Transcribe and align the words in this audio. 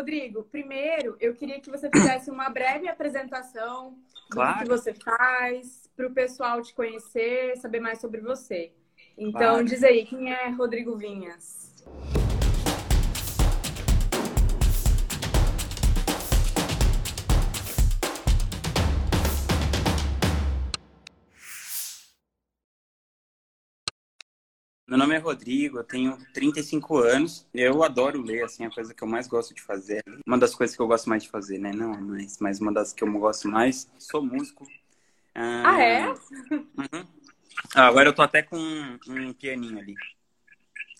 Rodrigo, 0.00 0.44
primeiro 0.44 1.14
eu 1.20 1.34
queria 1.34 1.60
que 1.60 1.70
você 1.70 1.90
fizesse 1.90 2.30
uma 2.30 2.48
breve 2.48 2.88
apresentação 2.88 3.98
claro. 4.30 4.58
do 4.58 4.62
que 4.62 4.68
você 4.70 4.94
faz, 4.94 5.90
para 5.94 6.06
o 6.06 6.10
pessoal 6.10 6.62
te 6.62 6.72
conhecer, 6.72 7.56
saber 7.58 7.80
mais 7.80 8.00
sobre 8.00 8.22
você. 8.22 8.72
Então, 9.16 9.38
claro. 9.38 9.64
diz 9.64 9.82
aí, 9.82 10.06
quem 10.06 10.32
é 10.32 10.48
Rodrigo 10.48 10.96
Vinhas? 10.96 11.69
Meu 24.90 24.98
nome 24.98 25.14
é 25.14 25.18
Rodrigo, 25.18 25.78
eu 25.78 25.84
tenho 25.84 26.18
35 26.34 26.98
anos. 26.98 27.46
Eu 27.54 27.84
adoro 27.84 28.20
ler, 28.20 28.42
assim, 28.42 28.64
a 28.64 28.70
coisa 28.72 28.92
que 28.92 29.04
eu 29.04 29.06
mais 29.06 29.28
gosto 29.28 29.54
de 29.54 29.62
fazer. 29.62 30.02
Uma 30.26 30.36
das 30.36 30.52
coisas 30.52 30.74
que 30.74 30.82
eu 30.82 30.88
gosto 30.88 31.08
mais 31.08 31.22
de 31.22 31.28
fazer, 31.28 31.58
né? 31.58 31.70
Não, 31.72 31.92
mas, 32.00 32.40
mas 32.40 32.60
uma 32.60 32.72
das 32.72 32.92
que 32.92 33.04
eu 33.04 33.12
gosto 33.12 33.46
mais. 33.46 33.88
Sou 34.00 34.20
músico. 34.20 34.66
Ah, 35.32 35.62
ah 35.64 35.80
é? 35.80 36.08
Uhum. 36.08 37.06
Ah, 37.72 37.86
agora 37.86 38.08
eu 38.08 38.12
tô 38.12 38.20
até 38.20 38.42
com 38.42 38.56
um, 38.56 38.98
um 39.06 39.32
pianinho 39.32 39.78
ali. 39.78 39.94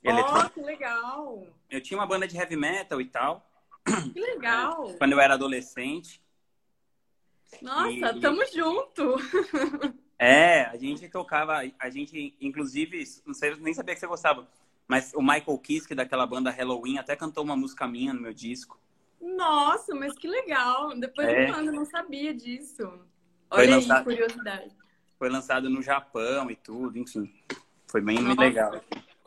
Oh, 0.07 0.51
que 0.51 0.61
legal! 0.61 1.49
Eu 1.69 1.81
tinha 1.81 1.99
uma 1.99 2.07
banda 2.07 2.29
de 2.29 2.37
heavy 2.37 2.55
metal 2.55 3.01
e 3.01 3.07
tal. 3.07 3.45
Que 4.15 4.21
legal! 4.21 4.95
Quando 4.99 5.15
eu 5.15 5.21
era 5.21 5.35
adolescente. 5.35 6.23
Nossa, 7.61 8.17
e... 8.17 8.21
tamo 8.21 8.41
junto! 8.55 9.17
É, 10.23 10.65
a 10.65 10.77
gente 10.77 11.09
tocava, 11.09 11.63
a 11.79 11.89
gente, 11.89 12.37
inclusive, 12.39 13.03
não 13.25 13.33
sei, 13.33 13.57
nem 13.57 13.73
sabia 13.73 13.95
que 13.95 14.01
você 14.01 14.07
gostava, 14.07 14.47
mas 14.87 15.15
o 15.15 15.23
Michael 15.23 15.57
Kiske, 15.57 15.95
daquela 15.95 16.27
banda 16.27 16.51
Halloween, 16.51 16.99
até 16.99 17.17
cantou 17.17 17.43
uma 17.43 17.57
música 17.57 17.89
minha 17.89 18.13
no 18.13 18.21
meu 18.21 18.35
disco. 18.35 18.79
Nossa, 19.19 19.95
mas 19.95 20.15
que 20.19 20.29
legal! 20.29 20.95
Depois 21.01 21.27
é. 21.27 21.49
eu 21.49 21.53
mando, 21.53 21.73
não 21.73 21.87
sabia 21.87 22.35
disso. 22.35 22.83
Olha 22.83 23.01
foi 23.51 23.65
aí, 23.65 23.71
lançado, 23.71 24.05
curiosidade. 24.05 24.77
Foi 25.19 25.31
lançado 25.31 25.71
no 25.71 25.81
Japão 25.81 26.51
e 26.51 26.57
tudo, 26.57 26.99
enfim. 26.99 27.33
Foi 27.87 28.03
bem 28.03 28.19
Nossa. 28.19 28.41
legal. 28.43 28.73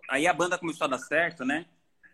Aí 0.07 0.27
a 0.27 0.33
banda 0.33 0.59
começou 0.59 0.85
a 0.85 0.89
dar 0.89 0.99
certo, 0.99 1.43
né? 1.43 1.65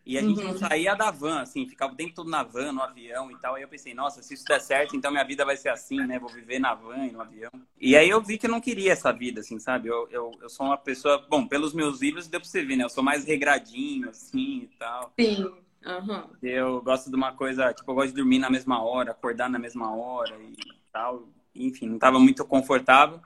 E 0.05 0.17
a 0.17 0.21
gente 0.21 0.39
uhum. 0.39 0.49
não 0.49 0.57
saía 0.57 0.95
da 0.95 1.11
van, 1.11 1.41
assim, 1.41 1.67
ficava 1.67 1.93
o 1.93 1.95
tempo 1.95 2.15
todo 2.15 2.29
na 2.29 2.43
van, 2.43 2.71
no 2.71 2.81
avião 2.81 3.29
e 3.31 3.37
tal. 3.37 3.55
Aí 3.55 3.61
eu 3.61 3.67
pensei, 3.67 3.93
nossa, 3.93 4.21
se 4.23 4.33
isso 4.33 4.45
der 4.45 4.59
certo, 4.59 4.95
então 4.95 5.11
minha 5.11 5.23
vida 5.23 5.45
vai 5.45 5.55
ser 5.55 5.69
assim, 5.69 5.97
né? 5.97 6.17
Vou 6.17 6.29
viver 6.29 6.59
na 6.59 6.73
van 6.73 7.05
e 7.05 7.11
no 7.11 7.21
avião. 7.21 7.51
E 7.79 7.95
aí 7.95 8.09
eu 8.09 8.21
vi 8.21 8.37
que 8.37 8.47
eu 8.47 8.51
não 8.51 8.61
queria 8.61 8.91
essa 8.91 9.11
vida, 9.11 9.41
assim, 9.41 9.59
sabe? 9.59 9.87
Eu, 9.87 10.07
eu, 10.09 10.31
eu 10.41 10.49
sou 10.49 10.65
uma 10.65 10.77
pessoa, 10.77 11.25
bom, 11.29 11.47
pelos 11.47 11.73
meus 11.73 12.01
livros 12.01 12.27
deu 12.27 12.39
pra 12.39 12.49
você 12.49 12.63
ver, 12.63 12.75
né? 12.75 12.83
Eu 12.83 12.89
sou 12.89 13.03
mais 13.03 13.25
regradinho, 13.25 14.09
assim 14.09 14.63
e 14.63 14.69
tal. 14.79 15.13
Sim. 15.19 15.43
Uhum. 15.85 16.23
Eu 16.41 16.81
gosto 16.81 17.09
de 17.09 17.15
uma 17.15 17.31
coisa, 17.33 17.73
tipo, 17.73 17.89
eu 17.89 17.95
gosto 17.95 18.09
de 18.09 18.15
dormir 18.15 18.39
na 18.39 18.49
mesma 18.49 18.83
hora, 18.83 19.11
acordar 19.11 19.49
na 19.49 19.59
mesma 19.59 19.95
hora 19.95 20.35
e 20.41 20.55
tal. 20.91 21.29
Enfim, 21.55 21.87
não 21.87 21.95
estava 21.95 22.19
muito 22.19 22.43
confortável. 22.45 23.21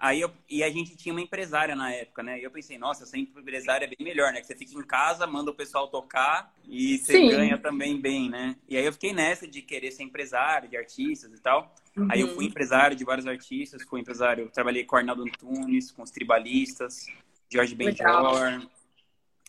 Aí 0.00 0.20
eu, 0.20 0.30
e 0.48 0.62
a 0.62 0.70
gente 0.70 0.96
tinha 0.96 1.12
uma 1.12 1.20
empresária 1.20 1.74
na 1.74 1.92
época, 1.92 2.22
né? 2.22 2.38
E 2.38 2.44
eu 2.44 2.50
pensei, 2.52 2.78
nossa, 2.78 3.04
ser 3.04 3.18
empresária 3.18 3.84
é 3.84 3.88
bem 3.88 4.06
melhor, 4.06 4.32
né? 4.32 4.40
Que 4.40 4.46
você 4.46 4.54
fica 4.54 4.78
em 4.78 4.82
casa, 4.82 5.26
manda 5.26 5.50
o 5.50 5.54
pessoal 5.54 5.88
tocar 5.88 6.54
e 6.68 6.98
você 6.98 7.14
Sim. 7.14 7.28
ganha 7.30 7.58
também 7.58 8.00
bem, 8.00 8.30
né? 8.30 8.54
E 8.68 8.76
aí 8.76 8.84
eu 8.84 8.92
fiquei 8.92 9.12
nessa 9.12 9.48
de 9.48 9.60
querer 9.60 9.90
ser 9.90 10.04
empresário 10.04 10.68
de 10.68 10.76
artistas 10.76 11.32
e 11.32 11.42
tal. 11.42 11.74
Uhum. 11.96 12.06
Aí 12.10 12.20
eu 12.20 12.28
fui 12.28 12.44
uhum. 12.44 12.50
empresário 12.50 12.96
de 12.96 13.04
vários 13.04 13.26
artistas, 13.26 13.82
fui 13.82 14.00
empresário, 14.00 14.48
trabalhei 14.50 14.84
com 14.84 14.94
Arnaldo 14.94 15.24
Antunes, 15.24 15.90
com 15.90 16.02
os 16.02 16.12
tribalistas, 16.12 17.06
Jorge 17.50 17.74
Benjor, 17.74 18.68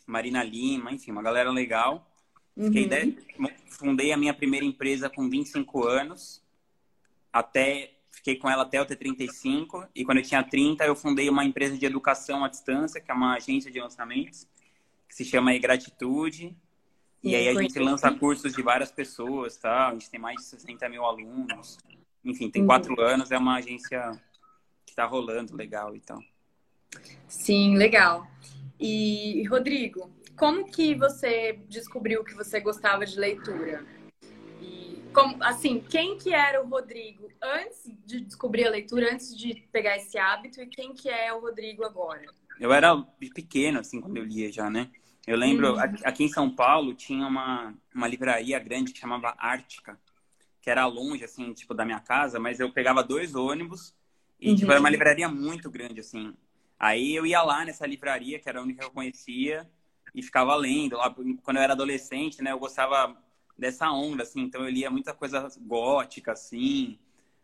Marina 0.08 0.44
Lima, 0.44 0.92
enfim, 0.92 1.12
uma 1.12 1.22
galera 1.22 1.52
legal. 1.52 2.08
Fiquei 2.56 2.84
uhum. 2.84 2.90
de... 2.90 3.54
Fundei 3.68 4.12
a 4.12 4.18
minha 4.18 4.34
primeira 4.34 4.66
empresa 4.66 5.10
com 5.10 5.30
25 5.30 5.88
anos, 5.88 6.42
até 7.32 7.92
Fiquei 8.12 8.36
com 8.36 8.50
ela 8.50 8.64
até 8.64 8.80
eu 8.80 8.86
ter 8.86 8.96
35. 8.96 9.88
E 9.96 10.04
quando 10.04 10.18
eu 10.18 10.24
tinha 10.24 10.44
30, 10.44 10.86
eu 10.86 10.96
fundei 10.96 11.30
uma 11.30 11.46
empresa 11.46 11.78
de 11.78 11.86
educação 11.86 12.44
à 12.44 12.50
distância, 12.50 13.00
que 13.00 13.12
é 13.12 13.14
uma 13.14 13.36
agência 13.36 13.72
de 13.72 13.80
lançamentos, 13.80 14.48
que 15.08 15.16
se 15.16 15.24
chama 15.24 15.58
Gratitude. 15.58 16.56
E, 17.24 17.32
e 17.32 17.36
aí 17.36 17.48
a 17.50 17.62
gente 17.62 17.78
lança 17.80 18.12
cursos 18.12 18.54
de 18.54 18.62
várias 18.62 18.92
pessoas, 18.92 19.58
tá? 19.58 19.90
A 19.90 19.94
gente 19.94 20.10
tem 20.10 20.20
mais 20.20 20.38
de 20.38 20.44
60 20.44 20.90
mil 20.90 21.06
alunos. 21.06 21.78
Enfim, 22.24 22.50
tem 22.50 22.62
uhum. 22.62 22.68
quatro 22.68 23.00
anos, 23.02 23.32
é 23.32 23.38
uma 23.38 23.58
agência 23.58 24.12
que 24.86 24.92
está 24.92 25.06
rolando 25.06 25.56
legal 25.56 25.96
então. 25.96 26.20
Sim, 27.28 27.78
legal. 27.78 28.28
E, 28.80 29.46
Rodrigo, 29.48 30.10
como 30.36 30.66
que 30.66 30.96
você 30.96 31.60
descobriu 31.68 32.24
que 32.24 32.34
você 32.34 32.60
gostava 32.60 33.06
de 33.06 33.20
leitura? 33.20 33.86
Como, 35.14 35.44
assim, 35.44 35.80
quem 35.90 36.18
que 36.18 36.34
era 36.34 36.64
o 36.64 36.68
Rodrigo 36.68 37.30
antes 37.42 37.92
de 38.06 38.22
descobrir 38.22 38.68
a 38.68 38.70
leitura, 38.70 39.12
antes 39.12 39.36
de 39.36 39.56
pegar 39.72 39.98
esse 39.98 40.18
hábito, 40.18 40.62
e 40.62 40.68
quem 40.68 40.94
que 40.94 41.10
é 41.10 41.34
o 41.34 41.40
Rodrigo 41.40 41.84
agora? 41.84 42.24
Eu 42.60 42.72
era 42.72 42.96
pequeno, 43.34 43.80
assim, 43.80 44.02
quando 44.02 44.18
eu 44.18 44.24
lia 44.24 44.52
já, 44.52 44.70
né? 44.70 44.90
Eu 45.26 45.38
lembro, 45.38 45.74
uhum. 45.74 45.80
aqui 46.04 46.24
em 46.24 46.30
São 46.30 46.50
Paulo, 46.50 46.94
tinha 46.94 47.26
uma, 47.26 47.74
uma 47.94 48.08
livraria 48.08 48.60
grande 48.60 48.94
que 48.94 49.00
chamava 49.00 49.36
Ártica, 49.38 50.00
que 50.62 50.70
era 50.70 50.86
longe, 50.86 51.24
assim, 51.24 51.54
tipo, 51.54 51.74
da 51.74 51.86
minha 51.86 52.00
casa, 52.00 52.40
mas 52.40 52.60
eu 52.60 52.72
pegava 52.72 53.04
dois 53.04 53.36
ônibus 53.36 53.96
e, 54.40 54.50
uhum. 54.50 54.56
tipo, 54.56 54.72
era 54.72 54.80
uma 54.80 54.88
uhum. 54.88 54.94
livraria 54.94 55.30
muito 55.30 55.70
grande, 55.70 56.00
assim. 56.00 56.36
Aí 56.80 57.16
eu 57.16 57.26
ia 57.26 57.42
lá 57.42 57.66
nessa 57.66 57.86
livraria, 57.86 58.40
que 58.40 58.48
era 58.48 58.60
a 58.60 58.64
única 58.64 58.82
que 58.82 58.86
eu 58.86 58.92
conhecia, 58.92 59.70
e 60.14 60.22
ficava 60.22 60.56
lendo. 60.56 60.98
Quando 61.44 61.58
eu 61.58 61.64
era 61.64 61.74
adolescente, 61.74 62.42
né, 62.42 62.52
eu 62.52 62.60
gostava 62.60 63.16
dessa 63.60 63.92
onda, 63.92 64.24
assim. 64.24 64.42
Então 64.42 64.64
eu 64.64 64.70
lia 64.70 64.90
muita 64.90 65.14
coisa 65.14 65.48
gótica, 65.60 66.32
assim. 66.32 66.98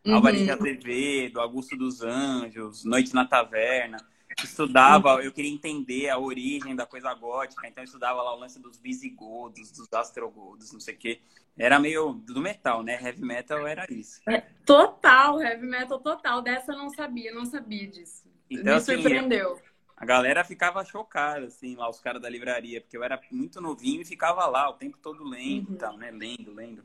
Uhum. 0.04 0.14
Álvares 0.14 0.42
de 0.42 0.50
Azevedo, 0.50 1.40
Augusto 1.40 1.76
dos 1.76 2.02
Anjos, 2.02 2.84
Noite 2.84 3.14
na 3.14 3.24
Taverna. 3.24 3.98
Estudava, 4.42 5.22
eu 5.22 5.32
queria 5.32 5.50
entender 5.50 6.10
a 6.10 6.18
origem 6.18 6.76
da 6.76 6.84
coisa 6.84 7.12
gótica, 7.14 7.66
então 7.66 7.82
eu 7.82 7.86
estudava 7.86 8.20
lá 8.22 8.34
o 8.34 8.38
lance 8.38 8.60
dos 8.60 8.76
visigodos, 8.76 9.72
dos 9.72 9.90
astrogodos, 9.94 10.72
não 10.72 10.80
sei 10.80 10.94
o 10.94 10.98
quê. 10.98 11.20
Era 11.56 11.78
meio 11.78 12.12
do 12.12 12.40
metal, 12.42 12.82
né? 12.82 13.00
Heavy 13.02 13.22
metal 13.22 13.66
era 13.66 13.86
isso. 13.90 14.20
É, 14.28 14.42
total, 14.66 15.40
heavy 15.40 15.66
metal 15.66 15.98
total. 15.98 16.42
Dessa 16.42 16.72
eu 16.72 16.76
não 16.76 16.90
sabia, 16.90 17.32
não 17.32 17.46
sabia 17.46 17.86
disso. 17.86 18.26
Então, 18.50 18.64
Me 18.64 18.72
assim, 18.72 18.94
surpreendeu 18.94 19.58
a 19.96 20.04
galera 20.04 20.44
ficava 20.44 20.84
chocada, 20.84 21.46
assim, 21.46 21.74
lá, 21.74 21.88
os 21.88 22.00
caras 22.00 22.20
da 22.20 22.28
livraria, 22.28 22.80
porque 22.80 22.96
eu 22.96 23.02
era 23.02 23.18
muito 23.30 23.60
novinho 23.60 24.02
e 24.02 24.04
ficava 24.04 24.46
lá 24.46 24.68
o 24.68 24.74
tempo 24.74 24.98
todo 25.00 25.24
lendo 25.24 25.70
uhum. 25.70 25.76
tal, 25.76 25.96
né? 25.96 26.10
Lendo, 26.10 26.52
lendo. 26.52 26.84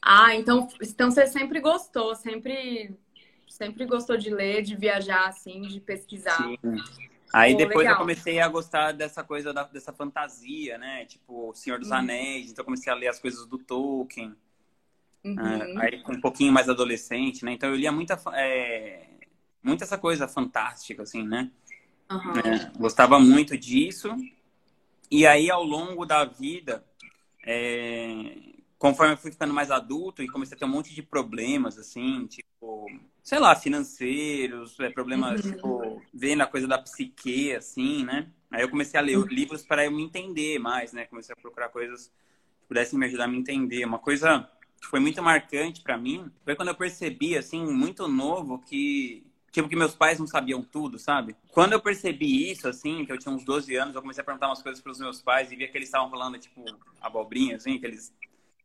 Ah, 0.00 0.34
então, 0.34 0.66
então 0.82 1.10
você 1.10 1.26
sempre 1.26 1.60
gostou, 1.60 2.14
sempre, 2.14 2.96
sempre 3.46 3.84
gostou 3.84 4.16
de 4.16 4.30
ler, 4.30 4.62
de 4.62 4.74
viajar, 4.74 5.28
assim, 5.28 5.62
de 5.62 5.80
pesquisar. 5.80 6.42
Sim. 6.42 6.58
Aí 7.32 7.52
Pô, 7.52 7.58
depois 7.58 7.78
legal. 7.78 7.94
eu 7.94 7.98
comecei 7.98 8.40
a 8.40 8.48
gostar 8.48 8.92
dessa 8.92 9.22
coisa, 9.22 9.52
da, 9.52 9.64
dessa 9.64 9.92
fantasia, 9.92 10.78
né? 10.78 11.04
Tipo, 11.04 11.52
Senhor 11.54 11.78
dos 11.78 11.90
uhum. 11.90 11.96
Anéis. 11.96 12.50
Então 12.50 12.62
eu 12.62 12.66
comecei 12.66 12.90
a 12.90 12.96
ler 12.96 13.08
as 13.08 13.18
coisas 13.18 13.46
do 13.46 13.58
Tolkien. 13.58 14.34
Uhum. 15.22 15.34
Uh, 15.34 15.80
aí 15.80 16.02
um 16.08 16.20
pouquinho 16.20 16.52
mais 16.52 16.68
adolescente, 16.68 17.44
né? 17.44 17.52
Então 17.52 17.68
eu 17.68 17.76
lia 17.76 17.92
muita, 17.92 18.18
é, 18.32 19.08
muita 19.62 19.84
essa 19.84 19.98
coisa 19.98 20.26
fantástica, 20.26 21.02
assim, 21.02 21.22
né? 21.22 21.50
Uhum. 22.10 22.38
É, 22.38 22.72
gostava 22.78 23.18
muito 23.18 23.56
disso. 23.56 24.14
E 25.10 25.26
aí, 25.26 25.50
ao 25.50 25.62
longo 25.62 26.04
da 26.04 26.24
vida, 26.24 26.84
é, 27.44 28.36
conforme 28.78 29.14
eu 29.14 29.18
fui 29.18 29.30
ficando 29.30 29.54
mais 29.54 29.70
adulto 29.70 30.22
e 30.22 30.28
comecei 30.28 30.56
a 30.56 30.58
ter 30.58 30.64
um 30.64 30.68
monte 30.68 30.94
de 30.94 31.02
problemas, 31.02 31.78
assim, 31.78 32.26
tipo, 32.26 32.86
sei 33.22 33.38
lá, 33.38 33.54
financeiros, 33.54 34.78
é, 34.80 34.90
problemas, 34.90 35.44
uhum. 35.44 35.52
tipo, 35.52 36.02
vendo 36.12 36.42
a 36.42 36.46
coisa 36.46 36.66
da 36.66 36.78
psique, 36.78 37.54
assim, 37.54 38.04
né? 38.04 38.28
Aí 38.50 38.62
eu 38.62 38.68
comecei 38.68 38.98
a 38.98 39.02
ler 39.02 39.18
uhum. 39.18 39.26
livros 39.26 39.64
para 39.64 39.84
eu 39.84 39.90
me 39.90 40.02
entender 40.02 40.58
mais, 40.58 40.92
né? 40.92 41.06
Comecei 41.06 41.32
a 41.32 41.40
procurar 41.40 41.68
coisas 41.68 42.08
que 42.60 42.68
pudessem 42.68 42.98
me 42.98 43.06
ajudar 43.06 43.24
a 43.24 43.28
me 43.28 43.38
entender. 43.38 43.84
Uma 43.84 43.98
coisa 43.98 44.48
que 44.80 44.86
foi 44.86 45.00
muito 45.00 45.22
marcante 45.22 45.82
para 45.82 45.96
mim 45.96 46.30
foi 46.44 46.54
quando 46.54 46.68
eu 46.68 46.74
percebi, 46.74 47.36
assim, 47.36 47.64
muito 47.64 48.06
novo, 48.06 48.58
que 48.58 49.25
Tipo, 49.56 49.70
que 49.70 49.76
meus 49.76 49.94
pais 49.94 50.18
não 50.18 50.26
sabiam 50.26 50.62
tudo, 50.62 50.98
sabe? 50.98 51.34
Quando 51.50 51.72
eu 51.72 51.80
percebi 51.80 52.50
isso, 52.50 52.68
assim, 52.68 53.06
que 53.06 53.12
eu 53.12 53.16
tinha 53.16 53.34
uns 53.34 53.42
12 53.42 53.74
anos, 53.74 53.94
eu 53.94 54.02
comecei 54.02 54.20
a 54.20 54.24
perguntar 54.24 54.48
umas 54.48 54.60
coisas 54.60 54.82
pros 54.82 54.98
meus 54.98 55.22
pais 55.22 55.50
e 55.50 55.56
via 55.56 55.66
que 55.66 55.78
eles 55.78 55.88
estavam 55.88 56.10
falando, 56.10 56.38
tipo, 56.38 56.62
abobrinha, 57.00 57.56
assim, 57.56 57.78
que 57.78 57.86
eles 57.86 58.14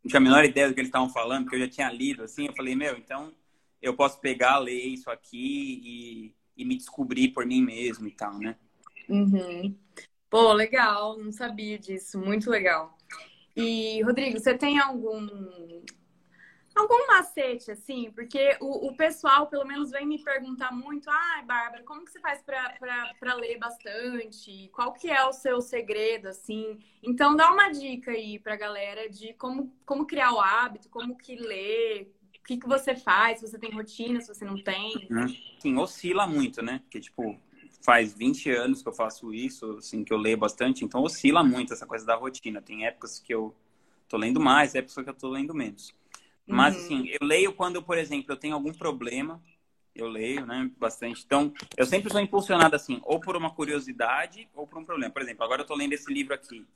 não 0.04 0.10
tinha 0.10 0.20
a 0.20 0.22
menor 0.22 0.44
ideia 0.44 0.68
do 0.68 0.74
que 0.74 0.80
eles 0.80 0.88
estavam 0.88 1.08
falando, 1.08 1.44
porque 1.44 1.56
eu 1.56 1.60
já 1.60 1.68
tinha 1.68 1.90
lido, 1.90 2.22
assim. 2.22 2.46
Eu 2.46 2.52
falei, 2.52 2.76
meu, 2.76 2.94
então 2.98 3.32
eu 3.80 3.94
posso 3.94 4.20
pegar, 4.20 4.58
ler 4.58 4.84
isso 4.84 5.10
aqui 5.10 5.80
e, 5.82 6.34
e 6.58 6.62
me 6.66 6.76
descobrir 6.76 7.28
por 7.28 7.46
mim 7.46 7.62
mesmo 7.62 8.06
e 8.06 8.10
tal, 8.10 8.38
né? 8.38 8.54
Uhum. 9.08 9.74
Pô, 10.28 10.52
legal, 10.52 11.16
não 11.16 11.32
sabia 11.32 11.78
disso, 11.78 12.18
muito 12.18 12.50
legal. 12.50 12.98
E, 13.56 14.02
Rodrigo, 14.02 14.38
você 14.38 14.52
tem 14.52 14.78
algum 14.78 15.26
algum 16.74 17.06
macete, 17.06 17.70
assim, 17.70 18.10
porque 18.12 18.56
o, 18.60 18.88
o, 18.88 18.96
pessoal, 18.96 19.46
pelo 19.46 19.66
menos, 19.66 19.90
vem 19.90 20.06
me 20.06 20.22
perguntar 20.22 20.72
muito, 20.72 21.08
ai, 21.10 21.40
ah, 21.40 21.42
Bárbara, 21.42 21.82
como 21.84 22.04
que 22.04 22.12
você 22.12 22.20
faz 22.20 22.42
para 22.42 23.34
ler 23.34 23.58
bastante? 23.58 24.68
Qual 24.72 24.92
que 24.92 25.10
é 25.10 25.24
o 25.24 25.32
seu 25.32 25.60
segredo, 25.60 26.28
assim? 26.28 26.78
Então, 27.02 27.36
dá 27.36 27.52
uma 27.52 27.70
dica 27.70 28.10
aí 28.10 28.38
pra 28.38 28.56
galera 28.56 29.08
de 29.08 29.34
como, 29.34 29.74
como 29.84 30.06
criar 30.06 30.32
o 30.32 30.40
hábito, 30.40 30.88
como 30.88 31.16
que 31.16 31.36
ler, 31.36 32.12
o 32.38 32.44
que, 32.44 32.56
que 32.56 32.66
você 32.66 32.96
faz, 32.96 33.40
se 33.40 33.48
você 33.48 33.58
tem 33.58 33.70
rotina, 33.70 34.20
se 34.20 34.28
você 34.28 34.44
não 34.44 34.62
tem. 34.62 35.08
Uhum. 35.10 35.28
Sim, 35.60 35.76
oscila 35.78 36.26
muito, 36.26 36.62
né? 36.62 36.80
Porque, 36.84 37.00
tipo, 37.00 37.38
faz 37.82 38.14
20 38.14 38.50
anos 38.50 38.82
que 38.82 38.88
eu 38.88 38.92
faço 38.92 39.32
isso, 39.32 39.76
assim, 39.78 40.04
que 40.04 40.12
eu 40.12 40.16
leio 40.16 40.38
bastante, 40.38 40.84
então 40.84 41.02
oscila 41.02 41.42
muito 41.42 41.72
essa 41.72 41.86
coisa 41.86 42.06
da 42.06 42.16
rotina. 42.16 42.62
Tem 42.62 42.86
épocas 42.86 43.18
que 43.18 43.32
eu 43.32 43.54
tô 44.08 44.16
lendo 44.16 44.40
mais, 44.40 44.74
épocas 44.74 45.04
que 45.04 45.10
eu 45.10 45.14
tô 45.14 45.28
lendo 45.28 45.54
menos. 45.54 45.94
Mas, 46.46 46.74
uhum. 46.74 46.80
assim, 46.82 47.08
eu 47.08 47.26
leio 47.26 47.52
quando, 47.52 47.82
por 47.82 47.96
exemplo, 47.96 48.32
eu 48.32 48.36
tenho 48.36 48.54
algum 48.54 48.72
problema, 48.72 49.42
eu 49.94 50.08
leio, 50.08 50.44
né, 50.46 50.70
bastante. 50.76 51.22
Então, 51.24 51.52
eu 51.76 51.86
sempre 51.86 52.10
sou 52.10 52.20
impulsionado, 52.20 52.74
assim, 52.74 53.00
ou 53.04 53.20
por 53.20 53.36
uma 53.36 53.54
curiosidade 53.54 54.48
ou 54.54 54.66
por 54.66 54.78
um 54.78 54.84
problema. 54.84 55.12
Por 55.12 55.22
exemplo, 55.22 55.44
agora 55.44 55.62
eu 55.62 55.66
tô 55.66 55.74
lendo 55.74 55.92
esse 55.92 56.12
livro 56.12 56.34
aqui. 56.34 56.66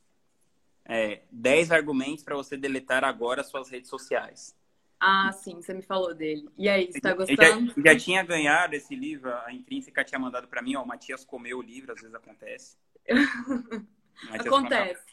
É, 0.84 1.22
10 1.32 1.72
argumentos 1.72 2.22
para 2.22 2.36
você 2.36 2.56
deletar 2.56 3.02
agora 3.04 3.42
suas 3.42 3.68
redes 3.68 3.90
sociais. 3.90 4.54
Ah, 5.00 5.30
sim, 5.32 5.56
você 5.56 5.74
me 5.74 5.82
falou 5.82 6.14
dele. 6.14 6.48
E 6.56 6.68
aí, 6.68 6.90
você 6.90 7.00
tá 7.00 7.12
gostando? 7.12 7.74
Já, 7.76 7.92
já, 7.92 7.98
tinha 7.98 8.22
ganhado 8.22 8.74
esse 8.74 8.94
livro, 8.94 9.32
a 9.44 9.52
Intrínseca 9.52 10.04
tinha 10.04 10.18
mandado 10.18 10.48
para 10.48 10.62
mim, 10.62 10.76
ó, 10.76 10.82
o 10.82 10.86
Matias 10.86 11.24
comeu 11.24 11.58
o 11.58 11.62
livro, 11.62 11.92
às 11.92 12.00
vezes 12.00 12.14
acontece. 12.14 12.76
acontece. 14.30 15.04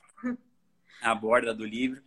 A 1.02 1.14
borda 1.14 1.54
do 1.54 1.66
livro. 1.66 2.02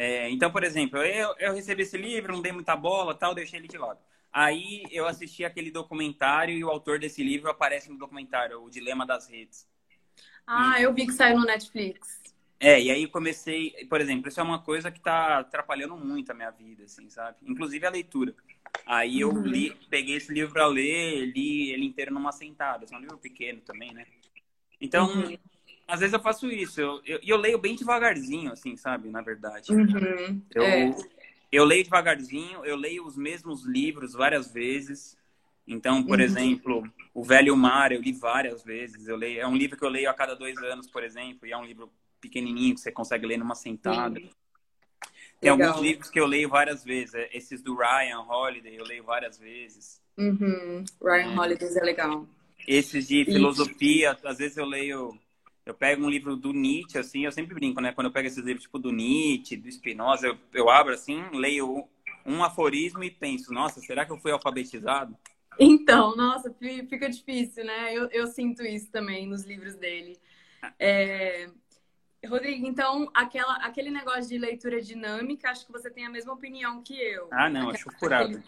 É, 0.00 0.30
então, 0.30 0.48
por 0.48 0.62
exemplo, 0.62 1.00
eu, 1.00 1.34
eu 1.40 1.52
recebi 1.52 1.82
esse 1.82 1.98
livro, 1.98 2.32
não 2.32 2.40
dei 2.40 2.52
muita 2.52 2.76
bola, 2.76 3.16
tal, 3.16 3.34
deixei 3.34 3.58
ele 3.58 3.66
de 3.66 3.76
lado. 3.76 3.98
Aí 4.32 4.84
eu 4.92 5.08
assisti 5.08 5.44
aquele 5.44 5.72
documentário 5.72 6.54
e 6.54 6.62
o 6.62 6.70
autor 6.70 7.00
desse 7.00 7.20
livro 7.20 7.50
aparece 7.50 7.90
no 7.90 7.98
documentário, 7.98 8.62
O 8.62 8.70
Dilema 8.70 9.04
das 9.04 9.28
Redes. 9.28 9.66
Ah, 10.46 10.78
e... 10.78 10.84
eu 10.84 10.94
vi 10.94 11.04
que 11.04 11.12
saiu 11.12 11.36
no 11.36 11.44
Netflix. 11.44 12.22
É, 12.60 12.80
e 12.80 12.92
aí 12.92 13.08
comecei, 13.08 13.72
por 13.90 14.00
exemplo, 14.00 14.28
isso 14.28 14.38
é 14.38 14.42
uma 14.42 14.60
coisa 14.60 14.88
que 14.88 15.00
tá 15.00 15.40
atrapalhando 15.40 15.96
muito 15.96 16.30
a 16.30 16.34
minha 16.34 16.50
vida, 16.52 16.84
assim, 16.84 17.10
sabe? 17.10 17.38
Inclusive 17.42 17.84
a 17.84 17.90
leitura. 17.90 18.32
Aí 18.86 19.20
eu 19.20 19.30
uhum. 19.30 19.42
li, 19.42 19.74
peguei 19.90 20.14
esse 20.14 20.32
livro 20.32 20.52
para 20.52 20.66
ler, 20.68 21.26
li 21.26 21.72
ele 21.72 21.84
inteiro 21.84 22.14
numa 22.14 22.30
sentada. 22.30 22.86
É 22.88 22.96
um 22.96 23.00
livro 23.00 23.18
pequeno 23.18 23.60
também, 23.62 23.92
né? 23.92 24.06
Então, 24.80 25.08
uhum. 25.08 25.36
Às 25.88 26.00
vezes 26.00 26.12
eu 26.12 26.20
faço 26.20 26.46
isso. 26.48 26.80
E 26.80 26.84
eu, 26.84 27.00
eu, 27.04 27.20
eu, 27.22 27.36
leio 27.36 27.58
bem 27.58 27.74
devagarzinho, 27.74 28.52
assim, 28.52 28.76
sabe? 28.76 29.08
Na 29.08 29.22
verdade. 29.22 29.72
Uhum. 29.72 30.42
Eu, 30.54 30.62
é. 30.62 30.94
eu 31.50 31.64
leio 31.64 31.82
devagarzinho, 31.82 32.64
eu 32.64 32.76
leio 32.76 33.04
os 33.06 33.16
mesmos 33.16 33.64
livros 33.64 34.12
várias 34.12 34.52
vezes. 34.52 35.16
Então, 35.66 36.02
por 36.02 36.18
uhum. 36.18 36.24
exemplo, 36.24 36.82
O 37.12 37.24
Velho 37.24 37.56
Mar, 37.56 37.90
eu 37.90 38.00
li 38.00 38.12
várias 38.12 38.62
vezes. 38.62 39.08
Eu 39.08 39.16
leio, 39.16 39.40
é 39.40 39.46
um 39.46 39.56
livro 39.56 39.76
que 39.76 39.84
eu 39.84 39.90
leio 39.90 40.08
a 40.08 40.14
cada 40.14 40.34
dois 40.34 40.56
anos, 40.58 40.88
por 40.88 41.02
exemplo, 41.02 41.46
e 41.46 41.52
é 41.52 41.56
um 41.56 41.64
livro 41.64 41.90
pequenininho 42.20 42.74
que 42.74 42.80
você 42.80 42.92
consegue 42.92 43.26
ler 43.26 43.38
numa 43.38 43.54
sentada. 43.54 44.20
Sim. 44.20 44.30
Tem 45.40 45.52
Legal. 45.52 45.68
alguns 45.68 45.82
livros 45.82 46.10
que 46.10 46.18
eu 46.18 46.26
leio 46.26 46.48
várias 46.48 46.84
vezes. 46.84 47.14
É, 47.14 47.28
esses 47.32 47.62
do 47.62 47.76
Ryan 47.76 48.20
Holiday, 48.20 48.76
eu 48.76 48.84
leio 48.84 49.04
várias 49.04 49.38
vezes. 49.38 50.00
Uhum. 50.16 50.84
Ryan 51.00 51.32
é. 51.32 51.38
Holiday 51.38 51.68
é 51.68 51.84
legal. 51.84 52.26
Esses 52.66 53.06
de 53.06 53.24
filosofia, 53.24 54.16
às 54.24 54.38
vezes 54.38 54.56
eu 54.56 54.66
leio. 54.66 55.18
Eu 55.68 55.74
pego 55.74 56.02
um 56.02 56.08
livro 56.08 56.34
do 56.34 56.50
Nietzsche, 56.50 56.96
assim, 56.96 57.26
eu 57.26 57.32
sempre 57.32 57.54
brinco, 57.54 57.78
né? 57.78 57.92
Quando 57.92 58.06
eu 58.06 58.12
pego 58.12 58.26
esses 58.26 58.42
livros 58.42 58.62
tipo 58.62 58.78
do 58.78 58.90
Nietzsche, 58.90 59.54
do 59.54 59.70
Spinoza, 59.70 60.26
eu, 60.26 60.38
eu 60.54 60.70
abro 60.70 60.94
assim, 60.94 61.22
leio 61.30 61.86
um 62.24 62.42
aforismo 62.42 63.04
e 63.04 63.10
penso, 63.10 63.52
nossa, 63.52 63.78
será 63.80 64.06
que 64.06 64.10
eu 64.10 64.18
fui 64.18 64.32
alfabetizado? 64.32 65.14
Então, 65.60 66.16
nossa, 66.16 66.50
fica 66.88 67.10
difícil, 67.10 67.66
né? 67.66 67.94
Eu, 67.94 68.08
eu 68.10 68.26
sinto 68.28 68.62
isso 68.62 68.90
também 68.90 69.26
nos 69.26 69.44
livros 69.44 69.74
dele. 69.74 70.16
É, 70.78 71.50
Rodrigo, 72.26 72.66
então, 72.66 73.10
aquela, 73.12 73.56
aquele 73.56 73.90
negócio 73.90 74.26
de 74.26 74.38
leitura 74.38 74.80
dinâmica, 74.80 75.50
acho 75.50 75.66
que 75.66 75.72
você 75.72 75.90
tem 75.90 76.06
a 76.06 76.10
mesma 76.10 76.32
opinião 76.32 76.82
que 76.82 76.98
eu. 76.98 77.28
Ah, 77.30 77.50
não, 77.50 77.68
acho 77.68 77.90
furada. 77.98 78.42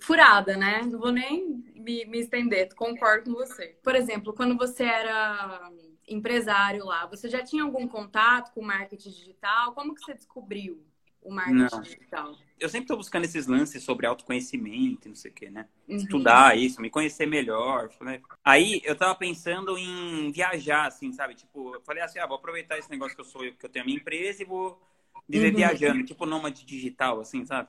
Furada, 0.00 0.58
né? 0.58 0.82
Não 0.82 0.98
vou 0.98 1.10
nem 1.10 1.64
me, 1.74 2.04
me 2.04 2.18
estender, 2.18 2.74
concordo 2.74 3.32
com 3.32 3.38
você. 3.38 3.78
Por 3.82 3.94
exemplo, 3.94 4.34
quando 4.34 4.58
você 4.58 4.84
era 4.84 5.70
empresário 6.06 6.84
lá, 6.84 7.06
você 7.06 7.28
já 7.28 7.42
tinha 7.42 7.62
algum 7.62 7.86
contato 7.88 8.52
com 8.52 8.62
marketing 8.62 9.10
digital? 9.10 9.72
Como 9.72 9.94
que 9.94 10.02
você 10.02 10.14
descobriu 10.14 10.84
o 11.22 11.32
marketing 11.32 11.74
não. 11.74 11.82
digital? 11.82 12.36
eu 12.58 12.68
sempre 12.68 12.84
estou 12.84 12.96
buscando 12.96 13.24
esses 13.24 13.46
lances 13.46 13.82
sobre 13.82 14.06
autoconhecimento, 14.06 15.08
não 15.08 15.14
sei 15.14 15.30
o 15.30 15.34
quê, 15.34 15.50
né? 15.50 15.68
Uhum. 15.86 15.96
Estudar 15.96 16.56
isso, 16.56 16.80
me 16.80 16.88
conhecer 16.88 17.26
melhor. 17.26 17.90
Né? 18.00 18.20
Aí 18.42 18.80
eu 18.82 18.96
tava 18.96 19.14
pensando 19.14 19.76
em 19.76 20.32
viajar, 20.32 20.86
assim, 20.86 21.12
sabe? 21.12 21.34
Tipo, 21.34 21.74
eu 21.74 21.80
falei 21.82 22.02
assim, 22.02 22.18
ah, 22.18 22.26
vou 22.26 22.36
aproveitar 22.36 22.78
esse 22.78 22.90
negócio 22.90 23.14
que 23.14 23.20
eu 23.20 23.26
sou, 23.26 23.42
que 23.42 23.66
eu 23.66 23.68
tenho 23.68 23.84
a 23.84 23.86
minha 23.86 23.98
empresa 23.98 24.42
e 24.42 24.46
vou 24.46 24.80
viver 25.28 25.50
uhum. 25.50 25.56
viajando, 25.56 26.04
tipo 26.04 26.24
nômade 26.24 26.64
digital, 26.64 27.20
assim, 27.20 27.44
sabe? 27.44 27.68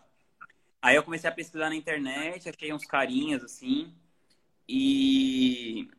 Aí 0.82 0.96
eu 0.96 1.04
comecei 1.04 1.30
a 1.30 1.34
pesquisar 1.34 1.70
na 1.70 1.76
internet, 1.76 2.48
achei 2.48 2.72
uns 2.72 2.86
carinhas, 2.86 3.44
assim, 3.44 3.94
e... 4.68 5.90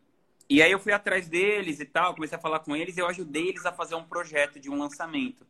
E 0.50 0.62
aí 0.62 0.73
eu 0.73 0.79
fui 0.79 0.93
atrás 0.93 1.29
deles 1.29 1.79
e 1.79 1.85
tal, 1.85 2.15
comecei 2.15 2.39
a 2.39 2.41
falar 2.41 2.61
com 2.61 2.75
eles 2.75 2.97
e 2.97 3.00
eu 3.00 3.06
ajudei 3.06 3.49
eles 3.49 3.67
a 3.67 3.73
fazer 3.73 3.95
um 3.95 4.05
projeto 4.05 4.59
de 4.59 4.71
um 4.71 4.79
lançamento. 4.79 5.47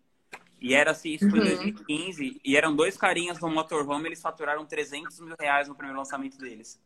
E 0.60 0.74
era 0.74 0.90
assim, 0.90 1.10
isso 1.10 1.30
foi 1.30 1.38
em 1.38 1.44
2015. 1.44 2.24
Uhum. 2.24 2.40
E 2.44 2.56
eram 2.56 2.74
dois 2.74 2.96
carinhas 2.96 3.38
no 3.38 3.48
motorhome, 3.48 4.08
eles 4.08 4.20
faturaram 4.20 4.66
300 4.66 5.20
mil 5.20 5.36
reais 5.38 5.68
no 5.68 5.74
primeiro 5.74 5.98
lançamento 5.98 6.36
deles. 6.36 6.80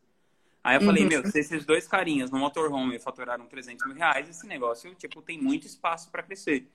Aí 0.62 0.76
eu 0.76 0.82
falei, 0.82 1.02
uhum. 1.02 1.08
meu, 1.08 1.26
se 1.26 1.40
esses 1.40 1.64
dois 1.64 1.88
carinhas 1.88 2.30
no 2.30 2.38
motorhome 2.38 2.98
faturaram 2.98 3.46
300 3.46 3.86
mil 3.86 3.96
reais, 3.96 4.28
esse 4.28 4.46
negócio, 4.46 4.94
tipo, 4.94 5.20
tem 5.22 5.40
muito 5.40 5.66
espaço 5.66 6.10
para 6.10 6.22
crescer. 6.22 6.68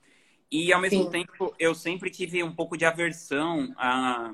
E, 0.50 0.72
ao 0.72 0.80
mesmo 0.80 1.04
Sim. 1.04 1.10
tempo, 1.10 1.54
eu 1.58 1.74
sempre 1.74 2.10
tive 2.10 2.42
um 2.42 2.54
pouco 2.54 2.76
de 2.76 2.84
aversão 2.84 3.72
à, 3.76 4.32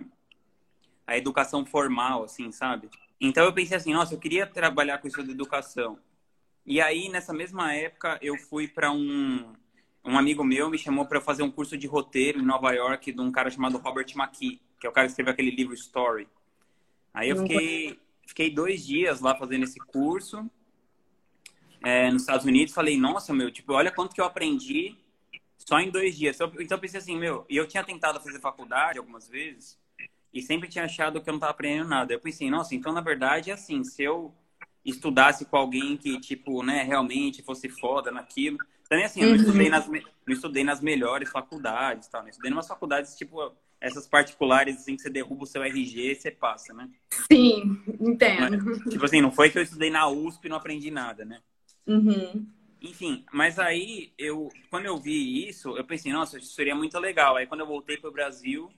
à 1.07 1.17
educação 1.17 1.65
formal, 1.67 2.25
assim, 2.25 2.51
sabe? 2.51 2.89
Então, 3.21 3.45
eu 3.45 3.53
pensei 3.53 3.77
assim, 3.77 3.93
nossa, 3.93 4.15
eu 4.15 4.19
queria 4.19 4.47
trabalhar 4.47 4.99
com 4.99 5.07
isso 5.07 5.23
de 5.23 5.31
educação. 5.31 5.99
E 6.67 6.81
aí, 6.81 7.09
nessa 7.09 7.33
mesma 7.33 7.75
época, 7.75 8.19
eu 8.23 8.39
fui 8.39 8.67
para 8.67 8.91
um, 8.91 9.53
um 10.05 10.19
amigo 10.19 10.43
meu 10.43 10.71
me 10.71 10.79
chamou 10.79 11.07
para 11.07 11.21
fazer 11.21 11.43
um 11.43 11.51
curso 11.51 11.77
de 11.77 11.87
roteiro 11.87 12.41
em 12.41 12.45
Nova 12.45 12.73
York 12.73 13.13
de 13.13 13.21
um 13.21 13.31
cara 13.31 13.51
chamado 13.51 13.79
Robert 13.79 14.07
McKee, 14.17 14.61
que 14.81 14.87
é 14.87 14.91
o 14.91 14.93
cara 14.93 15.07
que 15.07 15.13
escreveu 15.13 15.33
aquele 15.33 15.51
livro 15.51 15.75
Story. 15.75 16.27
Aí 17.13 17.31
eu 17.31 17.37
fiquei, 17.37 17.99
fiquei 18.27 18.51
dois 18.51 18.85
dias 18.85 19.21
lá 19.21 19.35
fazendo 19.35 19.65
esse 19.65 19.79
curso 19.79 20.51
é, 21.83 22.11
nos 22.11 22.23
Estados 22.23 22.47
Unidos. 22.47 22.75
Falei, 22.75 22.99
nossa, 22.99 23.33
meu, 23.33 23.51
tipo, 23.51 23.73
olha 23.73 23.91
quanto 23.91 24.15
que 24.15 24.21
eu 24.21 24.25
aprendi 24.25 24.97
só 25.59 25.79
em 25.81 25.91
dois 25.91 26.17
dias. 26.17 26.37
Então 26.41 26.77
eu 26.77 26.79
pensei 26.79 26.99
assim, 26.99 27.19
meu, 27.19 27.47
e 27.49 27.57
eu 27.57 27.69
tinha 27.69 27.85
tentado 27.85 28.21
fazer 28.21 28.41
faculdade 28.41 28.99
algumas 28.99 29.29
vezes 29.29 29.79
e 30.33 30.43
sempre 30.43 30.69
tinha 30.69 30.85
achado 30.85 31.23
que 31.23 31.29
eu 31.29 31.33
não 31.33 31.39
estava 31.39 31.53
aprendendo 31.53 31.89
nada. 31.89 32.13
Eu 32.13 32.21
pensei, 32.21 32.51
nossa, 32.51 32.75
então 32.75 32.93
na 32.93 33.01
verdade 33.01 33.51
é 33.51 33.55
assim, 33.55 33.85
se 33.85 34.03
eu 34.03 34.35
estudasse 34.85 35.45
com 35.45 35.57
alguém 35.57 35.97
que, 35.97 36.21
tipo, 36.21 36.63
né, 36.63 36.83
realmente 36.83 37.43
fosse 37.43 37.69
foda 37.69 38.11
naquilo, 38.11 38.59
também 38.89 39.05
assim, 39.05 39.23
eu 39.23 39.31
não, 39.31 39.37
estudei 39.37 39.67
uhum. 39.67 39.71
nas, 39.71 39.89
não 39.89 40.03
estudei 40.29 40.65
nas 40.65 40.81
melhores 40.81 41.31
faculdades, 41.31 42.09
tal, 42.09 42.23
né? 42.23 42.31
Estudei 42.31 42.51
em 42.51 42.55
umas 42.55 42.69
faculdades, 42.69 43.17
tipo, 43.17 43.53
essas 43.81 44.07
particulares, 44.07 44.77
assim, 44.77 44.97
que 44.97 45.03
você 45.03 45.11
derruba 45.11 45.45
o 45.45 45.47
seu 45.47 45.63
RG 45.63 46.13
e 46.13 46.15
você 46.15 46.31
passa, 46.31 46.73
né? 46.73 46.89
Sim, 47.31 47.83
entendo. 48.01 48.65
Mas, 48.65 48.93
tipo 48.93 49.05
assim, 49.05 49.21
não 49.21 49.33
foi 49.33 49.51
que 49.51 49.59
eu 49.59 49.63
estudei 49.63 49.91
na 49.91 50.09
USP 50.09 50.47
e 50.47 50.49
não 50.49 50.57
aprendi 50.57 50.91
nada, 50.91 51.25
né? 51.25 51.41
Uhum. 51.87 52.47
Enfim, 52.81 53.25
mas 53.33 53.59
aí, 53.59 54.13
eu, 54.19 54.51
quando 54.71 54.85
eu 54.85 54.99
vi 54.99 55.49
isso, 55.49 55.77
eu 55.77 55.85
pensei, 55.85 56.13
nossa, 56.13 56.39
isso 56.39 56.53
seria 56.55 56.75
muito 56.75 56.99
legal. 56.99 57.37
Aí, 57.37 57.47
quando 57.47 57.61
eu 57.61 57.67
voltei 57.67 57.97
para 57.97 58.11
o 58.11 58.13
Brasil, 58.13 58.71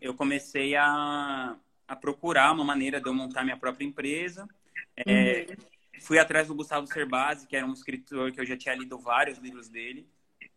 eu 0.00 0.14
comecei 0.14 0.74
a, 0.74 1.56
a 1.86 1.96
procurar 1.96 2.52
uma 2.52 2.64
maneira 2.64 3.00
de 3.00 3.08
eu 3.08 3.14
montar 3.14 3.44
minha 3.44 3.56
própria 3.56 3.84
empresa. 3.84 4.48
É, 4.96 5.46
uhum 5.48 5.56
fui 6.06 6.18
atrás 6.18 6.46
do 6.46 6.54
Gustavo 6.54 6.86
Cerbasi, 6.86 7.46
que 7.46 7.56
era 7.56 7.66
um 7.66 7.72
escritor 7.72 8.30
que 8.30 8.40
eu 8.40 8.46
já 8.46 8.56
tinha 8.56 8.74
lido 8.74 8.98
vários 8.98 9.38
livros 9.38 9.68
dele. 9.68 10.06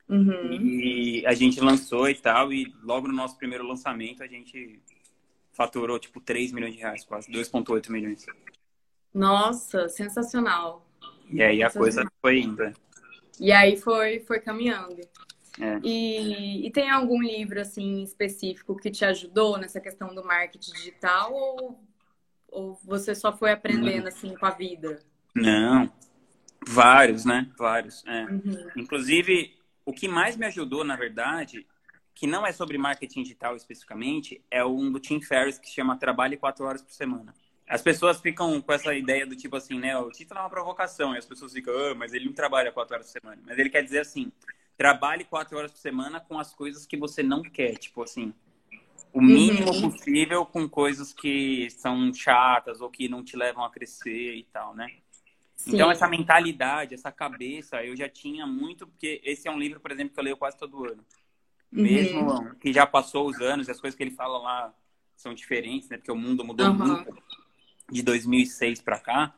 Uhum. 0.07 0.51
E 0.51 1.25
a 1.25 1.33
gente 1.33 1.59
lançou 1.59 2.09
e 2.09 2.15
tal, 2.15 2.51
e 2.51 2.73
logo 2.83 3.07
no 3.07 3.13
nosso 3.13 3.37
primeiro 3.37 3.65
lançamento 3.65 4.23
a 4.23 4.27
gente 4.27 4.79
faturou 5.51 5.99
tipo 5.99 6.19
3 6.19 6.51
milhões 6.51 6.73
de 6.73 6.79
reais, 6.79 7.03
quase 7.03 7.31
2,8 7.31 7.89
milhões. 7.91 8.25
Nossa, 9.13 9.87
sensacional. 9.89 10.85
E 11.31 11.41
aí 11.43 11.61
a 11.63 11.69
coisa 11.69 12.05
foi 12.21 12.39
indo. 12.39 12.71
E 13.39 13.51
aí 13.51 13.77
foi, 13.77 14.19
foi 14.19 14.39
caminhando. 14.39 15.01
É. 15.59 15.79
E, 15.83 16.65
e 16.65 16.71
tem 16.71 16.89
algum 16.89 17.21
livro 17.21 17.59
assim 17.59 18.01
específico 18.01 18.75
que 18.75 18.89
te 18.89 19.03
ajudou 19.03 19.57
nessa 19.57 19.79
questão 19.79 20.13
do 20.13 20.23
marketing 20.23 20.71
digital 20.71 21.33
ou, 21.33 21.79
ou 22.51 22.79
você 22.83 23.15
só 23.15 23.35
foi 23.35 23.51
aprendendo 23.51 24.07
assim 24.07 24.35
com 24.35 24.45
a 24.45 24.51
vida? 24.51 24.99
Não, 25.35 25.91
vários, 26.67 27.25
né? 27.25 27.49
Vários. 27.57 28.03
É. 28.05 28.25
Uhum. 28.25 28.69
Inclusive, 28.75 29.55
o 29.85 29.93
que 29.93 30.07
mais 30.07 30.35
me 30.37 30.45
ajudou, 30.45 30.83
na 30.83 30.95
verdade, 30.95 31.65
que 32.13 32.27
não 32.27 32.45
é 32.45 32.51
sobre 32.51 32.77
marketing 32.77 33.23
digital 33.23 33.55
especificamente, 33.55 34.43
é 34.51 34.63
um 34.65 34.91
do 34.91 34.99
Tim 34.99 35.21
Ferriss 35.21 35.57
que 35.57 35.69
chama 35.69 35.97
Trabalhe 35.97 36.37
quatro 36.37 36.65
horas 36.65 36.81
por 36.81 36.91
semana. 36.91 37.33
As 37.67 37.81
pessoas 37.81 38.19
ficam 38.19 38.59
com 38.61 38.73
essa 38.73 38.93
ideia 38.95 39.25
do 39.25 39.35
tipo 39.35 39.55
assim, 39.55 39.79
né? 39.79 39.95
O 39.97 40.09
título 40.09 40.39
é 40.39 40.43
uma 40.43 40.49
provocação, 40.49 41.13
e 41.13 41.17
as 41.17 41.25
pessoas 41.25 41.53
ficam, 41.53 41.73
oh, 41.73 41.95
mas 41.95 42.13
ele 42.13 42.25
não 42.25 42.33
trabalha 42.33 42.71
quatro 42.71 42.95
horas 42.95 43.07
por 43.07 43.21
semana. 43.21 43.41
Mas 43.45 43.57
ele 43.59 43.69
quer 43.69 43.83
dizer 43.83 43.99
assim, 43.99 44.31
trabalhe 44.75 45.23
quatro 45.23 45.57
horas 45.57 45.71
por 45.71 45.77
semana 45.77 46.19
com 46.19 46.39
as 46.39 46.53
coisas 46.53 46.85
que 46.85 46.97
você 46.97 47.21
não 47.21 47.43
quer. 47.43 47.77
Tipo 47.77 48.03
assim, 48.03 48.33
o 49.13 49.21
mínimo 49.21 49.71
uhum. 49.71 49.91
possível 49.91 50.45
com 50.45 50.67
coisas 50.67 51.13
que 51.13 51.69
são 51.71 52.13
chatas 52.13 52.81
ou 52.81 52.89
que 52.89 53.09
não 53.09 53.23
te 53.23 53.35
levam 53.35 53.63
a 53.63 53.69
crescer 53.69 54.35
e 54.35 54.43
tal, 54.43 54.75
né? 54.75 54.97
Sim. 55.55 55.75
Então, 55.75 55.91
essa 55.91 56.07
mentalidade, 56.07 56.93
essa 56.93 57.11
cabeça, 57.11 57.83
eu 57.83 57.95
já 57.95 58.07
tinha 58.07 58.47
muito, 58.47 58.87
porque 58.87 59.19
esse 59.23 59.47
é 59.47 59.51
um 59.51 59.59
livro, 59.59 59.79
por 59.79 59.91
exemplo, 59.91 60.13
que 60.13 60.19
eu 60.19 60.23
leio 60.23 60.37
quase 60.37 60.57
todo 60.57 60.85
ano. 60.85 61.03
Uhum. 61.71 61.83
Mesmo 61.83 62.55
que 62.55 62.71
já 62.71 62.85
passou 62.85 63.27
os 63.27 63.39
anos, 63.41 63.67
as 63.69 63.79
coisas 63.79 63.97
que 63.97 64.03
ele 64.03 64.11
fala 64.11 64.37
lá 64.37 64.73
são 65.15 65.33
diferentes, 65.33 65.89
né? 65.89 65.97
Porque 65.97 66.11
o 66.11 66.15
mundo 66.15 66.45
mudou 66.45 66.67
uhum. 66.67 66.75
muito 66.75 67.17
de 67.91 68.01
2006 68.01 68.81
para 68.81 68.99
cá. 68.99 69.35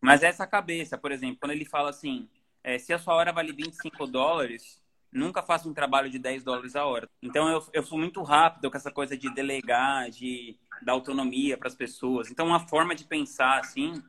Mas 0.00 0.22
essa 0.22 0.46
cabeça, 0.46 0.98
por 0.98 1.10
exemplo, 1.10 1.38
quando 1.40 1.52
ele 1.52 1.64
fala 1.64 1.90
assim, 1.90 2.28
é, 2.62 2.78
se 2.78 2.92
a 2.92 2.98
sua 2.98 3.14
hora 3.14 3.32
vale 3.32 3.52
25 3.52 4.06
dólares, 4.06 4.80
nunca 5.12 5.42
faça 5.42 5.68
um 5.68 5.74
trabalho 5.74 6.10
de 6.10 6.18
10 6.18 6.42
dólares 6.42 6.76
a 6.76 6.84
hora. 6.84 7.08
Então 7.22 7.48
eu, 7.48 7.64
eu 7.72 7.82
fui 7.82 7.98
muito 7.98 8.22
rápido 8.22 8.70
com 8.70 8.76
essa 8.76 8.90
coisa 8.90 9.16
de 9.16 9.32
delegar, 9.34 10.10
de 10.10 10.56
dar 10.82 10.92
autonomia 10.92 11.56
para 11.56 11.68
as 11.68 11.74
pessoas. 11.74 12.30
Então 12.30 12.46
uma 12.46 12.60
forma 12.60 12.94
de 12.94 13.04
pensar 13.04 13.58
assim 13.58 14.02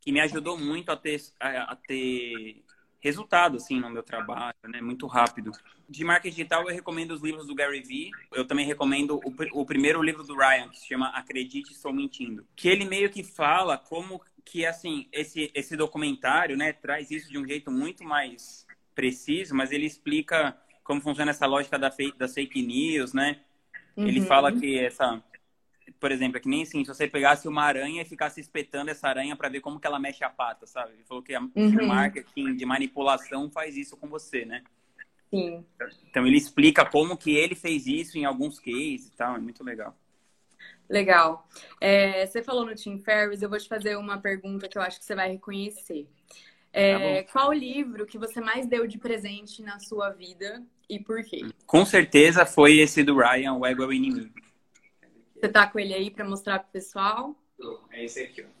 que 0.00 0.12
me 0.12 0.20
ajudou 0.20 0.58
muito 0.58 0.90
a 0.90 0.96
ter, 0.96 1.20
a, 1.40 1.72
a 1.72 1.76
ter 1.76 2.64
resultado 3.00 3.56
assim 3.56 3.80
no 3.80 3.90
meu 3.90 4.02
trabalho, 4.02 4.56
né? 4.64 4.80
Muito 4.80 5.06
rápido. 5.06 5.52
De 5.88 6.04
marketing 6.04 6.34
digital 6.34 6.62
eu 6.62 6.74
recomendo 6.74 7.12
os 7.12 7.22
livros 7.22 7.46
do 7.46 7.54
Gary 7.54 7.80
Vee. 7.80 8.10
Eu 8.32 8.46
também 8.46 8.66
recomendo 8.66 9.20
o, 9.24 9.60
o 9.60 9.66
primeiro 9.66 10.02
livro 10.02 10.24
do 10.24 10.36
Ryan 10.36 10.68
que 10.68 10.78
se 10.78 10.88
chama 10.88 11.08
Acredite 11.08 11.72
Estou 11.72 11.92
Mentindo, 11.92 12.46
que 12.54 12.68
ele 12.68 12.84
meio 12.84 13.10
que 13.10 13.22
fala 13.22 13.78
como 13.78 14.20
que 14.44 14.66
assim 14.66 15.08
esse 15.12 15.50
esse 15.54 15.76
documentário, 15.76 16.56
né, 16.56 16.72
traz 16.72 17.10
isso 17.10 17.30
de 17.30 17.38
um 17.38 17.46
jeito 17.46 17.70
muito 17.70 18.04
mais 18.04 18.65
preciso, 18.96 19.54
mas 19.54 19.70
ele 19.70 19.86
explica 19.86 20.56
como 20.82 21.00
funciona 21.00 21.30
essa 21.30 21.46
lógica 21.46 21.78
da 21.78 21.90
fake, 21.90 22.18
das 22.18 22.34
fake 22.34 22.62
news, 22.62 23.12
né? 23.12 23.40
Uhum. 23.96 24.08
Ele 24.08 24.20
fala 24.22 24.50
que 24.50 24.78
essa 24.78 25.22
por 26.00 26.10
exemplo, 26.10 26.36
é 26.36 26.40
que 26.40 26.48
nem 26.48 26.62
assim, 26.62 26.84
se 26.84 26.88
você 26.88 27.06
pegasse 27.06 27.46
uma 27.46 27.62
aranha 27.62 28.02
e 28.02 28.04
ficasse 28.04 28.40
espetando 28.40 28.90
essa 28.90 29.08
aranha 29.08 29.36
para 29.36 29.48
ver 29.48 29.60
como 29.60 29.78
que 29.78 29.86
ela 29.86 29.98
mexe 29.98 30.24
a 30.24 30.30
pata, 30.30 30.66
sabe? 30.66 30.92
Ele 30.94 31.04
falou 31.04 31.22
que 31.22 31.34
a, 31.34 31.40
uhum. 31.40 31.50
o 31.54 31.86
marketing 31.86 32.56
de 32.56 32.66
manipulação 32.66 33.50
faz 33.50 33.76
isso 33.76 33.96
com 33.96 34.08
você, 34.08 34.44
né? 34.44 34.62
Sim. 35.30 35.64
Então 36.08 36.26
ele 36.26 36.36
explica 36.36 36.84
como 36.84 37.16
que 37.16 37.36
ele 37.36 37.54
fez 37.54 37.86
isso 37.86 38.18
em 38.18 38.24
alguns 38.24 38.58
cases 38.58 39.08
e 39.08 39.12
tal, 39.12 39.36
é 39.36 39.38
muito 39.38 39.62
legal. 39.62 39.96
Legal. 40.88 41.48
É, 41.80 42.26
você 42.26 42.42
falou 42.42 42.64
no 42.64 42.74
Tim 42.74 42.98
Ferriss, 42.98 43.42
eu 43.42 43.48
vou 43.48 43.58
te 43.58 43.68
fazer 43.68 43.96
uma 43.96 44.18
pergunta 44.18 44.68
que 44.68 44.78
eu 44.78 44.82
acho 44.82 44.98
que 44.98 45.04
você 45.04 45.14
vai 45.14 45.30
reconhecer. 45.30 46.08
É, 46.78 47.22
tá 47.22 47.32
qual 47.32 47.52
livro 47.52 48.04
que 48.06 48.18
você 48.18 48.40
mais 48.40 48.66
deu 48.66 48.86
de 48.86 48.98
presente 48.98 49.62
na 49.62 49.78
sua 49.78 50.10
vida 50.10 50.62
e 50.88 50.98
por 50.98 51.24
quê? 51.24 51.40
Com 51.66 51.84
certeza 51.84 52.44
foi 52.44 52.78
esse 52.78 53.02
do 53.02 53.16
Ryan, 53.16 53.54
O 53.54 53.66
Ego 53.66 53.82
é 53.82 53.86
o 53.86 53.92
Inimigo. 53.92 54.34
Você 55.34 55.48
tá 55.48 55.66
com 55.66 55.78
ele 55.78 55.94
aí 55.94 56.10
para 56.10 56.24
mostrar 56.24 56.58
pro 56.58 56.72
pessoal? 56.72 57.36
É 57.90 58.04
esse 58.04 58.20
aqui, 58.20 58.42
ó. 58.42 58.56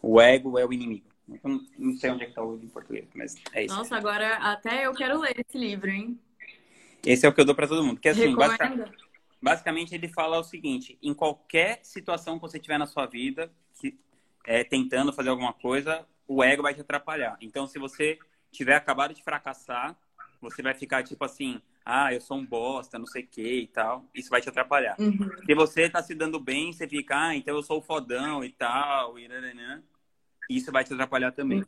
O 0.00 0.20
ego 0.20 0.58
é 0.58 0.64
o 0.64 0.72
inimigo. 0.72 1.06
Eu 1.28 1.60
não 1.78 1.92
sei 1.96 2.10
onde 2.10 2.24
é 2.24 2.26
que 2.26 2.32
tá 2.32 2.42
o 2.42 2.52
livro 2.52 2.66
em 2.66 2.70
português, 2.70 3.06
mas 3.14 3.34
é 3.52 3.64
isso. 3.64 3.74
Nossa, 3.74 3.96
agora 3.96 4.36
até 4.36 4.86
eu 4.86 4.94
quero 4.94 5.20
ler 5.20 5.44
esse 5.46 5.58
livro, 5.58 5.90
hein? 5.90 6.18
Esse 7.04 7.26
é 7.26 7.28
o 7.28 7.34
que 7.34 7.40
eu 7.40 7.44
dou 7.44 7.54
para 7.54 7.68
todo 7.68 7.84
mundo. 7.84 7.96
Porque 7.96 8.08
assim, 8.08 8.34
basicamente, 8.34 8.92
basicamente, 9.40 9.94
ele 9.94 10.08
fala 10.08 10.38
o 10.38 10.44
seguinte: 10.44 10.98
em 11.02 11.12
qualquer 11.12 11.80
situação 11.82 12.36
que 12.36 12.42
você 12.42 12.58
tiver 12.58 12.78
na 12.78 12.86
sua 12.86 13.06
vida, 13.06 13.52
que, 13.78 13.98
é, 14.46 14.64
tentando 14.64 15.12
fazer 15.12 15.28
alguma 15.28 15.52
coisa, 15.52 16.06
o 16.28 16.44
ego 16.44 16.62
vai 16.62 16.74
te 16.74 16.82
atrapalhar. 16.82 17.36
Então, 17.40 17.66
se 17.66 17.78
você 17.78 18.18
tiver 18.52 18.76
acabado 18.76 19.14
de 19.14 19.22
fracassar, 19.22 19.96
você 20.40 20.62
vai 20.62 20.74
ficar 20.74 21.02
tipo 21.02 21.24
assim: 21.24 21.60
ah, 21.84 22.12
eu 22.12 22.20
sou 22.20 22.36
um 22.36 22.46
bosta, 22.46 22.98
não 22.98 23.06
sei 23.06 23.24
o 23.24 23.26
que 23.26 23.60
e 23.60 23.66
tal, 23.66 24.04
isso 24.14 24.28
vai 24.28 24.40
te 24.40 24.48
atrapalhar. 24.48 24.94
Uhum. 25.00 25.30
Se 25.44 25.54
você 25.54 25.88
tá 25.88 26.02
se 26.02 26.14
dando 26.14 26.38
bem, 26.38 26.72
você 26.72 26.86
fica, 26.86 27.28
ah, 27.28 27.34
então 27.34 27.56
eu 27.56 27.62
sou 27.62 27.78
o 27.78 27.82
fodão 27.82 28.44
e 28.44 28.52
tal, 28.52 29.18
e 29.18 29.26
né, 29.26 29.82
isso 30.50 30.70
vai 30.70 30.84
te 30.84 30.92
atrapalhar 30.92 31.32
também. 31.32 31.64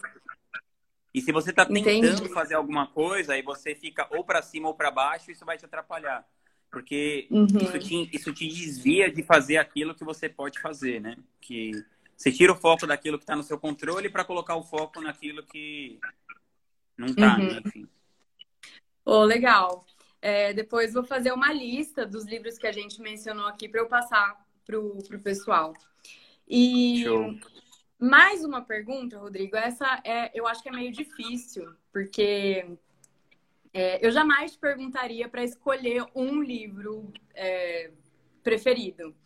E 1.13 1.21
se 1.21 1.33
você 1.33 1.53
tá 1.53 1.67
tentando 1.67 1.89
Entendi. 1.89 2.29
fazer 2.33 2.55
alguma 2.55 2.87
coisa 2.87 3.37
e 3.37 3.43
você 3.43 3.75
fica 3.75 4.07
ou 4.11 4.23
para 4.23 4.43
cima 4.43 4.69
ou 4.69 4.75
para 4.75 4.93
baixo, 4.93 5.31
isso 5.31 5.45
vai 5.45 5.59
te 5.59 5.65
atrapalhar. 5.65 6.25
Porque 6.71 7.27
uhum. 7.31 7.47
isso, 7.47 7.79
te, 7.81 8.11
isso 8.13 8.33
te 8.33 8.47
desvia 8.47 9.11
de 9.11 9.25
fazer 9.25 9.57
aquilo 9.57 9.95
que 9.95 10.05
você 10.05 10.29
pode 10.29 10.61
fazer, 10.61 11.01
né? 11.01 11.17
Que 11.41 11.73
você 12.21 12.31
tira 12.31 12.53
o 12.53 12.57
foco 12.57 12.87
daquilo 12.87 13.17
que 13.17 13.25
está 13.25 13.35
no 13.35 13.43
seu 13.43 13.59
controle 13.59 14.11
para 14.11 14.27
colocar 14.27 14.55
o 14.55 14.63
foco 14.63 15.01
naquilo 15.01 15.43
que 15.43 15.99
não 16.95 17.15
tá, 17.15 17.39
uhum. 17.39 17.47
né? 17.47 17.63
Enfim. 17.65 17.89
Oh, 19.07 19.25
legal. 19.25 19.87
É, 20.21 20.53
depois 20.53 20.93
vou 20.93 21.03
fazer 21.03 21.33
uma 21.33 21.51
lista 21.51 22.05
dos 22.05 22.27
livros 22.27 22.59
que 22.59 22.67
a 22.67 22.73
gente 22.73 23.01
mencionou 23.01 23.47
aqui 23.47 23.67
para 23.71 23.81
eu 23.81 23.87
passar 23.87 24.39
para 24.67 24.79
o 24.79 25.03
pessoal. 25.23 25.73
E 26.47 27.05
Show. 27.05 27.39
mais 27.99 28.45
uma 28.45 28.61
pergunta, 28.61 29.19
Rodrigo. 29.19 29.57
Essa 29.57 30.03
é, 30.05 30.31
eu 30.39 30.47
acho 30.47 30.63
que 30.63 30.69
é 30.69 30.73
meio 30.73 30.93
difícil, 30.93 31.75
porque 31.91 32.67
é, 33.73 34.07
eu 34.07 34.13
jamais 34.13 34.53
te 34.53 34.59
perguntaria 34.59 35.27
para 35.27 35.43
escolher 35.43 36.05
um 36.15 36.43
livro 36.43 37.11
é, 37.35 37.91
preferido. 38.43 39.17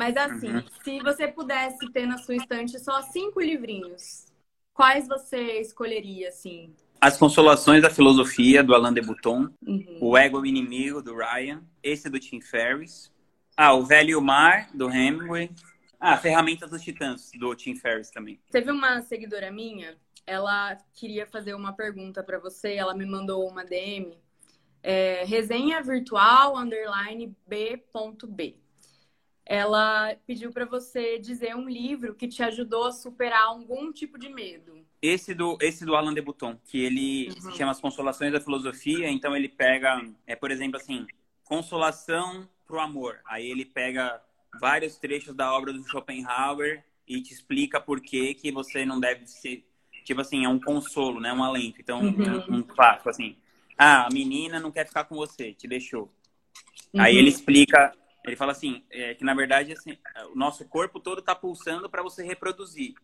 Mas 0.00 0.16
assim, 0.16 0.54
uhum. 0.54 0.64
se 0.82 0.98
você 1.00 1.28
pudesse 1.28 1.92
ter 1.92 2.06
na 2.06 2.16
sua 2.16 2.34
estante 2.34 2.78
só 2.78 3.02
cinco 3.02 3.38
livrinhos, 3.38 4.32
quais 4.72 5.06
você 5.06 5.60
escolheria, 5.60 6.30
assim? 6.30 6.74
As 6.98 7.18
Consolações 7.18 7.82
da 7.82 7.90
Filosofia, 7.90 8.64
do 8.64 8.74
Alain 8.74 8.94
de 8.94 9.02
Botton. 9.02 9.50
Uhum. 9.60 9.98
O 10.00 10.16
Ego 10.16 10.40
o 10.40 10.46
Inimigo, 10.46 11.02
do 11.02 11.14
Ryan. 11.14 11.62
Esse 11.82 12.08
do 12.08 12.18
Tim 12.18 12.40
Ferriss. 12.40 13.12
Ah, 13.54 13.74
O 13.74 13.84
Velho 13.84 14.08
e 14.08 14.16
o 14.16 14.22
Mar, 14.22 14.70
do 14.72 14.88
Hemingway. 14.90 15.50
Ah, 16.00 16.16
Ferramentas 16.16 16.70
dos 16.70 16.80
Titãs, 16.80 17.30
do 17.38 17.54
Tim 17.54 17.76
Ferriss 17.76 18.10
também. 18.10 18.40
Teve 18.50 18.70
uma 18.70 19.02
seguidora 19.02 19.52
minha, 19.52 19.98
ela 20.26 20.78
queria 20.94 21.26
fazer 21.26 21.52
uma 21.52 21.74
pergunta 21.74 22.22
para 22.22 22.38
você, 22.38 22.72
ela 22.72 22.94
me 22.94 23.04
mandou 23.04 23.46
uma 23.46 23.66
DM. 23.66 24.16
É, 24.82 25.24
resenha 25.26 25.82
virtual 25.82 26.56
underline 26.56 27.36
b.b. 27.46 28.56
Ela 29.52 30.14
pediu 30.28 30.52
para 30.52 30.64
você 30.64 31.18
dizer 31.18 31.56
um 31.56 31.68
livro 31.68 32.14
que 32.14 32.28
te 32.28 32.40
ajudou 32.40 32.84
a 32.84 32.92
superar 32.92 33.46
algum 33.46 33.92
tipo 33.92 34.16
de 34.16 34.28
medo. 34.28 34.86
Esse 35.02 35.34
do, 35.34 35.58
esse 35.60 35.84
do 35.84 35.96
Alain 35.96 36.14
de 36.14 36.20
Botton, 36.20 36.56
que 36.64 36.80
ele 36.80 37.30
uhum. 37.30 37.50
se 37.50 37.58
chama 37.58 37.72
As 37.72 37.80
Consolações 37.80 38.32
da 38.32 38.40
Filosofia, 38.40 39.10
então 39.10 39.34
ele 39.34 39.48
pega, 39.48 40.06
é 40.24 40.36
por 40.36 40.52
exemplo 40.52 40.76
assim, 40.76 41.04
consolação 41.42 42.48
pro 42.64 42.78
amor. 42.78 43.18
Aí 43.26 43.50
ele 43.50 43.64
pega 43.64 44.22
vários 44.60 44.96
trechos 44.98 45.34
da 45.34 45.52
obra 45.52 45.72
do 45.72 45.82
Schopenhauer 45.82 46.84
e 47.04 47.20
te 47.20 47.32
explica 47.32 47.80
por 47.80 48.00
que 48.00 48.34
que 48.34 48.52
você 48.52 48.84
não 48.84 49.00
deve 49.00 49.26
ser, 49.26 49.66
tipo 50.04 50.20
assim, 50.20 50.44
é 50.44 50.48
um 50.48 50.60
consolo, 50.60 51.18
né, 51.18 51.32
um 51.32 51.42
alento. 51.42 51.80
Então, 51.80 52.00
uhum. 52.00 52.44
um, 52.48 52.58
um 52.58 52.64
assim, 53.04 53.36
ah, 53.76 54.06
a 54.06 54.10
menina 54.10 54.60
não 54.60 54.70
quer 54.70 54.86
ficar 54.86 55.02
com 55.02 55.16
você, 55.16 55.52
te 55.52 55.66
deixou. 55.66 56.02
Uhum. 56.94 57.00
Aí 57.00 57.16
ele 57.16 57.30
explica, 57.30 57.92
ele 58.24 58.36
fala 58.36 58.52
assim, 58.52 58.82
é, 58.90 59.14
que 59.14 59.24
na 59.24 59.34
verdade 59.34 59.72
assim, 59.72 59.96
o 60.32 60.36
nosso 60.36 60.64
corpo 60.66 61.00
todo 61.00 61.20
está 61.20 61.34
pulsando 61.34 61.88
para 61.88 62.02
você 62.02 62.22
reproduzir. 62.22 62.94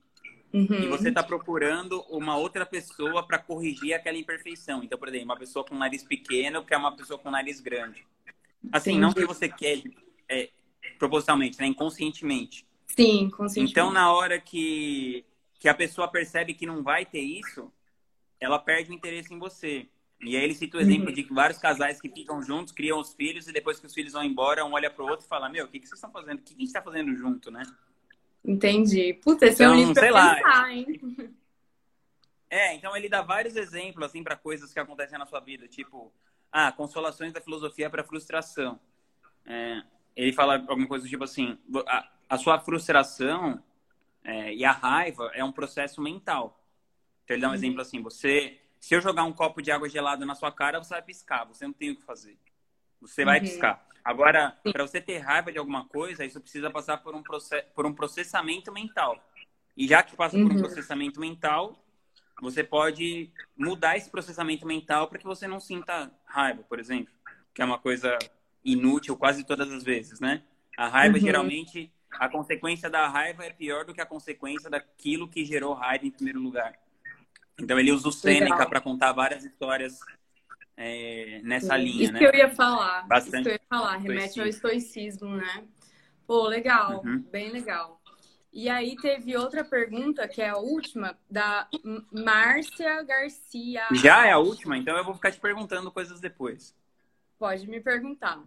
Uhum. 0.52 0.85
E 0.85 0.87
você 0.87 1.08
está 1.08 1.23
procurando 1.23 2.00
uma 2.08 2.37
outra 2.37 2.64
pessoa 2.64 3.26
para 3.26 3.38
corrigir 3.38 3.94
aquela 3.94 4.16
imperfeição. 4.16 4.82
Então, 4.82 4.99
por 4.99 5.08
exemplo, 5.08 5.26
uma 5.26 5.37
pessoa 5.37 5.64
com 5.64 5.75
nariz 5.75 6.02
pequeno 6.02 6.64
que 6.64 6.73
é 6.73 6.76
uma 6.76 6.96
pessoa 6.96 7.18
com 7.18 7.30
nariz 7.30 7.61
grande. 7.61 8.06
Assim, 8.73 8.94
Sim. 8.94 9.00
não 9.00 9.12
que 9.12 9.26
você 9.26 9.49
quer 9.49 9.82
é, 10.28 10.50
propositalmente, 10.99 11.58
né? 11.61 11.66
Inconscientemente. 11.66 12.66
Sim, 12.87 13.28
conscientemente. 13.30 13.73
Então, 13.73 13.90
na 13.90 14.12
hora 14.12 14.40
que, 14.40 15.25
que 15.58 15.68
a 15.68 15.75
pessoa 15.75 16.08
percebe 16.08 16.54
que 16.54 16.66
não 16.66 16.82
vai 16.82 17.04
ter 17.04 17.20
isso, 17.20 17.70
ela 18.40 18.58
perde 18.58 18.90
o 18.90 18.94
interesse 18.94 19.35
em 19.35 19.38
você. 19.38 19.88
E 20.28 20.37
aí 20.37 20.45
ele 20.45 20.54
cita 20.54 20.76
o 20.76 20.80
exemplo 20.80 21.09
uhum. 21.09 21.14
de 21.14 21.23
vários 21.23 21.59
casais 21.59 22.00
que 22.00 22.09
ficam 22.09 22.42
juntos, 22.42 22.73
criam 22.73 22.99
os 22.99 23.14
filhos, 23.14 23.47
e 23.49 23.52
depois 23.52 23.78
que 23.78 23.87
os 23.87 23.95
filhos 23.95 24.12
vão 24.12 24.25
embora, 24.25 24.64
um 24.64 24.73
olha 24.73 24.90
para 24.90 25.04
o 25.04 25.09
outro 25.09 25.25
e 25.25 25.28
fala, 25.28 25.49
meu, 25.49 25.66
o 25.66 25.68
que, 25.68 25.80
que 25.80 25.87
vocês 25.87 25.99
estão 25.99 26.11
fazendo? 26.11 26.38
O 26.38 26.42
que 26.42 26.54
a 26.54 26.59
gente 26.59 26.66
está 26.66 26.83
fazendo 26.83 27.14
junto, 27.14 27.50
né? 27.50 27.62
Entendi. 28.45 29.14
Puta, 29.14 29.47
esse 29.47 29.62
então, 29.62 29.75
é 29.75 29.76
um 29.76 29.90
então, 29.90 30.02
livro 30.04 30.12
pra 30.12 30.35
pensar, 30.35 30.73
hein? 30.73 31.35
É, 32.49 32.75
então 32.75 32.97
ele 32.97 33.09
dá 33.09 33.23
vários 33.23 33.56
exemplos, 33.56 34.06
assim, 34.06 34.23
para 34.23 34.37
coisas 34.37 34.73
que 34.73 34.78
acontecem 34.78 35.18
na 35.18 35.26
sua 35.26 35.40
vida, 35.40 35.66
tipo, 35.66 36.12
ah, 36.52 36.71
consolações 36.71 37.33
da 37.33 37.40
filosofia 37.40 37.90
para 37.90 38.04
frustração. 38.04 38.78
É, 39.45 39.83
ele 40.14 40.33
fala 40.33 40.54
alguma 40.68 40.87
coisa 40.87 41.06
tipo 41.09 41.25
assim, 41.25 41.59
a, 41.87 42.09
a 42.28 42.38
sua 42.38 42.59
frustração 42.59 43.62
é, 44.25 44.54
e 44.54 44.64
a 44.64 44.73
raiva 44.73 45.30
é 45.35 45.45
um 45.45 45.52
processo 45.52 46.00
mental. 46.00 46.64
Então 47.25 47.35
ele 47.35 47.42
dá 47.42 47.49
um 47.49 47.50
uhum. 47.50 47.56
exemplo 47.56 47.80
assim, 47.80 48.02
você, 48.02 48.59
se 48.87 48.95
eu 48.95 49.00
jogar 49.00 49.25
um 49.25 49.33
copo 49.33 49.61
de 49.61 49.73
água 49.73 49.88
gelada 49.88 50.25
na 50.25 50.37
sua 50.37 50.52
cara, 50.52 50.78
você 50.78 50.95
vai 50.95 51.02
piscar, 51.02 51.45
você 51.45 51.66
não 51.66 51.73
tem 51.73 51.90
o 51.90 51.97
que 51.97 52.05
fazer. 52.05 52.38
Você 53.00 53.25
vai 53.25 53.40
uhum. 53.40 53.45
piscar. 53.45 53.85
Agora, 54.05 54.57
para 54.73 54.87
você 54.87 55.00
ter 55.00 55.19
raiva 55.19 55.50
de 55.50 55.59
alguma 55.59 55.85
coisa, 55.88 56.25
isso 56.25 56.40
precisa 56.40 56.71
passar 56.71 56.99
por 56.99 57.12
um, 57.12 57.21
por 57.75 57.85
um 57.85 57.93
processamento 57.93 58.71
mental. 58.71 59.21
E 59.76 59.88
já 59.88 60.05
que 60.05 60.14
passa 60.14 60.37
uhum. 60.37 60.45
por 60.45 60.52
um 60.52 60.55
uhum. 60.55 60.62
processamento 60.62 61.19
mental, 61.19 61.85
você 62.40 62.62
pode 62.62 63.28
mudar 63.57 63.97
esse 63.97 64.09
processamento 64.09 64.64
mental 64.64 65.09
para 65.09 65.19
que 65.19 65.25
você 65.25 65.49
não 65.49 65.59
sinta 65.59 66.09
raiva, 66.25 66.62
por 66.62 66.78
exemplo, 66.78 67.12
que 67.52 67.61
é 67.61 67.64
uma 67.64 67.81
coisa 67.81 68.16
inútil 68.64 69.16
quase 69.16 69.43
todas 69.43 69.69
as 69.73 69.83
vezes, 69.83 70.21
né? 70.21 70.45
A 70.78 70.87
raiva, 70.87 71.16
uhum. 71.16 71.25
geralmente, 71.25 71.93
a 72.12 72.28
consequência 72.28 72.88
da 72.88 73.09
raiva 73.09 73.45
é 73.45 73.50
pior 73.50 73.85
do 73.85 73.93
que 73.93 74.00
a 74.00 74.07
consequência 74.07 74.71
daquilo 74.71 75.26
que 75.26 75.45
gerou 75.45 75.75
raiva 75.75 76.07
em 76.07 76.11
primeiro 76.12 76.38
lugar. 76.38 76.86
Então, 77.60 77.78
ele 77.78 77.92
usa 77.92 78.08
o 78.08 78.12
Sêneca 78.12 78.66
para 78.66 78.80
contar 78.80 79.12
várias 79.12 79.44
histórias 79.44 79.98
é, 80.76 81.40
nessa 81.42 81.76
linha, 81.76 82.04
Isso 82.04 82.12
né? 82.12 82.18
que 82.18 82.25
eu 82.26 82.34
ia 82.34 82.50
falar. 82.50 83.06
Bastante. 83.06 83.34
Isso 83.34 83.42
que 83.44 83.48
eu 83.48 83.52
ia 83.54 83.60
falar. 83.68 83.96
Remete 83.96 84.40
ao 84.40 84.46
estoicismo, 84.46 85.36
né? 85.36 85.64
Pô, 86.26 86.46
legal. 86.46 87.02
Uhum. 87.04 87.25
Bem 87.30 87.50
legal. 87.50 88.00
E 88.52 88.68
aí 88.68 88.96
teve 88.96 89.36
outra 89.36 89.62
pergunta, 89.62 90.26
que 90.26 90.40
é 90.40 90.48
a 90.48 90.56
última, 90.56 91.18
da 91.30 91.68
Márcia 92.10 93.02
Garcia. 93.02 93.86
Já 93.92 94.26
é 94.26 94.32
a 94.32 94.38
última? 94.38 94.78
Então 94.78 94.96
eu 94.96 95.04
vou 95.04 95.14
ficar 95.14 95.30
te 95.30 95.38
perguntando 95.38 95.90
coisas 95.92 96.20
depois. 96.20 96.75
Pode 97.38 97.68
me 97.68 97.80
perguntar. 97.80 98.42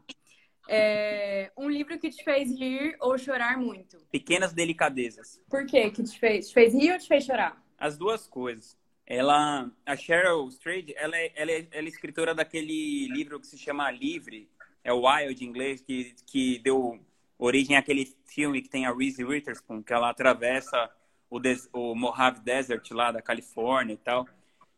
É, 0.67 1.51
um 1.55 1.69
livro 1.69 1.97
que 1.99 2.09
te 2.09 2.23
fez 2.23 2.49
rir 2.51 2.95
ou 2.99 3.17
chorar 3.17 3.57
muito? 3.57 3.97
Pequenas 4.11 4.51
Delicadezas. 4.51 5.39
Por 5.47 5.65
quê 5.65 5.91
que 5.91 6.03
te 6.03 6.19
fez? 6.19 6.49
Te 6.49 6.53
fez 6.55 6.73
rir 6.73 6.91
ou 6.91 6.99
te 6.99 7.07
fez 7.07 7.23
chorar? 7.23 7.63
As 7.77 7.95
duas 7.97 8.27
coisas. 8.27 8.75
Ela, 9.09 9.67
a 9.87 9.95
Cheryl 9.95 10.47
Strayed, 10.49 10.93
ela 10.95 11.17
é, 11.17 11.31
ela, 11.35 11.51
é, 11.51 11.67
ela 11.71 11.87
é 11.87 11.89
escritora 11.89 12.35
daquele 12.35 13.07
livro 13.07 13.39
que 13.39 13.47
se 13.47 13.57
chama 13.57 13.89
Livre, 13.89 14.47
é 14.83 14.93
o 14.93 15.01
Wild 15.07 15.43
em 15.43 15.47
inglês, 15.47 15.81
que, 15.81 16.15
que 16.27 16.59
deu 16.59 17.03
origem 17.35 17.75
àquele 17.75 18.05
filme 18.27 18.61
que 18.61 18.69
tem 18.69 18.85
a 18.85 18.93
Reese 18.93 19.23
Witherspoon, 19.23 19.81
que 19.81 19.91
ela 19.91 20.11
atravessa 20.11 20.91
o, 21.27 21.39
des, 21.39 21.67
o 21.73 21.95
Mojave 21.95 22.41
Desert 22.41 22.87
lá 22.91 23.11
da 23.11 23.19
Califórnia 23.19 23.93
e 23.93 23.97
tal. 23.97 24.27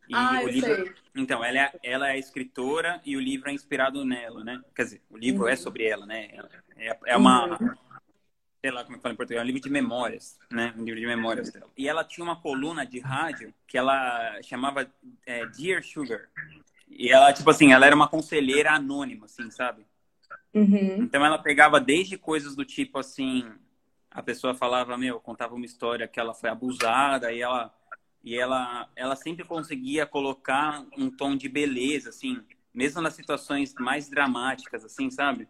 E 0.07 0.15
ah, 0.15 0.41
o 0.43 0.47
livro, 0.47 0.75
sei. 0.75 0.93
então 1.13 1.43
ela 1.43 1.59
é, 1.59 1.71
ela 1.83 2.11
é 2.11 2.17
escritora 2.17 3.01
e 3.05 3.17
o 3.17 3.19
livro 3.19 3.49
é 3.49 3.53
inspirado 3.53 4.03
nela, 4.05 4.43
né? 4.45 4.61
Quer 4.73 4.83
dizer, 4.83 5.01
o 5.09 5.17
livro 5.17 5.43
é 5.43 5.47
uhum. 5.47 5.53
é 5.53 5.55
sobre 5.57 5.85
ela, 5.85 6.05
né? 6.05 6.29
É, 6.77 6.97
é 7.05 7.17
uma 7.17 7.47
uhum 7.47 7.90
sei 8.61 8.71
lá 8.71 8.83
como 8.83 8.95
é 8.95 8.97
que 8.97 9.01
fala 9.01 9.13
em 9.13 9.17
português, 9.17 9.39
é 9.39 9.43
um 9.43 9.47
livro 9.47 9.61
de 9.61 9.69
memórias, 9.69 10.37
né? 10.49 10.73
Um 10.77 10.83
livro 10.83 10.99
de 10.99 11.07
memórias 11.07 11.51
dela. 11.51 11.67
E 11.75 11.89
ela 11.89 12.03
tinha 12.03 12.23
uma 12.23 12.35
coluna 12.35 12.85
de 12.85 12.99
rádio 12.99 13.51
que 13.67 13.75
ela 13.75 14.39
chamava 14.43 14.87
é, 15.25 15.45
Dear 15.47 15.83
Sugar. 15.83 16.29
E 16.87 17.09
ela, 17.09 17.33
tipo 17.33 17.49
assim, 17.49 17.73
ela 17.73 17.85
era 17.85 17.95
uma 17.95 18.07
conselheira 18.07 18.71
anônima, 18.71 19.25
assim, 19.25 19.49
sabe? 19.49 19.83
Uhum. 20.53 21.03
Então 21.03 21.25
ela 21.25 21.39
pegava 21.39 21.79
desde 21.79 22.17
coisas 22.17 22.55
do 22.55 22.63
tipo 22.63 22.99
assim, 22.99 23.49
a 24.11 24.21
pessoa 24.21 24.53
falava, 24.53 24.95
meu, 24.95 25.19
contava 25.19 25.55
uma 25.55 25.65
história 25.65 26.07
que 26.07 26.19
ela 26.19 26.33
foi 26.33 26.49
abusada 26.49 27.31
e 27.31 27.41
ela 27.41 27.73
e 28.23 28.37
ela 28.37 28.87
ela 28.95 29.15
sempre 29.15 29.43
conseguia 29.43 30.05
colocar 30.05 30.85
um 30.95 31.09
tom 31.09 31.35
de 31.35 31.49
beleza, 31.49 32.09
assim, 32.09 32.39
mesmo 32.71 33.01
nas 33.01 33.15
situações 33.15 33.73
mais 33.79 34.07
dramáticas, 34.07 34.85
assim, 34.85 35.09
sabe? 35.09 35.47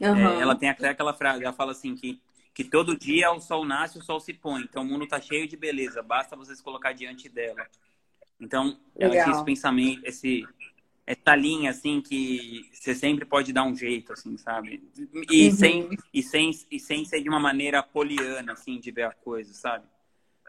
Uhum. 0.00 0.16
É, 0.16 0.40
ela 0.40 0.56
tem 0.56 0.70
até 0.70 0.88
aquela 0.88 1.14
frase, 1.14 1.44
ela 1.44 1.52
fala 1.52 1.72
assim 1.72 1.94
que 1.94 2.20
que 2.54 2.62
todo 2.62 2.96
dia 2.96 3.32
o 3.32 3.40
sol 3.40 3.64
nasce, 3.64 3.98
o 3.98 4.02
sol 4.02 4.20
se 4.20 4.32
põe. 4.32 4.62
Então 4.62 4.82
o 4.82 4.86
mundo 4.86 5.04
está 5.04 5.20
cheio 5.20 5.48
de 5.48 5.56
beleza, 5.56 6.02
basta 6.02 6.36
vocês 6.36 6.60
colocar 6.60 6.92
diante 6.92 7.28
dela. 7.28 7.66
Então, 8.40 8.78
Legal. 8.96 9.14
ela 9.16 9.24
tinha 9.24 9.34
esse 9.34 9.44
pensamento, 9.44 10.06
esse 10.06 10.46
essa 11.06 11.36
linha 11.36 11.70
assim 11.70 12.00
que 12.00 12.66
você 12.72 12.94
sempre 12.94 13.26
pode 13.26 13.52
dar 13.52 13.64
um 13.64 13.76
jeito, 13.76 14.12
assim, 14.12 14.38
sabe? 14.38 14.82
E 15.30 15.48
uhum. 15.48 15.54
sem 15.54 15.88
e 16.12 16.22
sem 16.22 16.50
e 16.70 16.80
sem 16.80 17.04
ser 17.04 17.22
de 17.22 17.28
uma 17.28 17.40
maneira 17.40 17.82
poliana 17.82 18.52
assim 18.52 18.80
de 18.80 18.90
ver 18.90 19.02
a 19.02 19.12
coisa, 19.12 19.52
sabe? 19.52 19.84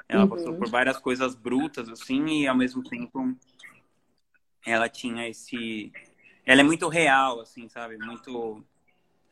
Ela 0.07 0.23
uhum. 0.23 0.29
passou 0.29 0.55
por 0.55 0.69
várias 0.69 0.97
coisas 0.97 1.35
brutas 1.35 1.89
assim 1.89 2.43
e 2.43 2.47
ao 2.47 2.55
mesmo 2.55 2.83
tempo 2.83 3.35
ela 4.65 4.87
tinha 4.87 5.27
esse 5.27 5.91
ela 6.45 6.61
é 6.61 6.63
muito 6.63 6.87
real 6.87 7.41
assim, 7.41 7.67
sabe? 7.67 7.97
Muito 7.97 8.63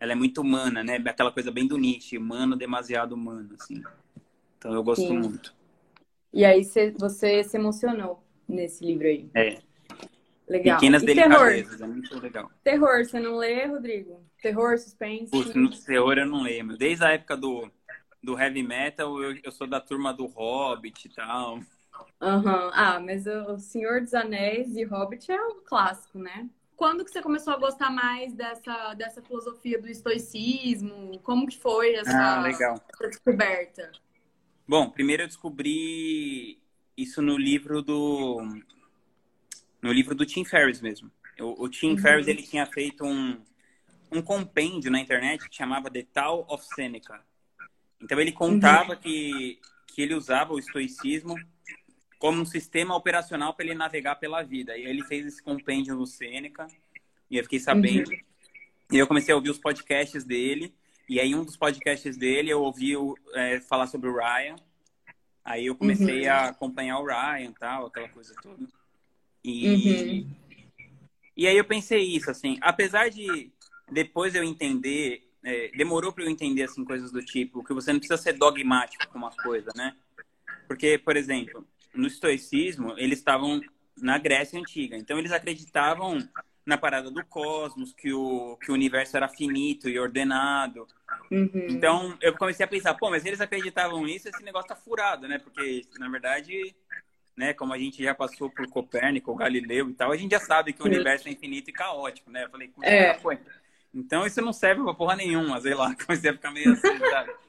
ela 0.03 0.12
é 0.12 0.15
muito 0.15 0.41
humana, 0.41 0.83
né? 0.83 1.01
Aquela 1.05 1.31
coisa 1.31 1.50
bem 1.50 1.65
do 1.65 1.77
Nietzsche, 1.77 2.17
humano, 2.17 2.57
demasiado 2.57 3.13
humano, 3.13 3.55
assim. 3.57 3.81
Então 4.57 4.74
eu 4.74 4.83
gosto 4.83 5.08
Sim. 5.08 5.17
muito. 5.17 5.56
E 6.34 6.43
aí 6.43 6.62
você 6.99 7.41
se 7.45 7.56
emocionou 7.56 8.21
nesse 8.45 8.86
livro 8.86 9.08
aí. 9.08 9.30
É. 9.34 9.62
Legal. 10.45 10.77
Pequenas 10.77 11.04
e 11.04 11.06
delicadezas, 11.06 11.77
terror? 11.77 11.89
é 11.89 11.93
muito 11.93 12.19
legal. 12.19 12.51
Terror, 12.65 13.06
você 13.06 13.17
não 13.17 13.38
lê, 13.38 13.65
Rodrigo? 13.65 14.19
Terror, 14.41 14.77
suspense? 14.77 15.32
Putz, 15.32 15.56
no 15.56 15.69
terror 15.69 16.17
eu 16.17 16.25
não 16.25 16.43
leio. 16.43 16.77
Desde 16.77 17.06
a 17.06 17.12
época 17.12 17.38
do, 17.38 17.71
do 18.21 18.38
heavy 18.38 18.62
metal, 18.62 19.23
eu, 19.23 19.39
eu 19.41 19.51
sou 19.54 19.67
da 19.67 19.80
turma 19.80 20.13
do 20.13 20.25
Hobbit 20.25 21.08
e 21.08 21.15
tal. 21.15 21.60
Uhum. 22.21 22.71
Ah, 22.73 22.99
mas 22.99 23.25
o 23.25 23.58
Senhor 23.58 24.01
dos 24.01 24.13
Anéis 24.13 24.75
e 24.75 24.84
Hobbit 24.84 25.32
é 25.32 25.41
um 25.41 25.62
clássico, 25.63 26.19
né? 26.19 26.49
Quando 26.84 27.06
que 27.06 27.12
você 27.12 27.22
começou 27.22 27.54
a 27.54 27.58
gostar 27.58 27.89
mais 27.89 28.34
dessa, 28.34 28.93
dessa 28.93 29.22
filosofia 29.22 29.82
do 29.82 29.88
estoicismo? 29.88 31.17
Como 31.19 31.48
que 31.48 31.58
foi 31.58 31.93
essa, 31.93 32.41
ah, 32.41 32.50
essa 32.50 33.08
descoberta? 33.08 33.89
Bom, 34.67 34.89
primeiro 34.89 35.24
eu 35.24 35.28
descobri 35.28 36.62
isso 36.98 37.22
no 37.22 37.38
livro 37.38 37.82
do 37.82 38.41
no 39.82 39.93
livro 39.93 40.13
do 40.13 40.26
Tim 40.26 40.43
Ferriss 40.43 40.82
mesmo. 40.82 41.10
O, 41.39 41.63
o 41.63 41.69
Tim 41.69 41.91
uhum. 41.91 42.00
Ferriss 42.00 42.28
ele 42.28 42.43
tinha 42.43 42.65
feito 42.65 43.06
um 43.06 43.41
um 44.12 44.22
compêndio 44.22 44.91
na 44.91 45.00
internet 45.00 45.48
que 45.48 45.56
chamava 45.56 45.89
The 45.89 46.04
Tao 46.12 46.46
of 46.50 46.65
Seneca. 46.76 47.24
Então 48.02 48.19
ele 48.19 48.34
contava 48.34 48.91
uhum. 48.91 49.00
que 49.00 49.58
que 49.88 50.02
ele 50.02 50.15
usava 50.15 50.52
o 50.52 50.60
estoicismo 50.60 51.36
como 52.23 52.41
um 52.41 52.45
sistema 52.45 52.95
operacional 52.95 53.53
para 53.53 53.65
ele 53.65 53.75
navegar 53.75 54.15
pela 54.15 54.41
vida. 54.41 54.77
E 54.77 54.86
ele 54.86 55.03
fez 55.03 55.25
esse 55.25 55.43
compêndio 55.43 55.93
no 55.93 56.07
Sêneca, 56.07 56.67
e 57.29 57.38
eu 57.38 57.43
fiquei 57.43 57.59
sabendo. 57.59 58.12
Uhum. 58.12 58.17
E 58.93 58.97
eu 58.97 59.05
comecei 59.05 59.33
a 59.33 59.36
ouvir 59.36 59.49
os 59.49 59.59
podcasts 59.59 60.23
dele, 60.23 60.73
e 61.09 61.19
aí 61.19 61.36
um 61.36 61.43
dos 61.43 61.57
podcasts 61.57 62.15
dele 62.15 62.49
eu 62.49 62.62
ouvi 62.62 62.93
é, 63.33 63.59
falar 63.59 63.88
sobre 63.88 64.07
o 64.07 64.15
Ryan. 64.15 64.55
Aí 65.43 65.65
eu 65.65 65.75
comecei 65.75 66.23
uhum. 66.23 66.31
a 66.31 66.45
acompanhar 66.47 66.97
o 66.99 67.05
Ryan 67.05 67.51
tal, 67.59 67.88
aquela 67.88 68.07
coisa 68.07 68.33
toda. 68.41 68.69
E, 69.43 69.67
uhum. 69.67 70.31
e 71.36 71.45
aí 71.45 71.57
eu 71.57 71.65
pensei 71.65 72.03
isso, 72.03 72.31
assim, 72.31 72.57
apesar 72.62 73.09
de 73.09 73.51
depois 73.91 74.33
eu 74.33 74.45
entender, 74.45 75.29
é, 75.43 75.71
demorou 75.75 76.13
para 76.13 76.23
eu 76.23 76.29
entender 76.29 76.63
assim 76.63 76.86
coisas 76.86 77.12
do 77.12 77.21
tipo 77.21 77.65
que 77.65 77.73
você 77.73 77.91
não 77.91 77.99
precisa 77.99 78.21
ser 78.21 78.31
dogmático 78.31 79.09
com 79.09 79.17
uma 79.17 79.31
coisa, 79.31 79.71
né? 79.75 79.93
Porque, 80.69 80.97
por 80.97 81.17
exemplo, 81.17 81.67
no 81.93 82.08
estoicismo, 82.08 82.93
eles 82.97 83.19
estavam 83.19 83.62
na 83.97 84.17
Grécia 84.17 84.60
Antiga. 84.60 84.95
Então, 84.97 85.17
eles 85.17 85.32
acreditavam 85.32 86.17
na 86.65 86.77
parada 86.77 87.12
do 87.12 87.23
cosmos, 87.25 87.93
que 87.93 88.13
o, 88.13 88.58
que 88.58 88.71
o 88.71 88.73
universo 88.73 89.17
era 89.17 89.27
finito 89.27 89.89
e 89.89 89.99
ordenado. 89.99 90.88
Uhum. 91.29 91.67
Então, 91.69 92.17
eu 92.21 92.36
comecei 92.38 92.65
a 92.65 92.69
pensar, 92.69 92.93
pô, 92.93 93.10
mas 93.10 93.25
eles 93.25 93.41
acreditavam 93.41 94.03
nisso, 94.03 94.29
esse 94.29 94.43
negócio 94.43 94.69
tá 94.69 94.75
furado, 94.75 95.27
né? 95.27 95.39
Porque, 95.39 95.82
na 95.99 96.10
verdade, 96.10 96.73
né, 97.36 97.53
como 97.53 97.73
a 97.73 97.77
gente 97.77 98.01
já 98.01 98.15
passou 98.15 98.49
por 98.49 98.67
Copérnico, 98.69 99.36
Galileu 99.36 99.89
e 99.89 99.93
tal, 99.93 100.12
a 100.12 100.17
gente 100.17 100.32
já 100.32 100.39
sabe 100.39 100.71
que 100.71 100.82
o 100.82 100.86
universo 100.86 101.27
é 101.27 101.32
infinito 101.32 101.69
e 101.69 101.73
caótico, 101.73 102.32
né? 102.32 102.45
Eu 102.45 102.49
falei, 102.49 102.71
é. 102.82 103.13
foi. 103.15 103.38
Então, 103.93 104.25
isso 104.25 104.41
não 104.41 104.53
serve 104.53 104.82
pra 104.84 104.93
porra 104.93 105.15
nenhuma, 105.15 105.60
sei 105.60 105.73
lá. 105.73 105.93
Comecei 106.06 106.32
a 106.32 106.34
ficar 106.34 106.51
meio 106.51 106.71
assim, 106.71 106.99
sabe? 106.99 107.32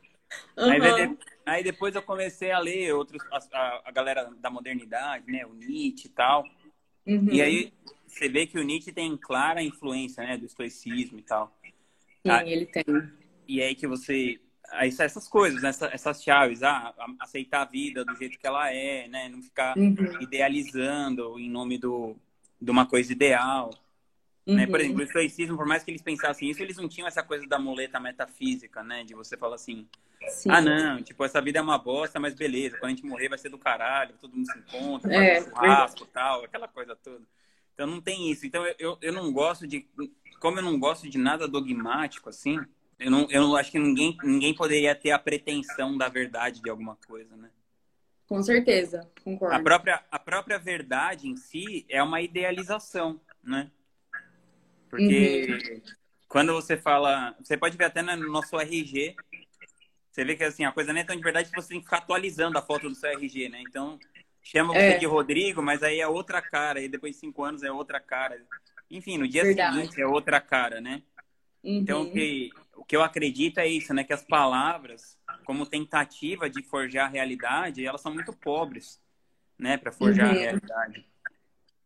Uhum. 0.57 0.71
Aí, 0.71 1.17
Aí 1.47 1.63
depois 1.63 1.95
eu 1.95 2.03
comecei 2.03 2.51
a 2.51 2.59
ler 2.59 2.95
outros, 2.95 3.23
a, 3.53 3.83
a 3.85 3.91
galera 3.91 4.31
da 4.39 4.51
modernidade, 4.51 5.31
né? 5.31 5.45
O 5.45 5.53
Nietzsche 5.53 6.07
e 6.07 6.11
tal. 6.11 6.45
Uhum. 7.07 7.29
E 7.31 7.43
aí 7.43 7.73
você 8.07 8.29
vê 8.29 8.47
que 8.47 8.59
o 8.59 8.63
Nietzsche 8.63 8.93
tem 8.93 9.17
clara 9.17 9.63
influência, 9.63 10.23
né? 10.23 10.39
Do 10.39 10.47
estoicismo 10.47 11.19
e 11.19 11.23
tal. 11.23 11.55
Sim, 12.23 12.31
ah, 12.31 12.47
ele 12.47 12.67
tem. 12.67 12.85
E 13.47 13.61
aí 13.61 13.75
que 13.75 13.87
você... 13.87 14.41
Aí 14.71 14.89
essas 14.89 15.29
coisas, 15.29 15.63
né? 15.63 15.69
essas, 15.69 15.93
essas 15.93 16.23
chaves. 16.23 16.63
Ah, 16.63 16.95
aceitar 17.21 17.63
a 17.63 17.67
vida 17.67 18.05
do 18.05 18.17
jeito 18.17 18.39
que 18.39 18.47
ela 18.47 18.73
é, 18.73 19.07
né? 19.09 19.29
Não 19.29 19.43
ficar 19.43 19.77
uhum. 19.77 19.97
idealizando 20.21 21.39
em 21.39 21.51
nome 21.51 21.77
do, 21.77 22.17
de 22.61 22.71
uma 22.71 22.87
coisa 22.87 23.13
ideal. 23.13 23.71
Uhum. 24.47 24.57
Né? 24.57 24.67
Por 24.67 24.75
uhum. 24.75 24.81
exemplo, 24.81 25.01
o 25.01 25.05
estoicismo, 25.05 25.57
por 25.57 25.67
mais 25.67 25.83
que 25.83 25.91
eles 25.91 26.03
pensassem 26.03 26.51
isso, 26.51 26.63
eles 26.63 26.77
não 26.77 26.89
tinham 26.89 27.09
essa 27.09 27.23
coisa 27.23 27.47
da 27.47 27.59
muleta 27.59 27.99
metafísica, 27.99 28.83
né? 28.83 29.03
De 29.03 29.15
você 29.15 29.37
falar 29.37 29.55
assim, 29.55 29.89
Sim. 30.29 30.51
ah, 30.51 30.61
não, 30.61 31.03
tipo, 31.03 31.25
essa 31.25 31.41
vida 31.41 31.59
é 31.59 31.63
uma 31.63 31.79
bosta, 31.79 32.21
mas 32.21 32.35
beleza, 32.35 32.77
quando 32.77 32.93
a 32.93 32.95
gente 32.95 33.07
morrer 33.07 33.29
vai 33.29 33.39
ser 33.39 33.49
do 33.49 33.59
caralho, 33.59 34.15
todo 34.21 34.37
mundo 34.37 34.47
se 34.47 34.59
encontra, 34.59 35.15
é, 35.15 35.41
faz 35.41 35.47
um 35.47 35.51
churrasco 35.51 36.07
tal, 36.07 36.45
aquela 36.45 36.69
coisa 36.69 36.95
toda. 36.95 37.25
Então 37.73 37.87
não 37.87 38.01
tem 38.01 38.31
isso. 38.31 38.47
Então 38.47 38.65
eu, 38.67 38.75
eu, 38.79 38.99
eu 39.01 39.13
não 39.13 39.33
gosto 39.33 39.67
de... 39.67 39.89
Como 40.41 40.59
eu 40.59 40.63
não 40.63 40.79
gosto 40.79 41.09
de 41.09 41.17
nada 41.17 41.49
dogmático, 41.49 42.29
assim, 42.29 42.61
eu 42.99 43.11
não, 43.11 43.27
eu 43.31 43.43
não 43.43 43.57
acho 43.57 43.71
que 43.71 43.79
ninguém, 43.79 44.17
ninguém 44.23 44.55
poderia 44.55 44.95
ter 44.95 45.11
a 45.11 45.19
pretensão 45.19 45.97
da 45.97 46.09
verdade 46.09 46.61
de 46.61 46.69
alguma 46.69 46.97
coisa, 47.07 47.35
né? 47.35 47.51
Com 48.27 48.43
certeza, 48.43 49.09
concordo. 49.23 49.55
A 49.55 49.63
própria, 49.63 50.03
a 50.11 50.19
própria 50.19 50.59
verdade 50.59 51.29
em 51.29 51.37
si 51.37 51.85
é 51.89 52.03
uma 52.03 52.21
idealização, 52.21 53.21
né? 53.43 53.71
Porque, 54.97 55.47
uhum. 55.51 55.83
quando 56.29 56.53
você 56.53 56.77
fala. 56.77 57.35
Você 57.43 57.57
pode 57.57 57.77
ver 57.77 57.87
até 57.87 58.01
no 58.01 58.31
nosso 58.31 58.57
RG. 58.59 59.17
Você 60.11 60.25
vê 60.25 60.37
que 60.37 60.45
assim, 60.45 60.65
a 60.65 60.71
coisa 60.71 60.93
não 60.93 61.01
é 61.01 61.05
tão 61.05 61.17
de 61.17 61.23
verdade 61.23 61.51
que 61.51 61.61
você 61.61 61.71
tem 61.71 61.79
que 61.79 61.87
ficar 61.87 61.99
atualizando 61.99 62.57
a 62.57 62.63
foto 62.63 62.89
do 62.89 62.95
seu 62.95 63.11
RG, 63.11 63.49
né? 63.49 63.61
Então, 63.69 63.99
chama 64.41 64.73
você 64.73 64.79
é. 64.79 64.99
de 64.99 65.07
Rodrigo, 65.07 65.61
mas 65.61 65.83
aí 65.83 66.01
é 66.01 66.07
outra 66.07 66.41
cara. 66.41 66.81
E 66.81 66.89
depois 66.89 67.15
de 67.15 67.21
cinco 67.21 67.43
anos 67.43 67.65
é 67.65 67.73
outra 67.73 67.99
cara. 67.99 68.41
Enfim, 68.89 69.19
no 69.19 69.27
dia 69.27 69.43
verdade. 69.43 69.75
seguinte 69.75 70.01
é 70.01 70.07
outra 70.07 70.41
cara, 70.41 70.81
né? 70.81 71.03
Uhum. 71.65 71.79
Então, 71.79 72.03
o 72.03 72.13
que, 72.13 72.51
o 72.77 72.85
que 72.85 72.97
eu 72.97 73.03
acredito 73.03 73.59
é 73.59 73.67
isso, 73.67 73.93
né? 73.93 74.05
Que 74.05 74.13
as 74.13 74.23
palavras, 74.23 75.19
como 75.45 75.67
tentativa 75.67 76.49
de 76.49 76.63
forjar 76.63 77.07
a 77.07 77.11
realidade, 77.11 77.85
elas 77.85 78.01
são 78.01 78.15
muito 78.15 78.33
pobres, 78.33 79.03
né? 79.59 79.77
Para 79.77 79.91
forjar 79.91 80.29
uhum. 80.29 80.37
a 80.37 80.39
realidade. 80.39 81.05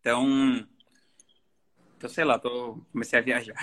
Então, 0.01 0.69
então, 1.99 2.09
sei 2.09 2.25
lá, 2.25 2.39
tô, 2.39 2.81
comecei 2.93 3.19
a 3.19 3.23
viajar. 3.23 3.57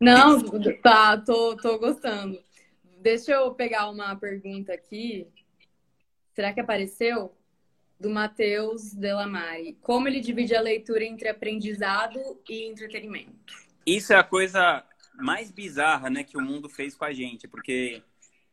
Não, 0.00 0.42
tá, 0.82 1.16
tô, 1.16 1.56
tô 1.56 1.78
gostando. 1.78 2.36
Deixa 2.98 3.30
eu 3.30 3.54
pegar 3.54 3.88
uma 3.88 4.16
pergunta 4.16 4.72
aqui. 4.74 5.28
Será 6.34 6.52
que 6.52 6.58
apareceu? 6.58 7.32
Do 7.98 8.10
Matheus 8.10 8.92
Delamare. 8.92 9.78
Como 9.82 10.08
ele 10.08 10.20
divide 10.20 10.56
a 10.56 10.60
leitura 10.60 11.04
entre 11.04 11.28
aprendizado 11.28 12.18
e 12.48 12.66
entretenimento? 12.66 13.54
Isso 13.86 14.12
é 14.12 14.16
a 14.16 14.24
coisa 14.24 14.84
mais 15.14 15.52
bizarra, 15.52 16.10
né, 16.10 16.24
que 16.24 16.36
o 16.36 16.42
mundo 16.42 16.68
fez 16.68 16.96
com 16.96 17.04
a 17.04 17.12
gente, 17.12 17.46
porque 17.46 18.02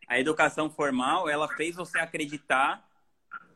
a 0.08 0.20
educação 0.20 0.70
formal, 0.70 1.28
ela 1.28 1.48
fez 1.48 1.76
você 1.76 1.98
acreditar 1.98 2.88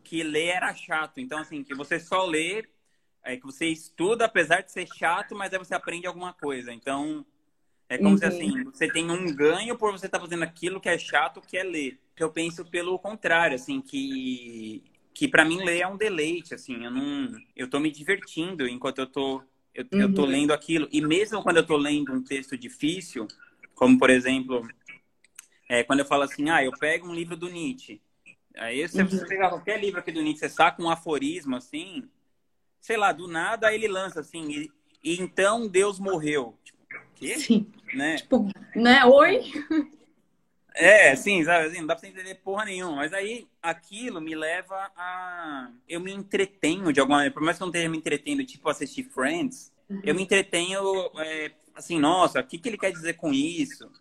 que 0.04 0.24
ler 0.24 0.48
era 0.48 0.74
chato. 0.74 1.20
Então, 1.20 1.38
assim, 1.38 1.64
que 1.64 1.76
você 1.76 2.00
só 2.00 2.26
lê, 2.26 2.68
é 3.24 3.38
que 3.38 3.46
você 3.46 3.68
estuda, 3.68 4.26
apesar 4.26 4.62
de 4.62 4.72
ser 4.72 4.88
chato, 4.88 5.36
mas 5.36 5.54
aí 5.54 5.60
você 5.60 5.76
aprende 5.76 6.08
alguma 6.08 6.34
coisa. 6.34 6.74
Então, 6.74 7.26
é 7.88 7.98
como 7.98 8.12
uhum. 8.12 8.18
se 8.18 8.26
assim, 8.26 8.64
você 8.64 8.88
tem 8.88 9.12
um 9.12 9.36
ganho 9.36 9.78
por 9.78 9.92
você 9.92 10.06
estar 10.06 10.18
tá 10.18 10.24
fazendo 10.24 10.44
aquilo 10.44 10.80
que 10.80 10.90
é 10.90 10.98
chato, 10.98 11.42
que 11.42 11.58
é 11.58 11.64
ler. 11.64 12.00
Eu 12.18 12.32
penso 12.32 12.64
pelo 12.64 12.98
contrário, 12.98 13.56
assim, 13.56 13.82
que 13.82 14.84
que 15.14 15.28
para 15.28 15.44
mim 15.44 15.62
ler 15.62 15.82
é 15.82 15.88
um 15.88 15.98
deleite, 15.98 16.54
assim, 16.54 16.86
eu 16.86 16.90
não 16.90 17.38
eu 17.54 17.70
tô 17.70 17.82
me 17.82 17.92
divertindo 17.92 18.66
enquanto 18.66 19.00
eu 19.00 19.08
tô 19.08 19.44
eu, 19.74 19.86
uhum. 19.92 20.02
eu 20.02 20.14
tô 20.14 20.26
lendo 20.26 20.52
aquilo. 20.54 20.88
E 20.92 21.02
mesmo 21.02 21.44
quando 21.44 21.58
eu 21.58 21.66
tô 21.66 21.76
lendo 21.76 22.14
um 22.14 22.24
texto 22.24 22.58
difícil, 22.58 23.28
como 23.76 24.00
por 24.00 24.10
exemplo, 24.10 24.66
é, 25.68 25.84
quando 25.84 26.00
eu 26.00 26.06
falo 26.06 26.24
assim, 26.24 26.50
ah, 26.50 26.64
eu 26.64 26.72
pego 26.72 27.08
um 27.10 27.14
livro 27.14 27.36
do 27.36 27.50
Nietzsche. 27.50 28.02
Aí 28.56 28.88
se 28.88 29.04
você 29.04 29.18
uhum. 29.18 29.28
pegar 29.28 29.50
qualquer 29.50 29.80
livro 29.80 30.00
aqui 30.00 30.14
do 30.14 30.22
Nietzsche, 30.22 30.40
você 30.40 30.50
saca 30.50 30.82
um 30.82 30.90
aforismo 30.90 31.58
assim, 31.58 32.10
sei 32.82 32.98
lá, 32.98 33.14
do 33.14 33.28
nada 33.28 33.74
ele 33.74 33.88
lança 33.88 34.20
assim, 34.20 34.50
e, 34.50 34.72
e 35.04 35.22
então 35.22 35.68
Deus 35.68 36.00
morreu. 36.00 36.58
Tipo, 36.64 36.80
quê? 37.16 37.40
Sim. 37.40 37.72
Né? 37.94 38.16
Tipo, 38.18 38.50
né? 38.76 39.06
Oi? 39.06 39.52
É, 40.74 41.16
sim, 41.16 41.44
sabe? 41.44 41.68
Assim, 41.68 41.80
não 41.80 41.88
dá 41.88 41.96
pra 41.96 42.02
você 42.02 42.08
entender 42.08 42.36
porra 42.36 42.66
nenhuma. 42.66 42.98
Mas 42.98 43.14
aí 43.14 43.48
aquilo 43.62 44.22
me 44.22 44.34
leva 44.34 44.92
a. 44.96 45.70
Eu 45.88 46.00
me 46.00 46.14
entretenho 46.14 46.94
de 46.94 47.00
alguma 47.00 47.18
maneira. 47.18 47.34
Por 47.34 47.44
mais 47.44 47.58
que 47.58 47.64
eu 47.64 47.66
não 47.66 47.72
esteja 47.72 47.90
me 47.90 47.98
entretendo, 47.98 48.46
tipo, 48.46 48.70
assistir 48.70 49.04
Friends, 49.04 49.72
uhum. 49.90 50.02
eu 50.04 50.16
me 50.16 50.24
entretenho 50.24 50.82
é, 51.18 51.52
assim, 51.76 52.00
nossa, 52.00 52.40
o 52.40 52.44
que, 52.44 52.58
que 52.58 52.70
ele 52.70 52.78
quer 52.78 52.92
dizer 52.92 53.14
com 53.16 53.34
isso? 53.34 53.92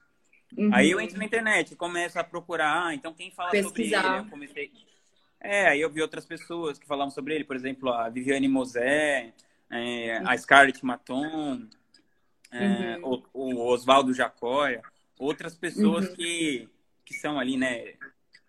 Uhum. 0.56 0.70
Aí 0.72 0.90
eu 0.90 1.00
entro 1.00 1.18
na 1.18 1.24
internet 1.24 1.76
começo 1.76 2.18
a 2.18 2.24
procurar, 2.24 2.86
ah, 2.86 2.94
então 2.94 3.12
quem 3.12 3.30
fala 3.30 3.50
Pesquisar. 3.50 4.02
sobre 4.02 4.14
ele? 4.14 4.26
Eu 4.26 4.30
comecei. 4.30 4.72
É, 5.40 5.68
aí 5.68 5.80
eu 5.80 5.90
vi 5.90 6.02
outras 6.02 6.26
pessoas 6.26 6.78
que 6.78 6.86
falavam 6.86 7.10
sobre 7.10 7.34
ele, 7.34 7.44
por 7.44 7.56
exemplo, 7.56 7.90
a 7.90 8.08
Viviane 8.08 8.46
Mosé, 8.46 9.32
é, 9.70 10.18
a 10.18 10.36
Scarlett 10.36 10.84
Maton, 10.84 11.66
é, 12.50 12.98
uhum. 12.98 13.24
o, 13.32 13.54
o 13.54 13.66
Oswaldo 13.68 14.12
Jacóia, 14.12 14.82
outras 15.18 15.54
pessoas 15.54 16.08
uhum. 16.08 16.14
que, 16.14 16.68
que 17.04 17.14
são 17.14 17.38
ali, 17.38 17.56
né, 17.56 17.94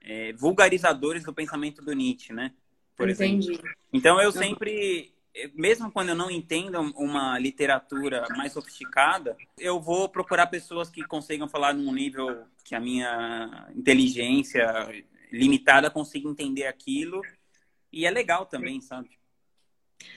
é, 0.02 0.34
vulgarizadores 0.34 1.24
do 1.24 1.34
pensamento 1.34 1.82
do 1.82 1.94
Nietzsche, 1.94 2.34
né? 2.34 2.52
Por 2.96 3.10
Entendi. 3.10 3.54
exemplo. 3.54 3.70
Então 3.94 4.22
eu 4.22 4.32
sempre, 4.32 5.14
mesmo 5.54 5.92
quando 5.92 6.10
eu 6.10 6.16
não 6.16 6.30
entendo 6.30 6.82
uma 6.96 7.40
literatura 7.40 8.28
mais 8.36 8.54
sofisticada, 8.54 9.38
eu 9.58 9.80
vou 9.80 10.10
procurar 10.10 10.48
pessoas 10.48 10.90
que 10.90 11.04
consigam 11.04 11.48
falar 11.48 11.74
num 11.74 11.94
nível 11.94 12.44
que 12.64 12.76
a 12.76 12.80
minha 12.80 13.70
inteligência 13.76 14.66
limitada 15.32 15.90
consiga 15.90 16.28
entender 16.28 16.66
aquilo. 16.66 17.22
E 17.92 18.06
é 18.06 18.12
legal 18.12 18.46
também, 18.46 18.82
sabe? 18.82 19.10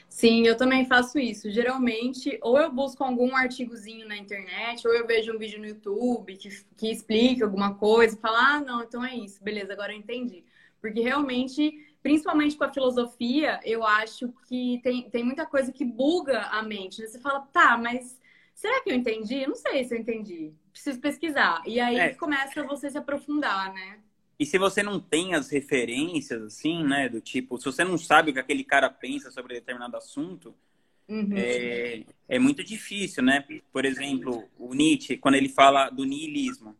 Sim, 0.08 0.46
eu 0.46 0.56
também 0.56 0.86
faço 0.86 1.18
isso. 1.18 1.50
Geralmente, 1.50 2.38
ou 2.42 2.58
eu 2.58 2.70
busco 2.70 3.02
algum 3.02 3.34
artigozinho 3.34 4.06
na 4.06 4.16
internet, 4.16 4.86
ou 4.86 4.94
eu 4.94 5.06
vejo 5.06 5.34
um 5.34 5.38
vídeo 5.38 5.58
no 5.58 5.66
YouTube 5.66 6.36
que, 6.36 6.48
que 6.76 6.90
explique 6.90 7.42
alguma 7.42 7.74
coisa, 7.74 8.16
falar, 8.16 8.56
ah, 8.56 8.60
não, 8.60 8.82
então 8.82 9.04
é 9.04 9.14
isso, 9.16 9.42
beleza, 9.42 9.72
agora 9.72 9.92
eu 9.92 9.98
entendi. 9.98 10.44
Porque 10.80 11.00
realmente, 11.00 11.96
principalmente 12.02 12.56
com 12.56 12.64
a 12.64 12.72
filosofia, 12.72 13.58
eu 13.64 13.84
acho 13.84 14.32
que 14.46 14.80
tem, 14.82 15.10
tem 15.10 15.24
muita 15.24 15.46
coisa 15.46 15.72
que 15.72 15.84
buga 15.84 16.42
a 16.42 16.62
mente. 16.62 17.00
Né? 17.00 17.08
Você 17.08 17.18
fala, 17.18 17.40
tá, 17.40 17.76
mas 17.76 18.20
será 18.54 18.82
que 18.82 18.90
eu 18.90 18.94
entendi? 18.94 19.42
Eu 19.42 19.48
não 19.48 19.56
sei 19.56 19.84
se 19.84 19.94
eu 19.94 19.98
entendi. 19.98 20.52
Preciso 20.70 21.00
pesquisar. 21.00 21.62
E 21.66 21.80
aí 21.80 21.98
é. 21.98 22.14
começa 22.14 22.62
você 22.62 22.90
se 22.90 22.98
aprofundar, 22.98 23.72
né? 23.72 23.98
E 24.38 24.44
se 24.44 24.58
você 24.58 24.82
não 24.82 24.98
tem 24.98 25.34
as 25.34 25.50
referências, 25.50 26.42
assim, 26.42 26.82
né? 26.84 27.08
Do 27.08 27.20
tipo, 27.20 27.58
se 27.58 27.64
você 27.64 27.84
não 27.84 27.96
sabe 27.96 28.30
o 28.30 28.34
que 28.34 28.40
aquele 28.40 28.64
cara 28.64 28.90
pensa 28.90 29.30
sobre 29.30 29.54
determinado 29.54 29.96
assunto, 29.96 30.54
uhum. 31.08 31.30
é, 31.36 32.04
é 32.28 32.38
muito 32.38 32.64
difícil, 32.64 33.22
né? 33.22 33.44
Por 33.72 33.84
exemplo, 33.84 34.48
o 34.58 34.74
Nietzsche, 34.74 35.16
quando 35.16 35.36
ele 35.36 35.48
fala 35.48 35.88
do 35.88 36.04
niilismo, 36.04 36.76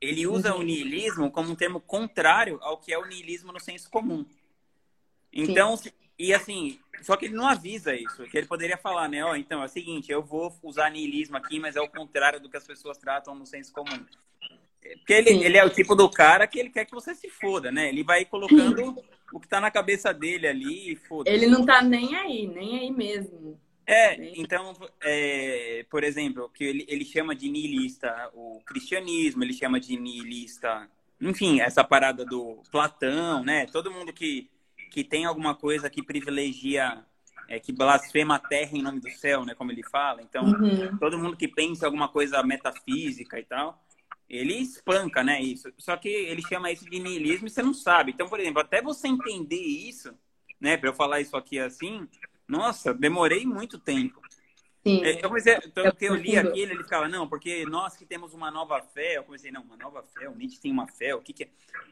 ele 0.00 0.26
usa 0.26 0.54
uhum. 0.54 0.60
o 0.60 0.62
niilismo 0.62 1.30
como 1.30 1.50
um 1.50 1.54
termo 1.54 1.80
contrário 1.80 2.58
ao 2.60 2.78
que 2.78 2.92
é 2.92 2.98
o 2.98 3.06
niilismo 3.06 3.52
no 3.52 3.60
senso 3.60 3.88
comum. 3.90 4.26
Então, 5.32 5.76
Sim. 5.76 5.90
e 6.18 6.34
assim, 6.34 6.78
só 7.02 7.16
que 7.16 7.24
ele 7.24 7.34
não 7.34 7.46
avisa 7.46 7.94
isso, 7.94 8.24
que 8.24 8.36
ele 8.36 8.46
poderia 8.46 8.76
falar, 8.76 9.08
né? 9.08 9.24
Ó, 9.24 9.32
oh, 9.32 9.36
então 9.36 9.62
é 9.62 9.64
o 9.64 9.68
seguinte, 9.68 10.12
eu 10.12 10.22
vou 10.22 10.54
usar 10.62 10.90
niilismo 10.90 11.36
aqui, 11.36 11.58
mas 11.58 11.76
é 11.76 11.80
o 11.80 11.88
contrário 11.88 12.38
do 12.38 12.50
que 12.50 12.56
as 12.56 12.66
pessoas 12.66 12.98
tratam 12.98 13.34
no 13.34 13.46
senso 13.46 13.72
comum. 13.72 14.04
Porque 14.98 15.12
ele, 15.12 15.30
ele 15.44 15.56
é 15.56 15.64
o 15.64 15.70
tipo 15.70 15.94
do 15.94 16.08
cara 16.08 16.46
que 16.46 16.58
ele 16.58 16.70
quer 16.70 16.84
que 16.84 16.94
você 16.94 17.14
se 17.14 17.28
foda, 17.28 17.72
né? 17.72 17.88
Ele 17.88 18.04
vai 18.04 18.24
colocando 18.24 19.02
o 19.32 19.40
que 19.40 19.48
tá 19.48 19.60
na 19.60 19.70
cabeça 19.70 20.12
dele 20.12 20.46
ali 20.46 20.92
e 20.92 20.96
foda. 20.96 21.30
Ele 21.30 21.46
não 21.46 21.64
tá 21.64 21.82
nem 21.82 22.14
aí, 22.14 22.46
nem 22.46 22.78
aí 22.78 22.90
mesmo. 22.90 23.58
É, 23.86 24.38
então, 24.38 24.74
é, 25.02 25.84
por 25.90 26.04
exemplo, 26.04 26.48
que 26.48 26.64
ele, 26.64 26.86
ele 26.88 27.04
chama 27.04 27.34
de 27.34 27.50
niilista 27.50 28.30
o 28.34 28.60
cristianismo, 28.64 29.44
ele 29.44 29.52
chama 29.52 29.78
de 29.78 29.96
niilista, 29.96 30.88
enfim, 31.20 31.60
essa 31.60 31.84
parada 31.84 32.24
do 32.24 32.62
Platão, 32.70 33.44
né? 33.44 33.66
Todo 33.66 33.90
mundo 33.90 34.12
que, 34.12 34.50
que 34.90 35.04
tem 35.04 35.26
alguma 35.26 35.54
coisa 35.54 35.90
que 35.90 36.02
privilegia, 36.02 37.04
é, 37.46 37.60
que 37.60 37.72
blasfema 37.72 38.36
a 38.36 38.38
terra 38.38 38.70
em 38.72 38.82
nome 38.82 39.00
do 39.00 39.10
céu, 39.10 39.44
né? 39.44 39.54
Como 39.54 39.70
ele 39.70 39.82
fala. 39.82 40.22
Então, 40.22 40.44
uhum. 40.44 40.96
todo 40.96 41.18
mundo 41.18 41.36
que 41.36 41.48
pensa 41.48 41.84
alguma 41.84 42.08
coisa 42.08 42.42
metafísica 42.42 43.38
e 43.38 43.44
tal, 43.44 43.84
ele 44.28 44.54
espanca, 44.54 45.22
né, 45.22 45.40
isso. 45.40 45.72
Só 45.78 45.96
que 45.96 46.08
ele 46.08 46.42
chama 46.42 46.70
isso 46.70 46.88
de 46.88 46.98
niilismo 46.98 47.46
e 47.46 47.50
você 47.50 47.62
não 47.62 47.74
sabe. 47.74 48.12
Então, 48.12 48.28
por 48.28 48.40
exemplo, 48.40 48.60
até 48.60 48.80
você 48.80 49.08
entender 49.08 49.56
isso, 49.56 50.14
né, 50.60 50.76
para 50.76 50.88
eu 50.88 50.94
falar 50.94 51.20
isso 51.20 51.36
aqui 51.36 51.58
assim, 51.58 52.08
nossa, 52.48 52.92
demorei 52.92 53.44
muito 53.44 53.78
tempo. 53.78 54.20
Sim. 54.86 55.02
É, 55.02 55.24
eu 55.24 55.28
comecei, 55.28 55.58
então, 55.64 55.90
que 55.92 56.04
eu 56.04 56.14
li 56.14 56.36
aquilo, 56.36 56.72
ele 56.72 56.82
ficava, 56.82 57.08
não, 57.08 57.26
porque 57.26 57.64
nós 57.64 57.96
que 57.96 58.04
temos 58.04 58.34
uma 58.34 58.50
nova 58.50 58.82
fé, 58.82 59.16
eu 59.16 59.24
comecei, 59.24 59.50
não, 59.50 59.62
uma 59.62 59.76
nova 59.76 60.02
fé, 60.02 60.28
o 60.28 60.34
Nietzsche 60.34 60.60
tem 60.60 60.70
uma 60.70 60.86
fé, 60.86 61.14
o 61.14 61.22
que 61.22 61.32
que 61.32 61.44
é? 61.44 61.48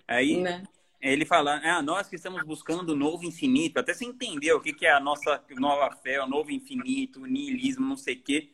Aí 0.06 0.42
né? 0.42 0.62
ele 1.00 1.24
fala, 1.24 1.58
ah, 1.64 1.80
nós 1.80 2.06
que 2.08 2.16
estamos 2.16 2.42
buscando 2.44 2.90
o 2.90 2.96
novo 2.96 3.24
infinito, 3.24 3.78
até 3.78 3.94
você 3.94 4.04
entendeu 4.04 4.58
o 4.58 4.60
que 4.60 4.74
que 4.74 4.84
é 4.84 4.92
a 4.92 5.00
nossa 5.00 5.42
nova 5.58 5.90
fé, 5.96 6.22
o 6.22 6.28
novo 6.28 6.50
infinito, 6.50 7.22
o 7.22 7.26
niilismo, 7.26 7.86
não 7.86 7.96
sei 7.96 8.14
o 8.14 8.22
quê. 8.22 8.50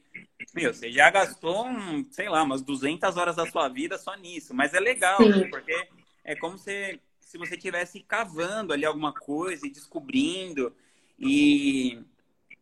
Meu, 0.54 0.72
você 0.72 0.90
já 0.90 1.10
gastou, 1.10 1.66
um, 1.66 2.04
sei 2.10 2.28
lá, 2.28 2.42
umas 2.42 2.62
200 2.62 3.16
horas 3.16 3.36
da 3.36 3.46
sua 3.46 3.68
vida 3.68 3.98
só 3.98 4.16
nisso. 4.16 4.54
Mas 4.54 4.74
é 4.74 4.80
legal, 4.80 5.28
né? 5.28 5.46
porque 5.48 5.88
é 6.24 6.34
como 6.34 6.56
se, 6.56 7.00
se 7.20 7.36
você 7.36 7.54
estivesse 7.54 8.00
cavando 8.00 8.72
ali 8.72 8.84
alguma 8.84 9.12
coisa 9.12 9.66
e 9.66 9.70
descobrindo. 9.70 10.74
E, 11.18 12.00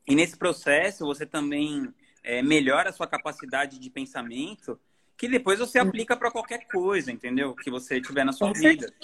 e 0.06 0.14
nesse 0.14 0.36
processo 0.36 1.04
você 1.04 1.24
também 1.24 1.92
é, 2.22 2.42
melhora 2.42 2.90
a 2.90 2.92
sua 2.92 3.06
capacidade 3.06 3.78
de 3.78 3.90
pensamento, 3.90 4.78
que 5.16 5.28
depois 5.28 5.58
você 5.58 5.78
aplica 5.78 6.16
para 6.16 6.30
qualquer 6.30 6.66
coisa, 6.66 7.12
entendeu? 7.12 7.54
Que 7.54 7.70
você 7.70 8.00
tiver 8.00 8.24
na 8.24 8.32
sua 8.32 8.48
Com 8.48 8.54
vida. 8.54 8.88
Certeza. 8.88 8.94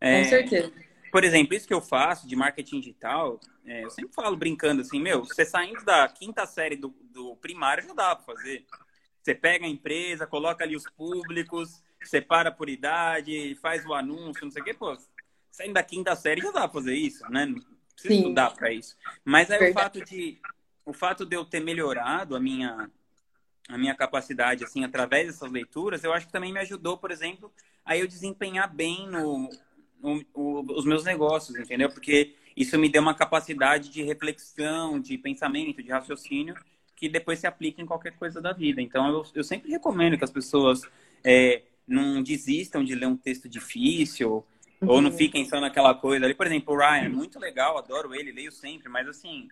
É, 0.00 0.22
Com 0.22 0.28
certeza. 0.28 0.89
Por 1.10 1.24
exemplo, 1.24 1.54
isso 1.54 1.66
que 1.66 1.74
eu 1.74 1.80
faço 1.80 2.26
de 2.26 2.36
marketing 2.36 2.80
digital, 2.80 3.40
é, 3.64 3.84
eu 3.84 3.90
sempre 3.90 4.14
falo 4.14 4.36
brincando 4.36 4.82
assim, 4.82 5.00
meu, 5.00 5.24
você 5.24 5.44
saindo 5.44 5.84
da 5.84 6.08
quinta 6.08 6.46
série 6.46 6.76
do, 6.76 6.94
do 7.12 7.36
primário 7.36 7.82
já 7.82 7.92
dá 7.92 8.14
para 8.14 8.24
fazer. 8.24 8.64
Você 9.22 9.34
pega 9.34 9.66
a 9.66 9.68
empresa, 9.68 10.26
coloca 10.26 10.64
ali 10.64 10.76
os 10.76 10.86
públicos, 10.86 11.82
separa 12.02 12.50
por 12.50 12.68
idade, 12.68 13.56
faz 13.60 13.84
o 13.84 13.92
anúncio, 13.92 14.44
não 14.44 14.50
sei 14.50 14.62
o 14.62 14.64
quê, 14.64 14.74
pô, 14.74 14.96
saindo 15.50 15.74
da 15.74 15.82
quinta 15.82 16.14
série 16.16 16.40
já 16.40 16.50
dá 16.50 16.60
pra 16.60 16.80
fazer 16.80 16.94
isso, 16.94 17.28
né? 17.30 17.46
Não 17.46 17.60
precisa 17.92 18.14
Sim. 18.14 18.20
estudar 18.22 18.50
para 18.52 18.72
isso. 18.72 18.96
Mas 19.24 19.50
aí 19.50 19.70
o 19.70 19.74
fato 19.74 20.02
de 20.02 20.40
o 20.84 20.92
fato 20.92 21.26
de 21.26 21.36
eu 21.36 21.44
ter 21.44 21.60
melhorado 21.60 22.34
a 22.34 22.40
minha 22.40 22.90
a 23.68 23.78
minha 23.78 23.94
capacidade, 23.94 24.64
assim, 24.64 24.82
através 24.82 25.28
dessas 25.28 25.50
leituras, 25.50 26.02
eu 26.02 26.12
acho 26.12 26.26
que 26.26 26.32
também 26.32 26.52
me 26.52 26.58
ajudou, 26.58 26.98
por 26.98 27.12
exemplo, 27.12 27.52
a 27.84 27.96
eu 27.96 28.08
desempenhar 28.08 28.72
bem 28.72 29.06
no, 29.06 29.48
no, 30.02 30.24
no, 30.34 30.76
os 30.76 30.84
meus 30.84 31.04
negócios, 31.04 31.56
entendeu? 31.56 31.88
Porque 31.88 32.34
isso 32.56 32.78
me 32.78 32.88
deu 32.88 33.02
uma 33.02 33.14
capacidade 33.14 33.90
de 33.90 34.02
reflexão, 34.02 35.00
de 35.00 35.16
pensamento, 35.16 35.82
de 35.82 35.90
raciocínio, 35.90 36.54
que 36.96 37.08
depois 37.08 37.38
se 37.38 37.46
aplica 37.46 37.80
em 37.80 37.86
qualquer 37.86 38.12
coisa 38.12 38.40
da 38.40 38.52
vida. 38.52 38.82
Então, 38.82 39.08
eu, 39.08 39.24
eu 39.34 39.44
sempre 39.44 39.70
recomendo 39.70 40.18
que 40.18 40.24
as 40.24 40.30
pessoas 40.30 40.82
é, 41.24 41.62
não 41.86 42.22
desistam 42.22 42.84
de 42.84 42.94
ler 42.94 43.06
um 43.06 43.16
texto 43.16 43.48
difícil, 43.48 44.44
uhum. 44.80 44.88
ou 44.88 45.00
não 45.00 45.10
uhum. 45.10 45.16
fiquem 45.16 45.44
só 45.44 45.60
naquela 45.60 45.94
coisa 45.94 46.24
ali. 46.24 46.34
Por 46.34 46.46
exemplo, 46.46 46.74
o 46.74 46.78
Ryan, 46.78 47.08
muito 47.08 47.38
legal, 47.38 47.78
adoro 47.78 48.14
ele, 48.14 48.32
leio 48.32 48.52
sempre, 48.52 48.88
mas 48.88 49.08
assim, 49.08 49.48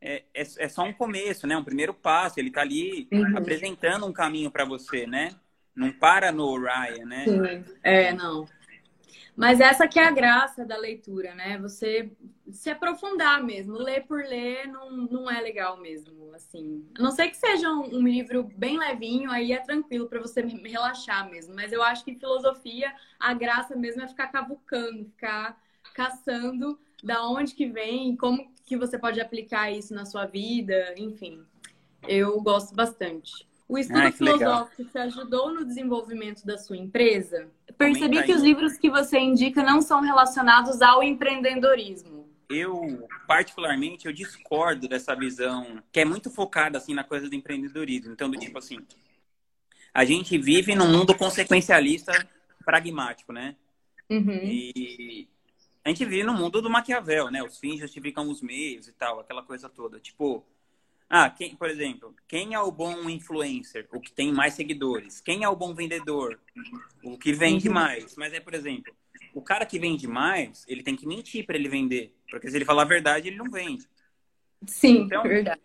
é, 0.00 0.22
é, 0.34 0.42
é, 0.58 0.68
só 0.68 0.84
um 0.84 0.92
começo, 0.92 1.46
né? 1.46 1.56
Um 1.56 1.64
primeiro 1.64 1.94
passo. 1.94 2.38
Ele 2.38 2.48
está 2.48 2.60
ali 2.60 3.08
uhum. 3.12 3.36
apresentando 3.36 4.06
um 4.06 4.12
caminho 4.12 4.50
para 4.50 4.64
você, 4.64 5.06
né? 5.06 5.30
Não 5.74 5.92
para 5.92 6.32
no 6.32 6.58
Ryan, 6.58 7.04
né? 7.04 7.24
Sim. 7.24 7.74
É, 7.82 8.12
não. 8.12 8.46
Mas 9.36 9.60
essa 9.60 9.86
que 9.86 9.98
é 9.98 10.04
a 10.04 10.10
graça 10.10 10.64
da 10.64 10.78
leitura, 10.78 11.34
né? 11.34 11.58
Você 11.58 12.10
se 12.50 12.70
aprofundar 12.70 13.42
mesmo. 13.42 13.76
Ler 13.76 14.06
por 14.06 14.24
ler 14.24 14.66
não, 14.66 14.90
não 14.90 15.30
é 15.30 15.40
legal 15.40 15.76
mesmo, 15.78 16.32
assim. 16.34 16.88
A 16.98 17.02
não 17.02 17.10
sei 17.10 17.28
que 17.28 17.36
seja 17.36 17.70
um, 17.70 17.96
um 17.96 18.02
livro 18.02 18.44
bem 18.56 18.78
levinho, 18.78 19.30
aí 19.30 19.52
é 19.52 19.58
tranquilo 19.58 20.08
para 20.08 20.20
você 20.20 20.40
relaxar 20.40 21.28
mesmo. 21.30 21.54
Mas 21.54 21.70
eu 21.70 21.82
acho 21.82 22.02
que 22.02 22.12
em 22.12 22.18
filosofia 22.18 22.94
a 23.20 23.34
graça 23.34 23.76
mesmo 23.76 24.02
é 24.02 24.08
ficar 24.08 24.28
cavucando, 24.28 25.04
ficar 25.04 25.60
caçando 25.94 26.78
da 27.02 27.28
onde 27.28 27.54
que 27.54 27.66
vem, 27.66 28.16
como 28.16 28.50
que 28.64 28.76
você 28.76 28.98
pode 28.98 29.20
aplicar 29.20 29.70
isso 29.70 29.94
na 29.94 30.06
sua 30.06 30.24
vida, 30.24 30.94
enfim. 30.96 31.44
Eu 32.08 32.40
gosto 32.40 32.74
bastante. 32.74 33.46
O 33.68 33.76
estudo 33.76 33.98
ah, 33.98 34.12
filosófico 34.12 34.82
legal. 34.82 34.92
te 34.92 34.98
ajudou 34.98 35.52
no 35.52 35.64
desenvolvimento 35.64 36.46
da 36.46 36.56
sua 36.56 36.76
empresa? 36.76 37.48
Percebi 37.76 38.22
que 38.22 38.32
os 38.32 38.42
livros 38.42 38.76
que 38.76 38.88
você 38.88 39.18
indica 39.18 39.62
não 39.62 39.82
são 39.82 40.00
relacionados 40.00 40.80
ao 40.80 41.02
empreendedorismo. 41.02 42.26
Eu, 42.48 43.08
particularmente, 43.26 44.06
eu 44.06 44.12
discordo 44.12 44.86
dessa 44.86 45.16
visão 45.16 45.82
que 45.90 45.98
é 45.98 46.04
muito 46.04 46.30
focada 46.30 46.78
assim 46.78 46.94
na 46.94 47.02
coisa 47.02 47.28
do 47.28 47.34
empreendedorismo. 47.34 48.12
Então, 48.12 48.30
do 48.30 48.38
tipo 48.38 48.56
assim, 48.56 48.78
a 49.92 50.04
gente 50.04 50.38
vive 50.38 50.74
num 50.76 50.88
mundo 50.88 51.12
consequencialista 51.16 52.12
pragmático, 52.64 53.32
né? 53.32 53.56
Uhum. 54.08 54.44
E 54.44 55.28
a 55.84 55.88
gente 55.88 56.04
vive 56.04 56.22
no 56.22 56.34
mundo 56.34 56.62
do 56.62 56.70
Maquiavel, 56.70 57.30
né? 57.32 57.42
Os 57.42 57.58
fins 57.58 57.80
justificam 57.80 58.28
os 58.28 58.40
meios 58.40 58.86
e 58.86 58.92
tal, 58.92 59.18
aquela 59.18 59.42
coisa 59.42 59.68
toda. 59.68 59.98
Tipo, 59.98 60.44
ah, 61.08 61.30
quem, 61.30 61.54
por 61.54 61.68
exemplo, 61.70 62.14
quem 62.26 62.54
é 62.54 62.60
o 62.60 62.72
bom 62.72 63.08
influencer? 63.08 63.86
O 63.92 64.00
que 64.00 64.12
tem 64.12 64.32
mais 64.32 64.54
seguidores. 64.54 65.20
Quem 65.20 65.44
é 65.44 65.48
o 65.48 65.56
bom 65.56 65.74
vendedor? 65.74 66.40
O 67.02 67.16
que 67.16 67.32
vende 67.32 67.68
uhum. 67.68 67.74
mais. 67.74 68.16
Mas 68.16 68.32
é, 68.32 68.40
por 68.40 68.54
exemplo, 68.54 68.92
o 69.32 69.40
cara 69.40 69.64
que 69.64 69.78
vende 69.78 70.08
mais, 70.08 70.64
ele 70.66 70.82
tem 70.82 70.96
que 70.96 71.06
mentir 71.06 71.46
para 71.46 71.56
ele 71.56 71.68
vender. 71.68 72.12
Porque 72.30 72.50
se 72.50 72.56
ele 72.56 72.64
falar 72.64 72.82
a 72.82 72.86
verdade, 72.86 73.28
ele 73.28 73.36
não 73.36 73.50
vende. 73.50 73.86
Sim, 74.66 75.02
então, 75.02 75.22
verdade. 75.22 75.60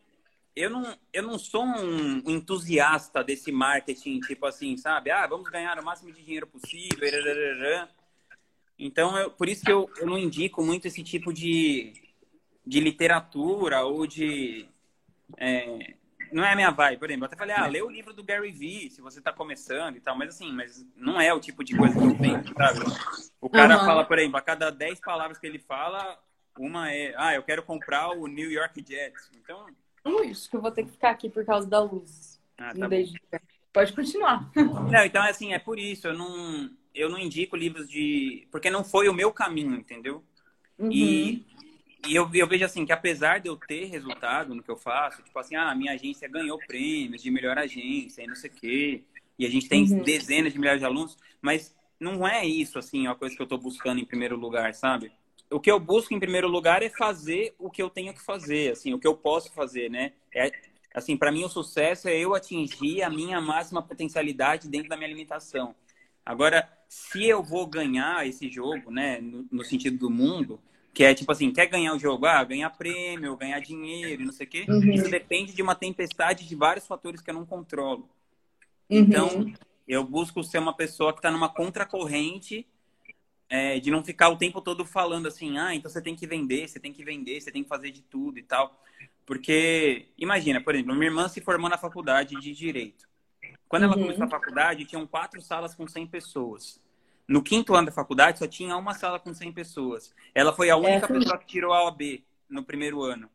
Eu 0.56 0.69
não, 0.69 0.97
eu 1.13 1.23
não 1.23 1.39
sou 1.39 1.63
um 1.63 2.30
entusiasta 2.30 3.23
desse 3.23 3.51
marketing, 3.51 4.19
tipo 4.19 4.45
assim, 4.45 4.75
sabe? 4.75 5.10
Ah, 5.10 5.25
vamos 5.25 5.49
ganhar 5.49 5.80
o 5.80 5.84
máximo 5.84 6.12
de 6.12 6.21
dinheiro 6.21 6.45
possível. 6.45 6.99
Então, 8.77 9.17
eu, 9.17 9.32
por 9.32 9.47
isso 9.47 9.63
que 9.63 9.71
eu, 9.71 9.89
eu 9.97 10.06
não 10.06 10.17
indico 10.17 10.62
muito 10.62 10.88
esse 10.88 11.04
tipo 11.04 11.34
de, 11.34 11.93
de 12.65 12.80
literatura 12.80 13.84
ou 13.86 14.06
de. 14.06 14.67
É, 15.37 15.93
não 16.31 16.43
é 16.43 16.53
a 16.53 16.55
minha 16.55 16.71
vibe, 16.71 16.99
por 16.99 17.09
exemplo. 17.09 17.25
Eu 17.25 17.27
até 17.27 17.35
falei, 17.35 17.55
ah, 17.55 17.67
lê 17.67 17.81
o 17.81 17.89
livro 17.89 18.13
do 18.13 18.23
Gary 18.23 18.51
Vee, 18.51 18.89
se 18.89 19.01
você 19.01 19.19
está 19.19 19.33
começando 19.33 19.97
e 19.97 19.99
tal, 19.99 20.17
mas 20.17 20.29
assim, 20.29 20.51
mas 20.51 20.85
não 20.95 21.19
é 21.19 21.33
o 21.33 21.39
tipo 21.39 21.63
de 21.63 21.75
coisa 21.75 21.97
que 21.97 22.05
eu 22.05 22.17
tenho, 22.17 22.43
sabe? 22.55 22.79
O 23.39 23.49
cara 23.49 23.79
uhum. 23.79 23.85
fala, 23.85 24.05
por 24.05 24.17
exemplo, 24.17 24.37
a 24.37 24.41
cada 24.41 24.69
10 24.69 24.99
palavras 24.99 25.37
que 25.37 25.47
ele 25.47 25.59
fala, 25.59 26.17
uma 26.57 26.91
é, 26.91 27.13
ah, 27.17 27.35
eu 27.35 27.43
quero 27.43 27.63
comprar 27.63 28.09
o 28.09 28.27
New 28.27 28.51
York 28.51 28.83
Jets. 28.87 29.29
Então. 29.35 29.67
Isso, 30.23 30.49
que 30.49 30.55
eu 30.55 30.61
vou 30.61 30.71
ter 30.71 30.83
que 30.83 30.91
ficar 30.91 31.11
aqui 31.11 31.29
por 31.29 31.45
causa 31.45 31.67
da 31.67 31.81
luz. 31.81 32.39
Ah, 32.57 32.73
tá 32.73 32.87
Pode 33.73 33.93
continuar. 33.93 34.51
Não, 34.55 35.05
então, 35.05 35.23
assim, 35.23 35.53
é 35.53 35.59
por 35.59 35.79
isso, 35.79 36.07
eu 36.07 36.13
não 36.13 36.69
eu 36.93 37.09
não 37.09 37.17
indico 37.17 37.55
livros 37.55 37.89
de. 37.89 38.47
Porque 38.51 38.69
não 38.69 38.83
foi 38.83 39.07
o 39.07 39.13
meu 39.13 39.31
caminho, 39.31 39.75
entendeu? 39.75 40.23
Uhum. 40.77 40.91
E, 40.91 41.45
e 42.07 42.15
eu, 42.15 42.29
eu, 42.33 42.47
vejo 42.47 42.65
assim 42.65 42.85
que 42.85 42.91
apesar 42.91 43.39
de 43.39 43.47
eu 43.47 43.55
ter 43.55 43.85
resultado 43.85 44.55
no 44.55 44.63
que 44.63 44.69
eu 44.69 44.77
faço, 44.77 45.21
tipo 45.21 45.37
assim, 45.37 45.55
ah, 45.55 45.73
minha 45.75 45.93
agência 45.93 46.27
ganhou 46.27 46.57
prêmios 46.67 47.21
de 47.21 47.29
melhor 47.29 47.57
agência 47.57 48.23
e 48.23 48.27
não 48.27 48.35
sei 48.35 48.49
o 48.49 48.53
quê, 48.53 49.03
e 49.37 49.45
a 49.45 49.49
gente 49.49 49.67
tem 49.67 49.83
uhum. 49.83 50.03
dezenas 50.03 50.53
de 50.53 50.59
milhares 50.59 50.79
de 50.79 50.85
alunos, 50.85 51.17
mas 51.41 51.75
não 51.99 52.27
é 52.27 52.45
isso, 52.45 52.79
assim, 52.79 53.07
a 53.07 53.15
coisa 53.15 53.35
que 53.35 53.41
eu 53.41 53.45
estou 53.45 53.57
buscando 53.57 53.99
em 53.99 54.05
primeiro 54.05 54.35
lugar, 54.35 54.73
sabe? 54.73 55.11
O 55.49 55.59
que 55.59 55.69
eu 55.69 55.79
busco 55.79 56.13
em 56.13 56.19
primeiro 56.19 56.47
lugar 56.47 56.81
é 56.81 56.89
fazer 56.89 57.53
o 57.59 57.69
que 57.69 57.81
eu 57.81 57.89
tenho 57.89 58.13
que 58.13 58.21
fazer, 58.21 58.71
assim, 58.71 58.93
o 58.93 58.99
que 58.99 59.07
eu 59.07 59.15
posso 59.15 59.51
fazer, 59.53 59.89
né? 59.89 60.13
É, 60.33 60.51
assim, 60.93 61.15
para 61.15 61.31
mim 61.31 61.43
o 61.43 61.49
sucesso 61.49 62.07
é 62.07 62.17
eu 62.17 62.33
atingir 62.33 63.03
a 63.03 63.09
minha 63.09 63.39
máxima 63.39 63.81
potencialidade 63.81 64.67
dentro 64.67 64.89
da 64.89 64.97
minha 64.97 65.09
limitação. 65.09 65.75
Agora, 66.25 66.67
se 66.87 67.25
eu 67.25 67.43
vou 67.43 67.65
ganhar 67.67 68.27
esse 68.27 68.49
jogo, 68.49 68.91
né, 68.91 69.19
no, 69.21 69.47
no, 69.51 69.63
sentido 69.63 69.97
do 69.97 70.09
mundo, 70.09 70.59
que 70.93 71.04
é 71.04 71.13
tipo 71.13 71.32
assim, 71.32 71.51
quer 71.51 71.67
ganhar 71.67 71.93
o 71.93 71.99
jogo, 71.99 72.25
ah, 72.25 72.43
ganhar 72.43 72.69
prêmio, 72.71 73.38
ganhar 73.38 73.60
dinheiro, 73.60 74.25
não 74.25 74.34
sei 74.34 74.45
o 74.45 74.49
quê, 74.49 74.65
uhum. 74.67 74.91
isso 74.91 75.10
depende 75.10 75.54
de 75.54 75.62
uma 75.62 75.75
tempestade 75.75 76.47
de 76.47 76.56
vários 76.56 76.86
fatores 76.86 77.21
que 77.21 77.30
eu 77.30 77.34
não 77.34 77.45
controlo. 77.45 78.10
Uhum. 78.89 78.97
Então, 78.99 79.54
eu 79.88 80.04
busco 80.04 80.43
ser 80.43 80.60
uma 80.60 80.75
pessoa 80.75 81.13
que 81.13 81.19
está 81.19 81.32
numa 81.32 81.49
contracorrente 81.49 82.67
é, 83.49 83.80
de 83.80 83.91
não 83.91 84.04
ficar 84.04 84.30
o 84.30 84.38
tempo 84.38 84.62
todo 84.62 84.86
falando 84.86 85.27
assim, 85.27 85.58
ah, 85.58 85.73
então 85.73 85.89
você 85.89 86.01
tem 86.01 86.15
que 86.15 86.27
vender, 86.27 86.67
você 86.67 86.80
tem 86.80 86.93
que 86.93 87.04
vender, 87.04 87.41
você 87.41 87.51
tem 87.51 87.63
que 87.63 87.69
fazer 87.69 87.91
de 87.91 88.01
tudo 88.01 88.38
e 88.38 88.43
tal. 88.43 88.82
Porque, 89.25 90.08
imagina, 90.17 90.60
por 90.62 90.75
exemplo, 90.75 90.93
minha 90.93 91.08
irmã 91.08 91.27
se 91.30 91.41
formou 91.41 91.69
na 91.69 91.77
faculdade 91.77 92.39
de 92.39 92.54
Direito. 92.54 93.08
Quando 93.67 93.84
ela 93.84 93.95
uhum. 93.95 94.04
começou 94.04 94.25
a 94.25 94.30
faculdade, 94.30 94.86
tinham 94.86 95.08
quatro 95.08 95.41
salas 95.41 95.73
com 95.73 95.88
100 95.88 96.08
pessoas. 96.08 96.82
No 97.31 97.41
quinto 97.41 97.73
ano 97.73 97.85
da 97.85 97.93
faculdade, 97.93 98.39
só 98.39 98.45
tinha 98.45 98.75
uma 98.75 98.93
sala 98.93 99.17
com 99.17 99.33
100 99.33 99.53
pessoas. 99.53 100.13
Ela 100.35 100.51
foi 100.51 100.69
a 100.69 100.75
única 100.75 101.05
é, 101.05 101.07
pessoa 101.07 101.37
que 101.37 101.45
tirou 101.45 101.71
a 101.71 101.85
OAB 101.85 102.21
no 102.49 102.61
primeiro 102.61 103.01
ano. 103.01 103.29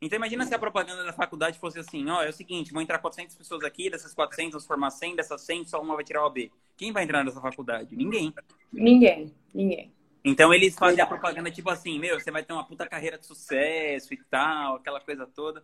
Então, 0.00 0.16
imagina 0.16 0.46
se 0.46 0.54
a 0.54 0.58
propaganda 0.58 1.04
da 1.04 1.12
faculdade 1.12 1.58
fosse 1.58 1.78
assim: 1.78 2.08
ó, 2.08 2.22
é 2.22 2.30
o 2.30 2.32
seguinte, 2.32 2.72
vão 2.72 2.80
entrar 2.80 2.98
400 2.98 3.36
pessoas 3.36 3.62
aqui, 3.62 3.90
dessas 3.90 4.14
400 4.14 4.52
vão 4.52 4.60
formar 4.66 4.88
100, 4.88 5.16
dessas 5.16 5.42
100 5.42 5.66
só 5.66 5.82
uma 5.82 5.94
vai 5.94 6.02
tirar 6.02 6.20
a 6.20 6.24
OAB. 6.24 6.50
Quem 6.74 6.90
vai 6.90 7.04
entrar 7.04 7.22
nessa 7.22 7.38
faculdade? 7.38 7.94
Ninguém. 7.94 8.32
Ninguém, 8.72 9.30
ninguém. 9.52 9.92
Então, 10.24 10.54
eles 10.54 10.74
fazem 10.74 11.02
a 11.02 11.06
propaganda 11.06 11.50
tipo 11.50 11.68
assim: 11.68 11.98
meu, 11.98 12.18
você 12.18 12.30
vai 12.30 12.42
ter 12.42 12.54
uma 12.54 12.64
puta 12.64 12.86
carreira 12.86 13.18
de 13.18 13.26
sucesso 13.26 14.14
e 14.14 14.16
tal, 14.30 14.76
aquela 14.76 15.02
coisa 15.02 15.26
toda. 15.26 15.62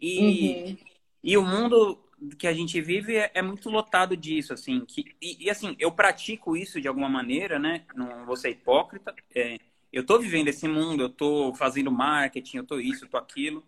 E, 0.00 0.18
uhum. 0.18 0.78
E 1.22 1.36
o 1.36 1.42
mundo 1.42 1.98
que 2.38 2.46
a 2.46 2.52
gente 2.52 2.80
vive 2.80 3.16
é, 3.16 3.30
é 3.34 3.42
muito 3.42 3.70
lotado 3.70 4.16
disso, 4.16 4.52
assim. 4.52 4.84
Que, 4.84 5.04
e, 5.20 5.46
e, 5.46 5.50
assim, 5.50 5.74
eu 5.78 5.90
pratico 5.90 6.56
isso 6.56 6.80
de 6.80 6.88
alguma 6.88 7.08
maneira, 7.08 7.58
né? 7.58 7.84
Não 7.94 8.26
vou 8.26 8.36
ser 8.36 8.50
hipócrita. 8.50 9.14
É, 9.34 9.58
eu 9.92 10.04
tô 10.04 10.18
vivendo 10.18 10.48
esse 10.48 10.68
mundo, 10.68 11.02
eu 11.02 11.08
tô 11.08 11.54
fazendo 11.54 11.90
marketing, 11.90 12.58
eu 12.58 12.64
tô 12.64 12.78
isso, 12.78 13.04
eu 13.04 13.08
tô 13.08 13.16
aquilo. 13.16 13.64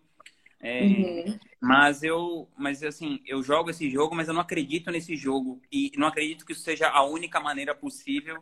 É, 0.59 0.81
uhum. 0.83 1.39
Mas 1.59 2.03
eu, 2.03 2.47
mas 2.57 2.81
assim, 2.83 3.21
eu 3.25 3.43
jogo 3.43 3.69
esse 3.69 3.89
jogo, 3.89 4.15
mas 4.15 4.29
eu 4.29 4.33
não 4.33 4.41
acredito 4.41 4.89
nesse 4.89 5.15
jogo 5.15 5.61
e 5.69 5.91
não 5.97 6.07
acredito 6.07 6.45
que 6.45 6.53
isso 6.53 6.61
seja 6.61 6.87
a 6.87 7.03
única 7.03 7.37
maneira 7.39 7.75
possível 7.75 8.41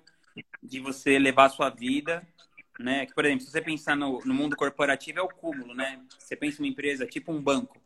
de 0.61 0.79
você 0.79 1.17
levar 1.17 1.45
a 1.45 1.49
sua 1.49 1.69
vida, 1.69 2.25
né? 2.79 3.07
Por 3.15 3.25
exemplo, 3.25 3.43
se 3.43 3.51
você 3.51 3.61
pensar 3.61 3.95
no, 3.95 4.19
no 4.23 4.35
mundo 4.35 4.55
corporativo 4.55 5.17
é 5.17 5.21
o 5.23 5.27
cúmulo, 5.27 5.73
né? 5.73 5.99
Você 6.19 6.35
pensa 6.35 6.61
em 6.61 6.65
uma 6.65 6.71
empresa 6.71 7.07
tipo 7.07 7.31
um 7.31 7.41
banco, 7.41 7.80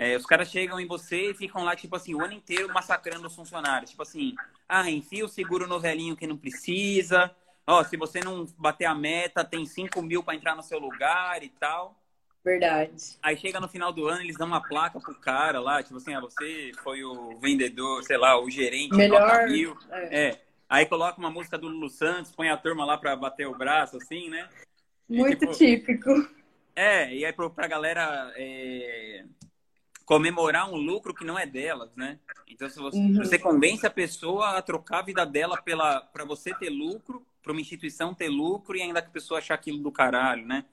é, 0.00 0.16
os 0.16 0.24
caras 0.24 0.48
chegam 0.48 0.80
em 0.80 0.86
você 0.86 1.30
e 1.30 1.34
ficam 1.34 1.62
lá, 1.62 1.76
tipo 1.76 1.94
assim, 1.94 2.14
o 2.14 2.24
ano 2.24 2.32
inteiro 2.32 2.72
massacrando 2.72 3.26
os 3.26 3.36
funcionários. 3.36 3.90
Tipo 3.90 4.02
assim, 4.02 4.34
ah, 4.66 4.90
enfia 4.90 5.22
o 5.22 5.28
seguro 5.28 5.66
no 5.66 5.78
velhinho 5.78 6.16
que 6.16 6.26
não 6.26 6.38
precisa. 6.38 7.30
Ó, 7.66 7.84
se 7.84 7.98
você 7.98 8.20
não 8.20 8.46
bater 8.56 8.86
a 8.86 8.94
meta, 8.94 9.44
tem 9.44 9.66
5 9.66 10.00
mil 10.00 10.22
para 10.22 10.34
entrar 10.34 10.56
no 10.56 10.62
seu 10.62 10.78
lugar 10.78 11.42
e 11.42 11.50
tal. 11.50 12.00
Verdade. 12.42 13.18
Aí 13.22 13.36
chega 13.36 13.60
no 13.60 13.68
final 13.68 13.92
do 13.92 14.08
ano, 14.08 14.22
eles 14.22 14.38
dão 14.38 14.46
uma 14.46 14.66
placa 14.66 14.98
pro 14.98 15.14
cara 15.20 15.60
lá, 15.60 15.82
tipo 15.82 15.98
assim, 15.98 16.14
ah, 16.14 16.20
você 16.20 16.72
foi 16.82 17.04
o 17.04 17.38
vendedor, 17.38 18.02
sei 18.02 18.16
lá, 18.16 18.40
o 18.40 18.48
gerente 18.48 18.96
Melhor, 18.96 19.48
mil. 19.48 19.76
É. 19.90 20.28
é. 20.28 20.42
Aí 20.66 20.86
coloca 20.86 21.18
uma 21.18 21.30
música 21.30 21.58
do 21.58 21.68
Lulu 21.68 21.90
Santos, 21.90 22.32
põe 22.32 22.48
a 22.48 22.56
turma 22.56 22.86
lá 22.86 22.96
pra 22.96 23.14
bater 23.14 23.46
o 23.46 23.54
braço, 23.54 23.98
assim, 23.98 24.30
né? 24.30 24.48
Muito 25.06 25.34
e, 25.34 25.36
tipo, 25.36 25.52
típico. 25.52 26.10
É, 26.74 27.14
e 27.14 27.26
aí 27.26 27.34
pra 27.34 27.68
galera 27.68 28.32
é, 28.34 29.26
comemorar 30.10 30.68
um 30.68 30.74
lucro 30.74 31.14
que 31.14 31.24
não 31.24 31.38
é 31.38 31.46
delas, 31.46 31.94
né? 31.94 32.18
Então, 32.48 32.68
se 32.68 32.80
você, 32.80 32.98
uhum. 32.98 33.14
você 33.14 33.38
convence 33.38 33.86
a 33.86 33.90
pessoa 33.90 34.58
a 34.58 34.62
trocar 34.62 34.98
a 34.98 35.02
vida 35.02 35.24
dela 35.24 35.56
para 35.56 36.24
você 36.24 36.52
ter 36.52 36.68
lucro, 36.68 37.24
para 37.40 37.52
uma 37.52 37.60
instituição 37.60 38.12
ter 38.12 38.28
lucro 38.28 38.76
e 38.76 38.82
ainda 38.82 39.00
que 39.00 39.06
a 39.06 39.12
pessoa 39.12 39.38
achar 39.38 39.54
aquilo 39.54 39.78
do 39.78 39.92
caralho, 39.92 40.44
né? 40.44 40.64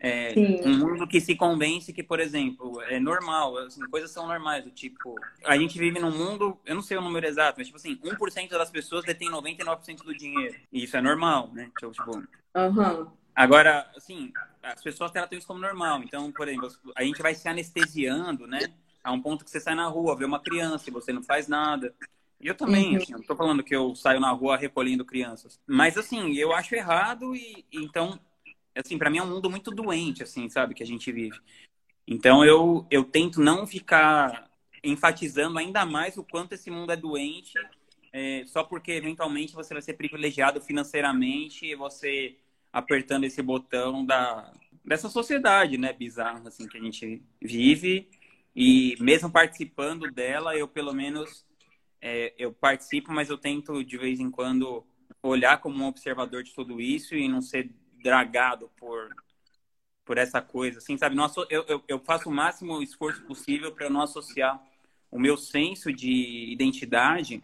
É, 0.00 0.34
um 0.64 0.76
mundo 0.78 1.06
que 1.06 1.20
se 1.20 1.36
convence 1.36 1.92
que, 1.92 2.02
por 2.02 2.18
exemplo, 2.18 2.82
é 2.82 2.98
normal, 2.98 3.56
assim, 3.58 3.88
coisas 3.88 4.10
são 4.10 4.26
normais, 4.26 4.64
do 4.64 4.70
tipo, 4.72 5.14
a 5.44 5.56
gente 5.56 5.78
vive 5.78 6.00
num 6.00 6.10
mundo, 6.10 6.58
eu 6.66 6.74
não 6.74 6.82
sei 6.82 6.96
o 6.96 7.00
número 7.00 7.24
exato, 7.24 7.58
mas 7.58 7.68
tipo 7.68 7.78
assim, 7.78 7.96
1% 7.96 8.48
das 8.50 8.68
pessoas 8.68 9.04
detém 9.04 9.30
99% 9.30 10.02
do 10.02 10.12
dinheiro. 10.12 10.56
E 10.72 10.82
isso 10.82 10.96
é 10.96 11.00
normal, 11.00 11.50
né? 11.54 11.70
Tipo, 11.78 11.92
tipo 11.92 12.10
uhum. 12.56 13.06
Agora, 13.34 13.90
assim, 13.96 14.32
as 14.62 14.82
pessoas 14.82 15.10
tratam 15.10 15.38
isso 15.38 15.46
como 15.46 15.60
normal. 15.60 16.02
Então, 16.02 16.30
por 16.30 16.48
exemplo, 16.48 16.70
a 16.94 17.02
gente 17.02 17.22
vai 17.22 17.34
se 17.34 17.48
anestesiando, 17.48 18.46
né? 18.46 18.60
A 19.02 19.10
um 19.10 19.20
ponto 19.20 19.44
que 19.44 19.50
você 19.50 19.60
sai 19.60 19.74
na 19.74 19.86
rua, 19.88 20.16
vê 20.16 20.24
uma 20.24 20.40
criança 20.40 20.88
e 20.88 20.92
você 20.92 21.12
não 21.12 21.22
faz 21.22 21.48
nada. 21.48 21.94
E 22.40 22.46
eu 22.48 22.54
também, 22.54 22.96
uhum. 22.96 23.02
assim, 23.02 23.12
não 23.12 23.22
tô 23.22 23.36
falando 23.36 23.62
que 23.62 23.74
eu 23.74 23.94
saio 23.94 24.20
na 24.20 24.30
rua 24.32 24.56
recolhendo 24.56 25.04
crianças. 25.04 25.60
Mas, 25.66 25.96
assim, 25.96 26.34
eu 26.34 26.52
acho 26.52 26.74
errado 26.74 27.34
e, 27.34 27.64
então, 27.72 28.18
assim, 28.74 28.98
para 28.98 29.08
mim 29.08 29.18
é 29.18 29.22
um 29.22 29.30
mundo 29.30 29.48
muito 29.48 29.70
doente, 29.70 30.22
assim, 30.22 30.48
sabe, 30.48 30.74
que 30.74 30.82
a 30.82 30.86
gente 30.86 31.10
vive. 31.10 31.38
Então, 32.06 32.44
eu, 32.44 32.84
eu 32.90 33.04
tento 33.04 33.40
não 33.40 33.66
ficar 33.66 34.50
enfatizando 34.82 35.58
ainda 35.58 35.86
mais 35.86 36.16
o 36.16 36.24
quanto 36.24 36.54
esse 36.54 36.68
mundo 36.68 36.90
é 36.90 36.96
doente, 36.96 37.54
é, 38.12 38.44
só 38.46 38.64
porque, 38.64 38.90
eventualmente, 38.90 39.54
você 39.54 39.72
vai 39.72 39.82
ser 39.82 39.94
privilegiado 39.94 40.60
financeiramente 40.60 41.64
e 41.66 41.76
você 41.76 42.36
apertando 42.72 43.24
esse 43.24 43.42
botão 43.42 44.04
da, 44.04 44.52
dessa 44.84 45.08
sociedade, 45.08 45.76
né, 45.76 45.92
bizarra, 45.92 46.42
assim, 46.46 46.66
que 46.66 46.78
a 46.78 46.80
gente 46.80 47.22
vive. 47.40 48.08
E 48.54 48.96
mesmo 49.00 49.30
participando 49.30 50.10
dela, 50.10 50.56
eu, 50.56 50.66
pelo 50.66 50.92
menos 50.92 51.44
é, 52.00 52.34
eu 52.38 52.52
participo, 52.52 53.12
mas 53.12 53.30
eu 53.30 53.38
tento 53.38 53.84
de 53.84 53.96
vez 53.98 54.20
em 54.20 54.30
quando 54.30 54.84
olhar 55.22 55.60
como 55.60 55.82
um 55.82 55.86
observador 55.86 56.42
de 56.42 56.52
tudo 56.54 56.80
isso 56.80 57.14
e 57.14 57.28
não 57.28 57.40
ser 57.40 57.70
dragado 58.02 58.70
por 58.76 59.14
por 60.04 60.18
essa 60.18 60.42
coisa, 60.42 60.78
assim, 60.78 60.98
sabe? 60.98 61.14
Não, 61.14 61.30
eu, 61.48 61.64
eu, 61.68 61.84
eu 61.86 61.98
faço 62.00 62.28
o 62.28 62.32
máximo 62.32 62.82
esforço 62.82 63.22
possível 63.22 63.72
para 63.72 63.88
não 63.88 64.02
associar 64.02 64.60
o 65.10 65.18
meu 65.18 65.36
senso 65.36 65.92
de 65.92 66.52
identidade 66.52 67.40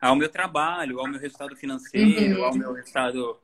ao 0.00 0.14
meu 0.14 0.28
trabalho, 0.28 1.00
ao 1.00 1.08
meu 1.08 1.18
resultado 1.18 1.56
financeiro, 1.56 2.38
uhum. 2.38 2.44
ao 2.44 2.54
meu 2.54 2.72
resultado 2.74 3.40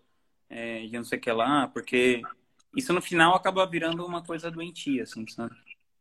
é, 0.48 0.86
de 0.86 0.92
não 0.92 1.04
sei 1.04 1.18
o 1.18 1.20
que 1.20 1.32
lá, 1.32 1.68
porque 1.68 2.22
isso 2.76 2.92
no 2.92 3.00
final 3.00 3.34
acaba 3.34 3.66
virando 3.66 4.04
uma 4.04 4.22
coisa 4.22 4.50
doentia, 4.50 5.04
assim, 5.04 5.26
sabe? 5.26 5.54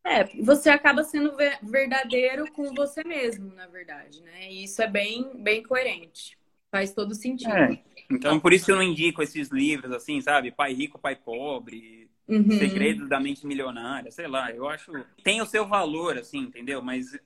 É, 0.04 0.26
você 0.42 0.70
acaba 0.70 1.04
sendo 1.04 1.34
verdadeiro 1.62 2.52
com 2.52 2.74
você 2.74 3.04
mesmo, 3.04 3.54
na 3.54 3.68
verdade, 3.68 4.22
né? 4.22 4.52
E 4.52 4.66
isso 4.66 4.82
é 4.82 4.88
bem, 4.88 5.32
bem 5.36 5.64
coerente. 5.64 6.38
Faz 6.70 6.94
todo 6.94 7.16
sentido. 7.16 7.54
É. 7.54 7.80
Então, 8.12 8.40
por 8.40 8.52
isso 8.52 8.66
que 8.66 8.72
eu 8.72 8.76
não 8.76 8.84
indico 8.84 9.24
esses 9.24 9.50
livros, 9.50 9.92
assim, 9.94 10.20
sabe? 10.20 10.52
Pai 10.52 10.74
rico, 10.74 11.00
pai 11.00 11.16
pobre, 11.16 12.10
uhum. 12.28 12.52
Segredos 12.52 13.08
da 13.08 13.20
mente 13.20 13.46
milionária, 13.46 14.12
sei 14.12 14.28
lá. 14.28 14.52
Eu 14.52 14.68
acho. 14.68 14.92
Tem 15.24 15.42
o 15.42 15.46
seu 15.46 15.66
valor, 15.66 16.18
assim, 16.18 16.40
entendeu? 16.40 16.82
Mas, 16.82 17.18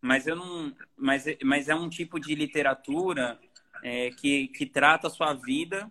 mas 0.00 0.26
eu 0.26 0.36
não. 0.36 0.74
Mas, 0.96 1.24
mas 1.42 1.68
é 1.68 1.74
um 1.74 1.88
tipo 1.88 2.20
de 2.20 2.34
literatura 2.34 3.38
é, 3.82 4.10
que, 4.10 4.48
que 4.48 4.66
trata 4.66 5.06
a 5.06 5.10
sua 5.10 5.32
vida 5.32 5.90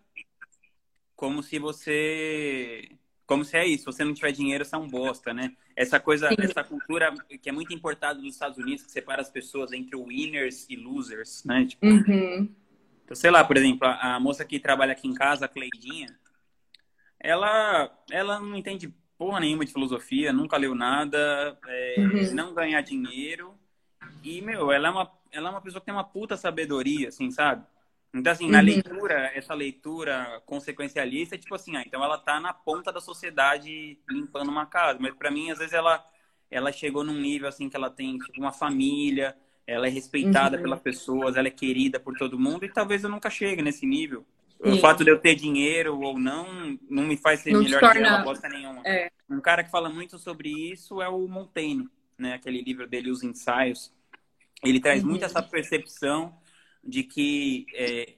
como 1.16 1.42
se 1.42 1.60
você 1.60 2.90
como 3.26 3.44
se 3.44 3.58
é 3.58 3.66
isso, 3.66 3.80
se 3.80 3.86
você 3.86 4.04
não 4.04 4.14
tiver 4.14 4.32
dinheiro, 4.32 4.64
você 4.64 4.76
é 4.76 4.78
um 4.78 4.88
bosta, 4.88 5.34
né? 5.34 5.56
Essa 5.76 6.00
coisa, 6.00 6.30
Sim. 6.30 6.36
essa 6.40 6.64
cultura 6.64 7.14
que 7.42 7.50
é 7.50 7.52
muito 7.52 7.74
importada 7.74 8.20
dos 8.20 8.34
Estados 8.34 8.58
Unidos, 8.58 8.86
que 8.86 8.92
separa 8.92 9.22
as 9.22 9.30
pessoas 9.30 9.72
entre 9.74 9.96
winners 9.96 10.68
e 10.70 10.76
losers, 10.76 11.44
né? 11.44 11.66
Tipo, 11.66 11.86
uhum. 11.86 12.48
então, 13.04 13.16
sei 13.16 13.32
lá, 13.32 13.44
por 13.44 13.58
exemplo, 13.58 13.88
a, 13.88 14.16
a, 14.16 14.20
moça 14.20 14.46
que 14.46 14.60
trabalha 14.60 14.92
aqui 14.92 15.08
em 15.08 15.14
casa, 15.14 15.46
a 15.46 15.50
Cleidinha, 15.50 16.16
ela, 17.20 17.92
ela 18.12 18.40
não 18.40 18.56
entende 18.56 18.94
porra 19.18 19.40
nenhuma 19.40 19.66
de 19.66 19.74
filosofia, 19.74 20.32
nunca 20.32 20.58
leu 20.58 20.76
nada, 20.76 21.58
é, 21.68 21.96
uhum. 21.98 22.36
não 22.36 22.54
ganha 22.54 22.82
dinheiro. 22.82 23.56
E, 24.24 24.42
meu, 24.42 24.72
ela 24.72 24.88
é, 24.88 24.92
uma, 24.92 25.12
ela 25.32 25.50
é 25.50 25.52
uma 25.52 25.62
pessoa 25.62 25.82
que 25.82 25.86
tem 25.86 25.94
uma 25.96 26.04
puta 26.04 26.38
sabedoria, 26.38 27.08
assim, 27.08 27.32
sabe? 27.32 27.66
Então, 28.16 28.32
assim, 28.32 28.50
na 28.50 28.60
uhum. 28.60 28.66
leitura, 28.66 29.32
essa 29.36 29.54
leitura 29.54 30.42
consequencialista, 30.46 31.38
tipo 31.38 31.54
assim, 31.54 31.76
ah, 31.76 31.84
então 31.86 32.02
ela 32.02 32.18
tá 32.18 32.40
na 32.40 32.54
ponta 32.54 32.92
da 32.92 33.02
sociedade 33.02 34.00
limpando 34.10 34.50
uma 34.50 34.66
casa. 34.66 34.98
Mas 35.02 35.14
para 35.14 35.30
mim, 35.30 35.52
às 35.52 35.58
vezes, 35.58 35.74
ela, 35.74 36.04
ela 36.50 36.72
chegou 36.72 37.04
num 37.04 37.20
nível, 37.20 37.48
assim, 37.48 37.68
que 37.68 37.76
ela 37.76 37.90
tem 37.90 38.18
tipo, 38.18 38.40
uma 38.40 38.54
família, 38.54 39.36
ela 39.68 39.88
é 39.88 39.90
respeitada 39.90 40.56
uhum. 40.56 40.64
pelas 40.64 40.80
pessoas, 40.80 41.36
ela 41.36 41.50
é 41.50 41.52
querida 41.52 42.00
por 42.00 42.18
todo 42.18 42.40
mundo, 42.40 42.64
e 42.64 42.70
talvez 42.70 43.04
eu 43.04 43.10
nunca 43.10 43.30
chegue 43.30 43.62
nesse 43.62 43.86
nível. 43.86 44.26
Sim. 44.64 44.72
O 44.72 44.78
fato 44.80 45.04
de 45.04 45.12
eu 45.12 45.20
ter 45.20 45.36
dinheiro 45.36 46.00
ou 46.00 46.18
não, 46.18 46.80
não 46.90 47.04
me 47.04 47.18
faz 47.18 47.42
ser 47.42 47.52
não 47.52 47.62
melhor 47.62 47.82
torna... 47.82 48.00
que 48.00 48.08
ela, 48.08 48.24
bosta 48.24 48.48
nenhuma. 48.48 48.82
É. 48.86 49.12
Um 49.30 49.42
cara 49.42 49.62
que 49.62 49.70
fala 49.70 49.90
muito 49.90 50.18
sobre 50.18 50.50
isso 50.50 51.02
é 51.02 51.10
o 51.10 51.28
Montaigne, 51.28 51.90
né? 52.18 52.36
Aquele 52.36 52.62
livro 52.62 52.88
dele, 52.88 53.12
Os 53.12 53.24
Ensaios. 53.24 53.94
Ele 54.64 54.80
traz 54.80 55.04
uhum. 55.04 55.10
muito 55.10 55.26
essa 55.26 55.44
percepção 55.44 56.34
de 56.86 57.04
que 57.04 57.66
é, 57.74 58.14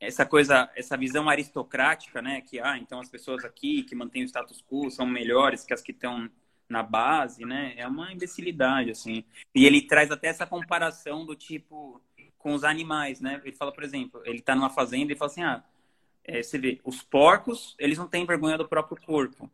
essa 0.00 0.24
coisa, 0.24 0.70
essa 0.74 0.96
visão 0.96 1.28
aristocrática, 1.28 2.22
né, 2.22 2.40
que 2.40 2.58
ah, 2.60 2.78
então 2.78 3.00
as 3.00 3.08
pessoas 3.08 3.44
aqui 3.44 3.82
que 3.82 3.94
mantêm 3.94 4.22
o 4.22 4.26
status 4.28 4.62
quo 4.62 4.90
são 4.90 5.06
melhores 5.06 5.64
que 5.64 5.74
as 5.74 5.82
que 5.82 5.92
estão 5.92 6.30
na 6.68 6.82
base, 6.82 7.44
né, 7.44 7.74
é 7.76 7.86
uma 7.86 8.12
imbecilidade 8.12 8.90
assim. 8.90 9.24
E 9.54 9.66
ele 9.66 9.82
traz 9.82 10.10
até 10.10 10.28
essa 10.28 10.46
comparação 10.46 11.26
do 11.26 11.34
tipo 11.34 12.00
com 12.38 12.54
os 12.54 12.64
animais, 12.64 13.20
né? 13.20 13.40
Ele 13.44 13.54
fala, 13.54 13.70
por 13.70 13.84
exemplo, 13.84 14.22
ele 14.24 14.38
está 14.38 14.54
numa 14.54 14.70
fazenda 14.70 15.12
e 15.12 15.16
fala 15.16 15.30
assim, 15.30 15.42
ah, 15.42 15.62
é, 16.24 16.42
você 16.42 16.58
vê, 16.58 16.80
os 16.84 17.02
porcos, 17.02 17.76
eles 17.78 17.98
não 17.98 18.08
têm 18.08 18.24
vergonha 18.24 18.56
do 18.56 18.66
próprio 18.66 18.98
corpo. 19.00 19.50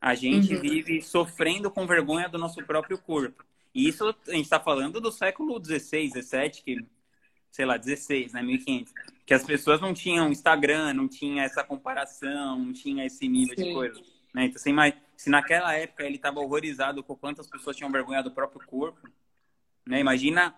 A 0.00 0.14
gente 0.14 0.54
uhum. 0.54 0.60
vive 0.60 1.02
sofrendo 1.02 1.70
com 1.70 1.86
vergonha 1.86 2.28
do 2.28 2.38
nosso 2.38 2.64
próprio 2.64 2.96
corpo. 2.96 3.44
E 3.74 3.88
isso 3.88 4.04
a 4.08 4.30
gente 4.30 4.44
está 4.44 4.58
falando 4.58 5.00
do 5.00 5.12
século 5.12 5.62
XVI, 5.62 6.08
XVII, 6.08 6.50
que 6.64 6.86
sei 7.56 7.64
lá, 7.64 7.78
16, 7.78 8.34
né, 8.34 8.42
1500, 8.42 8.92
que 9.24 9.32
as 9.32 9.42
pessoas 9.42 9.80
não 9.80 9.94
tinham 9.94 10.30
Instagram, 10.30 10.92
não 10.92 11.08
tinha 11.08 11.42
essa 11.42 11.64
comparação, 11.64 12.58
não 12.58 12.70
tinha 12.70 13.06
esse 13.06 13.26
nível 13.26 13.56
Sim. 13.56 13.64
de 13.64 13.72
coisa. 13.72 13.98
Né? 14.34 14.44
Então, 14.44 14.56
assim, 14.56 14.74
mas 14.74 14.92
se 15.16 15.30
naquela 15.30 15.72
época 15.72 16.04
ele 16.04 16.16
estava 16.16 16.38
horrorizado 16.38 17.02
com 17.02 17.16
quantas 17.16 17.46
pessoas 17.48 17.74
tinham 17.74 17.90
vergonha 17.90 18.22
do 18.22 18.30
próprio 18.30 18.60
corpo, 18.66 19.08
né? 19.86 20.00
Imagina 20.00 20.54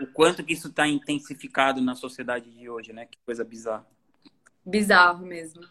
o 0.00 0.06
quanto 0.08 0.42
que 0.42 0.54
isso 0.54 0.66
está 0.66 0.88
intensificado 0.88 1.80
na 1.80 1.94
sociedade 1.94 2.50
de 2.50 2.68
hoje, 2.68 2.92
né? 2.92 3.06
Que 3.06 3.18
coisa 3.24 3.44
bizarra. 3.44 3.86
Bizarro 4.66 5.24
mesmo. 5.24 5.62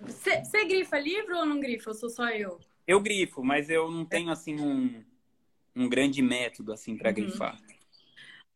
Você 0.00 0.64
grifa 0.64 0.98
livro 0.98 1.36
ou 1.36 1.44
não 1.44 1.60
grifa? 1.60 1.90
Ou 1.90 1.94
sou 1.94 2.08
só 2.08 2.30
eu? 2.30 2.58
Eu 2.86 3.00
grifo, 3.00 3.44
mas 3.44 3.68
eu 3.68 3.90
não 3.90 4.04
tenho 4.04 4.30
assim 4.30 4.58
um, 4.58 5.04
um 5.74 5.88
grande 5.88 6.22
método 6.22 6.72
assim 6.72 6.96
para 6.96 7.10
uhum. 7.10 7.14
grifar 7.16 7.60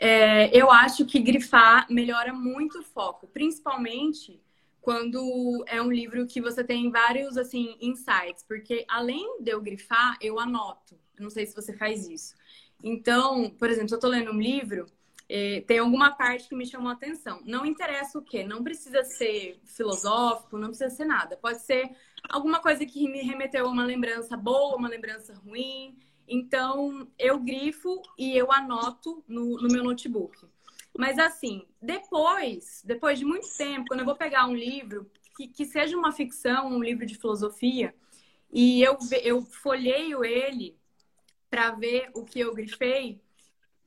é, 0.01 0.57
eu 0.57 0.71
acho 0.71 1.05
que 1.05 1.21
grifar 1.21 1.87
melhora 1.91 2.33
muito 2.33 2.79
o 2.79 2.83
foco, 2.83 3.27
principalmente 3.27 4.41
quando 4.81 5.63
é 5.67 5.81
um 5.83 5.93
livro 5.93 6.27
que 6.27 6.41
você 6.41 6.65
tem 6.65 6.91
vários 6.91 7.37
assim 7.37 7.77
insights, 7.83 8.43
porque 8.49 8.87
além 8.89 9.43
de 9.43 9.51
eu 9.51 9.61
grifar, 9.61 10.17
eu 10.23 10.41
anoto. 10.41 10.99
Não 11.19 11.29
sei 11.29 11.45
se 11.45 11.55
você 11.55 11.75
faz 11.75 12.09
isso. 12.09 12.35
Então, 12.83 13.51
por 13.51 13.69
exemplo, 13.69 13.91
se 13.91 13.95
eu 13.95 13.99
estou 13.99 14.11
lendo 14.11 14.33
um 14.33 14.41
livro, 14.41 14.87
é, 15.29 15.61
tem 15.61 15.79
alguma 15.79 16.11
parte 16.13 16.49
que 16.49 16.55
me 16.55 16.65
chamou 16.65 16.89
a 16.89 16.95
atenção. 16.95 17.43
Não 17.45 17.67
interessa 17.67 18.19
o 18.19 18.23
que, 18.23 18.43
não 18.43 18.65
precisa 18.65 19.05
ser 19.05 19.61
filosófico, 19.67 20.57
não 20.57 20.69
precisa 20.69 20.89
ser 20.89 21.05
nada. 21.05 21.37
Pode 21.37 21.61
ser 21.61 21.91
alguma 22.29 22.59
coisa 22.61 22.87
que 22.87 23.07
me 23.07 23.21
remeteu 23.21 23.67
a 23.67 23.71
uma 23.71 23.85
lembrança 23.85 24.35
boa, 24.35 24.77
uma 24.77 24.89
lembrança 24.89 25.35
ruim. 25.35 25.97
Então, 26.33 27.09
eu 27.19 27.41
grifo 27.41 28.01
e 28.17 28.37
eu 28.37 28.53
anoto 28.53 29.25
no, 29.27 29.61
no 29.61 29.67
meu 29.67 29.83
notebook. 29.83 30.47
Mas 30.97 31.19
assim, 31.19 31.67
depois, 31.83 32.83
depois 32.85 33.19
de 33.19 33.25
muito 33.25 33.49
tempo, 33.57 33.87
quando 33.89 34.01
eu 34.01 34.07
vou 34.07 34.15
pegar 34.15 34.47
um 34.47 34.55
livro 34.55 35.11
que, 35.37 35.49
que 35.49 35.65
seja 35.65 35.97
uma 35.97 36.13
ficção, 36.13 36.69
um 36.69 36.81
livro 36.81 37.05
de 37.05 37.17
filosofia, 37.17 37.93
e 38.53 38.81
eu, 38.81 38.97
eu 39.23 39.43
folheio 39.43 40.25
ele 40.25 40.79
para 41.51 41.73
ver 41.73 42.11
o 42.15 42.25
que 42.25 42.39
eu 42.39 42.55
grifei, 42.55 43.21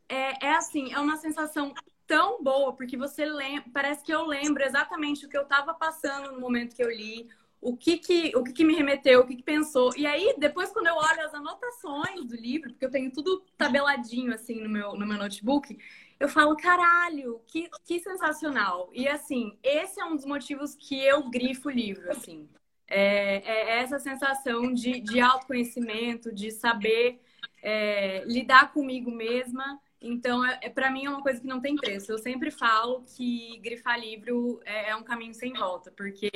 é, 0.09 0.47
é 0.47 0.55
assim, 0.55 0.91
é 0.91 0.99
uma 0.99 1.15
sensação 1.15 1.73
tão 2.05 2.43
boa, 2.43 2.73
porque 2.73 2.97
você 2.97 3.25
lembra, 3.25 3.69
parece 3.73 4.03
que 4.03 4.13
eu 4.13 4.25
lembro 4.25 4.61
exatamente 4.63 5.25
o 5.25 5.29
que 5.29 5.37
eu 5.37 5.43
estava 5.43 5.73
passando 5.73 6.33
no 6.33 6.41
momento 6.41 6.75
que 6.75 6.83
eu 6.83 6.89
li, 6.89 7.29
o 7.63 7.77
que 7.77 7.97
que, 7.97 8.31
o 8.35 8.43
que, 8.43 8.51
que 8.51 8.65
me 8.65 8.75
remeteu, 8.75 9.21
o 9.21 9.25
que, 9.25 9.37
que 9.37 9.43
pensou. 9.43 9.93
E 9.95 10.05
aí, 10.05 10.35
depois, 10.37 10.69
quando 10.71 10.87
eu 10.87 10.95
olho 10.95 11.21
as 11.21 11.33
anotações 11.33 12.25
do 12.25 12.35
livro, 12.35 12.71
porque 12.71 12.85
eu 12.85 12.91
tenho 12.91 13.09
tudo 13.11 13.41
tabeladinho, 13.57 14.33
assim, 14.33 14.61
no 14.61 14.69
meu, 14.69 14.95
no 14.95 15.07
meu 15.07 15.17
notebook, 15.17 15.77
eu 16.19 16.27
falo, 16.27 16.57
caralho, 16.57 17.41
que, 17.47 17.69
que 17.85 17.99
sensacional. 18.01 18.89
E, 18.93 19.07
assim, 19.07 19.57
esse 19.63 19.99
é 19.99 20.05
um 20.05 20.15
dos 20.15 20.25
motivos 20.25 20.75
que 20.75 21.01
eu 21.01 21.29
grifo 21.29 21.69
o 21.69 21.71
livro, 21.71 22.11
assim. 22.11 22.49
É, 22.85 23.37
é 23.37 23.79
essa 23.79 23.97
sensação 23.97 24.73
de, 24.73 24.99
de 24.99 25.21
autoconhecimento, 25.21 26.33
de 26.33 26.51
saber 26.51 27.21
é, 27.61 28.25
lidar 28.25 28.73
comigo 28.73 29.09
mesma. 29.09 29.79
Então, 30.01 30.45
é, 30.45 30.59
é 30.63 30.69
para 30.69 30.91
mim 30.91 31.05
é 31.05 31.09
uma 31.09 31.23
coisa 31.23 31.39
que 31.39 31.47
não 31.47 31.61
tem 31.61 31.77
preço. 31.77 32.11
Eu 32.11 32.17
sempre 32.17 32.51
falo 32.51 33.05
que 33.15 33.57
grifar 33.59 33.97
livro 33.97 34.59
é, 34.65 34.89
é 34.89 34.95
um 34.97 35.03
caminho 35.03 35.33
sem 35.33 35.53
volta, 35.53 35.91
porque 35.91 36.29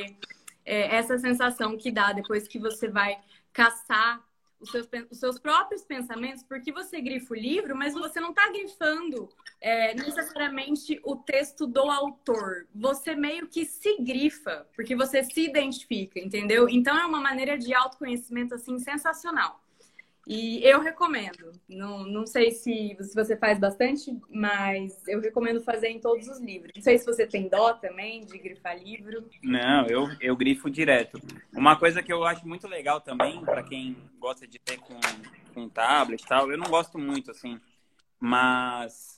é, 0.68 0.98
essa 0.98 1.18
sensação 1.18 1.78
que 1.78 1.90
dá 1.90 2.12
depois 2.12 2.48
que 2.48 2.60
você 2.60 2.90
vai 2.90 3.18
caçar 3.54 4.22
os 4.60 4.72
seus, 4.72 4.88
os 5.10 5.20
seus 5.20 5.40
próprios 5.40 5.84
pensamentos, 5.84 6.44
porque 6.44 6.72
você 6.72 7.00
grifa 7.00 7.34
o 7.34 7.38
livro, 7.38 7.76
mas 7.76 7.94
você 7.94 8.20
não 8.20 8.32
está 8.32 8.50
grifando 8.50 9.30
é, 9.62 9.94
necessariamente 9.94 11.00
o 11.04 11.16
texto 11.16 11.66
do 11.66 11.90
autor. 11.90 12.68
Você 12.76 13.16
meio 13.16 13.48
que 13.48 13.66
se 13.66 13.98
grifa, 14.02 14.68
porque 14.76 14.96
você 14.96 15.24
se 15.24 15.46
identifica, 15.46 16.20
entendeu? 16.20 16.68
Então 16.68 16.98
é 16.98 17.06
uma 17.06 17.22
maneira 17.22 17.58
de 17.58 17.74
autoconhecimento 17.74 18.56
assim 18.56 18.78
sensacional. 18.80 19.62
E 20.28 20.62
eu 20.62 20.82
recomendo. 20.82 21.54
Não, 21.70 22.04
não 22.06 22.28
sei 22.28 22.52
se, 22.52 22.98
se 23.00 23.16
você 23.16 23.38
faz 23.38 23.58
bastante, 23.58 24.12
mas 24.30 25.08
eu 25.08 25.22
recomendo 25.22 25.62
fazer 25.62 25.88
em 25.88 26.02
todos 26.02 26.28
os 26.28 26.42
livros. 26.42 26.74
Não 26.76 26.84
sei 26.84 26.98
se 26.98 27.06
você 27.06 27.26
tem 27.26 27.48
dó 27.48 27.74
também 27.74 28.26
de 28.26 28.38
grifar 28.38 28.78
livro. 28.78 29.30
Não, 29.42 29.88
eu, 29.88 30.10
eu 30.20 30.36
grifo 30.36 30.70
direto. 30.70 31.18
Uma 31.54 31.78
coisa 31.78 32.04
que 32.04 32.12
eu 32.12 32.26
acho 32.26 32.46
muito 32.46 32.68
legal 32.68 33.00
também, 33.00 33.40
para 33.40 33.64
quem 33.64 33.96
gosta 34.20 34.46
de 34.46 34.60
ter 34.60 34.78
com, 34.80 35.00
com 35.54 35.70
tablet 35.70 36.22
e 36.22 36.28
tal, 36.28 36.52
eu 36.52 36.58
não 36.58 36.70
gosto 36.70 37.00
muito, 37.00 37.32
assim. 37.32 37.58
Mas 38.20 39.16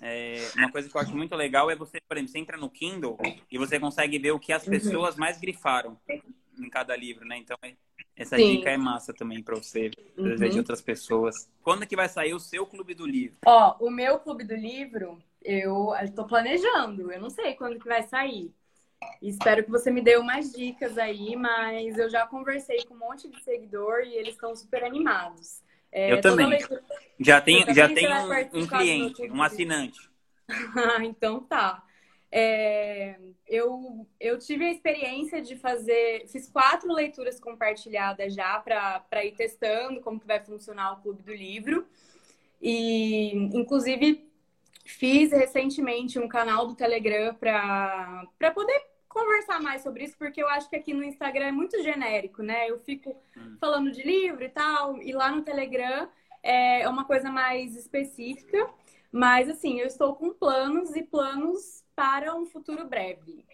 é, 0.00 0.48
uma 0.56 0.70
coisa 0.72 0.88
que 0.88 0.96
eu 0.96 1.00
acho 1.00 1.14
muito 1.14 1.34
legal 1.36 1.70
é 1.70 1.76
você, 1.76 2.00
por 2.08 2.16
exemplo, 2.16 2.32
você 2.32 2.38
entra 2.38 2.56
no 2.56 2.70
Kindle 2.70 3.18
e 3.50 3.58
você 3.58 3.78
consegue 3.78 4.18
ver 4.18 4.30
o 4.30 4.38
que 4.38 4.52
as 4.52 4.64
uhum. 4.64 4.70
pessoas 4.70 5.16
mais 5.16 5.38
grifaram 5.38 5.98
em 6.64 6.70
cada 6.70 6.96
livro, 6.96 7.26
né? 7.26 7.38
Então, 7.38 7.56
é 7.62 7.74
essa 8.18 8.36
Sim. 8.36 8.56
dica 8.56 8.70
é 8.70 8.76
massa 8.76 9.14
também 9.14 9.40
para 9.42 9.54
você, 9.54 9.90
uhum. 10.16 10.34
de 10.34 10.58
outras 10.58 10.82
pessoas. 10.82 11.48
Quando 11.62 11.84
é 11.84 11.86
que 11.86 11.94
vai 11.94 12.08
sair 12.08 12.34
o 12.34 12.40
seu 12.40 12.66
clube 12.66 12.92
do 12.92 13.06
livro? 13.06 13.38
Ó, 13.46 13.76
o 13.78 13.90
meu 13.90 14.18
clube 14.18 14.42
do 14.42 14.56
livro, 14.56 15.22
eu 15.42 15.94
estou 16.02 16.26
planejando. 16.26 17.12
Eu 17.12 17.20
não 17.20 17.30
sei 17.30 17.54
quando 17.54 17.78
que 17.78 17.86
vai 17.86 18.02
sair. 18.02 18.52
Espero 19.22 19.62
que 19.62 19.70
você 19.70 19.90
me 19.90 20.00
dê 20.00 20.16
umas 20.16 20.52
dicas 20.52 20.98
aí, 20.98 21.36
mas 21.36 21.96
eu 21.96 22.10
já 22.10 22.26
conversei 22.26 22.84
com 22.84 22.94
um 22.94 22.98
monte 22.98 23.28
de 23.28 23.40
seguidor 23.44 24.00
e 24.00 24.14
eles 24.16 24.34
estão 24.34 24.54
super 24.56 24.82
animados. 24.82 25.62
É, 25.92 26.12
eu 26.12 26.20
também. 26.20 26.58
Já 27.20 27.40
tenho, 27.40 27.72
já 27.72 27.88
tenho 27.88 28.10
um, 28.10 28.62
um 28.62 28.66
cliente, 28.66 29.22
um 29.30 29.42
assinante. 29.42 30.10
então 31.04 31.40
tá. 31.40 31.84
É, 32.30 33.18
eu, 33.46 34.06
eu 34.20 34.38
tive 34.38 34.66
a 34.66 34.72
experiência 34.72 35.40
de 35.40 35.56
fazer, 35.56 36.26
fiz 36.28 36.48
quatro 36.48 36.92
leituras 36.92 37.40
compartilhadas 37.40 38.34
já 38.34 38.58
para 38.60 39.24
ir 39.24 39.34
testando 39.34 40.00
como 40.00 40.20
que 40.20 40.26
vai 40.26 40.44
funcionar 40.44 40.92
o 40.92 41.02
Clube 41.02 41.22
do 41.22 41.32
Livro. 41.32 41.86
E, 42.60 43.32
inclusive, 43.54 44.28
fiz 44.84 45.32
recentemente 45.32 46.18
um 46.18 46.28
canal 46.28 46.66
do 46.66 46.74
Telegram 46.74 47.34
para 47.34 48.50
poder 48.54 48.82
conversar 49.08 49.60
mais 49.60 49.82
sobre 49.82 50.04
isso, 50.04 50.16
porque 50.18 50.42
eu 50.42 50.48
acho 50.48 50.68
que 50.68 50.76
aqui 50.76 50.92
no 50.92 51.02
Instagram 51.02 51.46
é 51.46 51.52
muito 51.52 51.82
genérico, 51.82 52.42
né? 52.42 52.70
Eu 52.70 52.78
fico 52.78 53.16
hum. 53.36 53.56
falando 53.58 53.90
de 53.90 54.02
livro 54.02 54.44
e 54.44 54.48
tal, 54.48 55.00
e 55.02 55.12
lá 55.12 55.30
no 55.30 55.42
Telegram 55.42 56.08
é 56.42 56.88
uma 56.88 57.04
coisa 57.04 57.30
mais 57.30 57.74
específica. 57.74 58.68
Mas, 59.10 59.48
assim, 59.48 59.80
eu 59.80 59.86
estou 59.86 60.14
com 60.14 60.34
planos 60.34 60.94
e 60.94 61.02
planos 61.02 61.82
para 61.98 62.32
um 62.32 62.46
futuro 62.46 62.86
breve. 62.86 63.44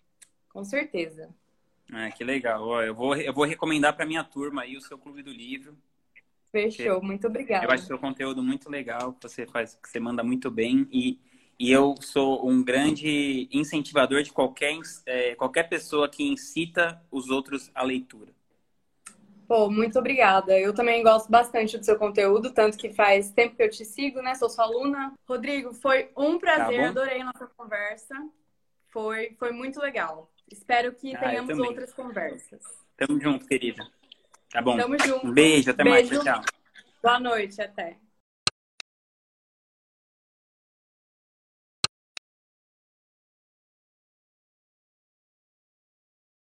Com 0.50 0.62
certeza. 0.62 1.34
Ah, 1.90 2.10
que 2.10 2.22
legal. 2.22 2.82
eu, 2.82 2.94
vou, 2.94 3.16
eu 3.16 3.32
vou 3.32 3.46
recomendar 3.46 3.96
para 3.96 4.04
minha 4.04 4.22
turma 4.22 4.60
aí 4.60 4.76
o 4.76 4.82
seu 4.82 4.98
Clube 4.98 5.22
do 5.22 5.32
Livro. 5.32 5.74
Fechou, 6.52 7.02
muito 7.02 7.26
obrigada. 7.26 7.64
Eu 7.64 7.70
acho 7.70 7.86
seu 7.86 7.98
conteúdo 7.98 8.42
muito 8.42 8.68
legal, 8.68 9.14
que 9.14 9.22
você 9.22 9.46
faz, 9.46 9.74
que 9.76 9.88
você 9.88 9.98
manda 9.98 10.22
muito 10.22 10.50
bem. 10.50 10.86
E, 10.92 11.18
e 11.58 11.72
eu 11.72 11.94
sou 12.02 12.46
um 12.46 12.62
grande 12.62 13.48
incentivador 13.50 14.22
de 14.22 14.30
qualquer, 14.30 14.78
é, 15.06 15.34
qualquer 15.36 15.66
pessoa 15.66 16.06
que 16.06 16.22
incita 16.22 17.02
os 17.10 17.30
outros 17.30 17.70
à 17.74 17.82
leitura. 17.82 18.30
Pô, 19.46 19.70
muito 19.70 19.98
obrigada. 19.98 20.58
Eu 20.58 20.74
também 20.74 21.02
gosto 21.02 21.30
bastante 21.30 21.76
do 21.78 21.84
seu 21.84 21.98
conteúdo, 21.98 22.52
tanto 22.52 22.78
que 22.78 22.92
faz 22.92 23.30
tempo 23.30 23.56
que 23.56 23.62
eu 23.62 23.70
te 23.70 23.84
sigo, 23.84 24.22
né? 24.22 24.34
Sou 24.34 24.48
sua 24.48 24.64
aluna. 24.64 25.12
Rodrigo, 25.28 25.72
foi 25.74 26.10
um 26.16 26.38
prazer, 26.38 26.80
tá 26.80 26.88
adorei 26.88 27.20
a 27.20 27.24
nossa 27.26 27.46
conversa. 27.56 28.14
Foi, 28.88 29.34
foi 29.38 29.52
muito 29.52 29.80
legal. 29.80 30.30
Espero 30.50 30.92
que 30.92 31.14
ah, 31.14 31.18
tenhamos 31.18 31.58
outras 31.58 31.92
conversas. 31.92 32.62
Tamo 32.96 33.20
junto, 33.20 33.46
querida. 33.46 33.86
Tá 34.50 34.62
bom. 34.62 34.76
Tamo 34.76 34.96
junto. 34.98 35.26
Um 35.26 35.32
beijo, 35.32 35.70
até 35.70 35.82
beijo. 35.82 36.14
mais. 36.14 36.24
Tchau. 36.24 36.42
Boa 37.02 37.18
noite, 37.18 37.60
até. 37.60 38.03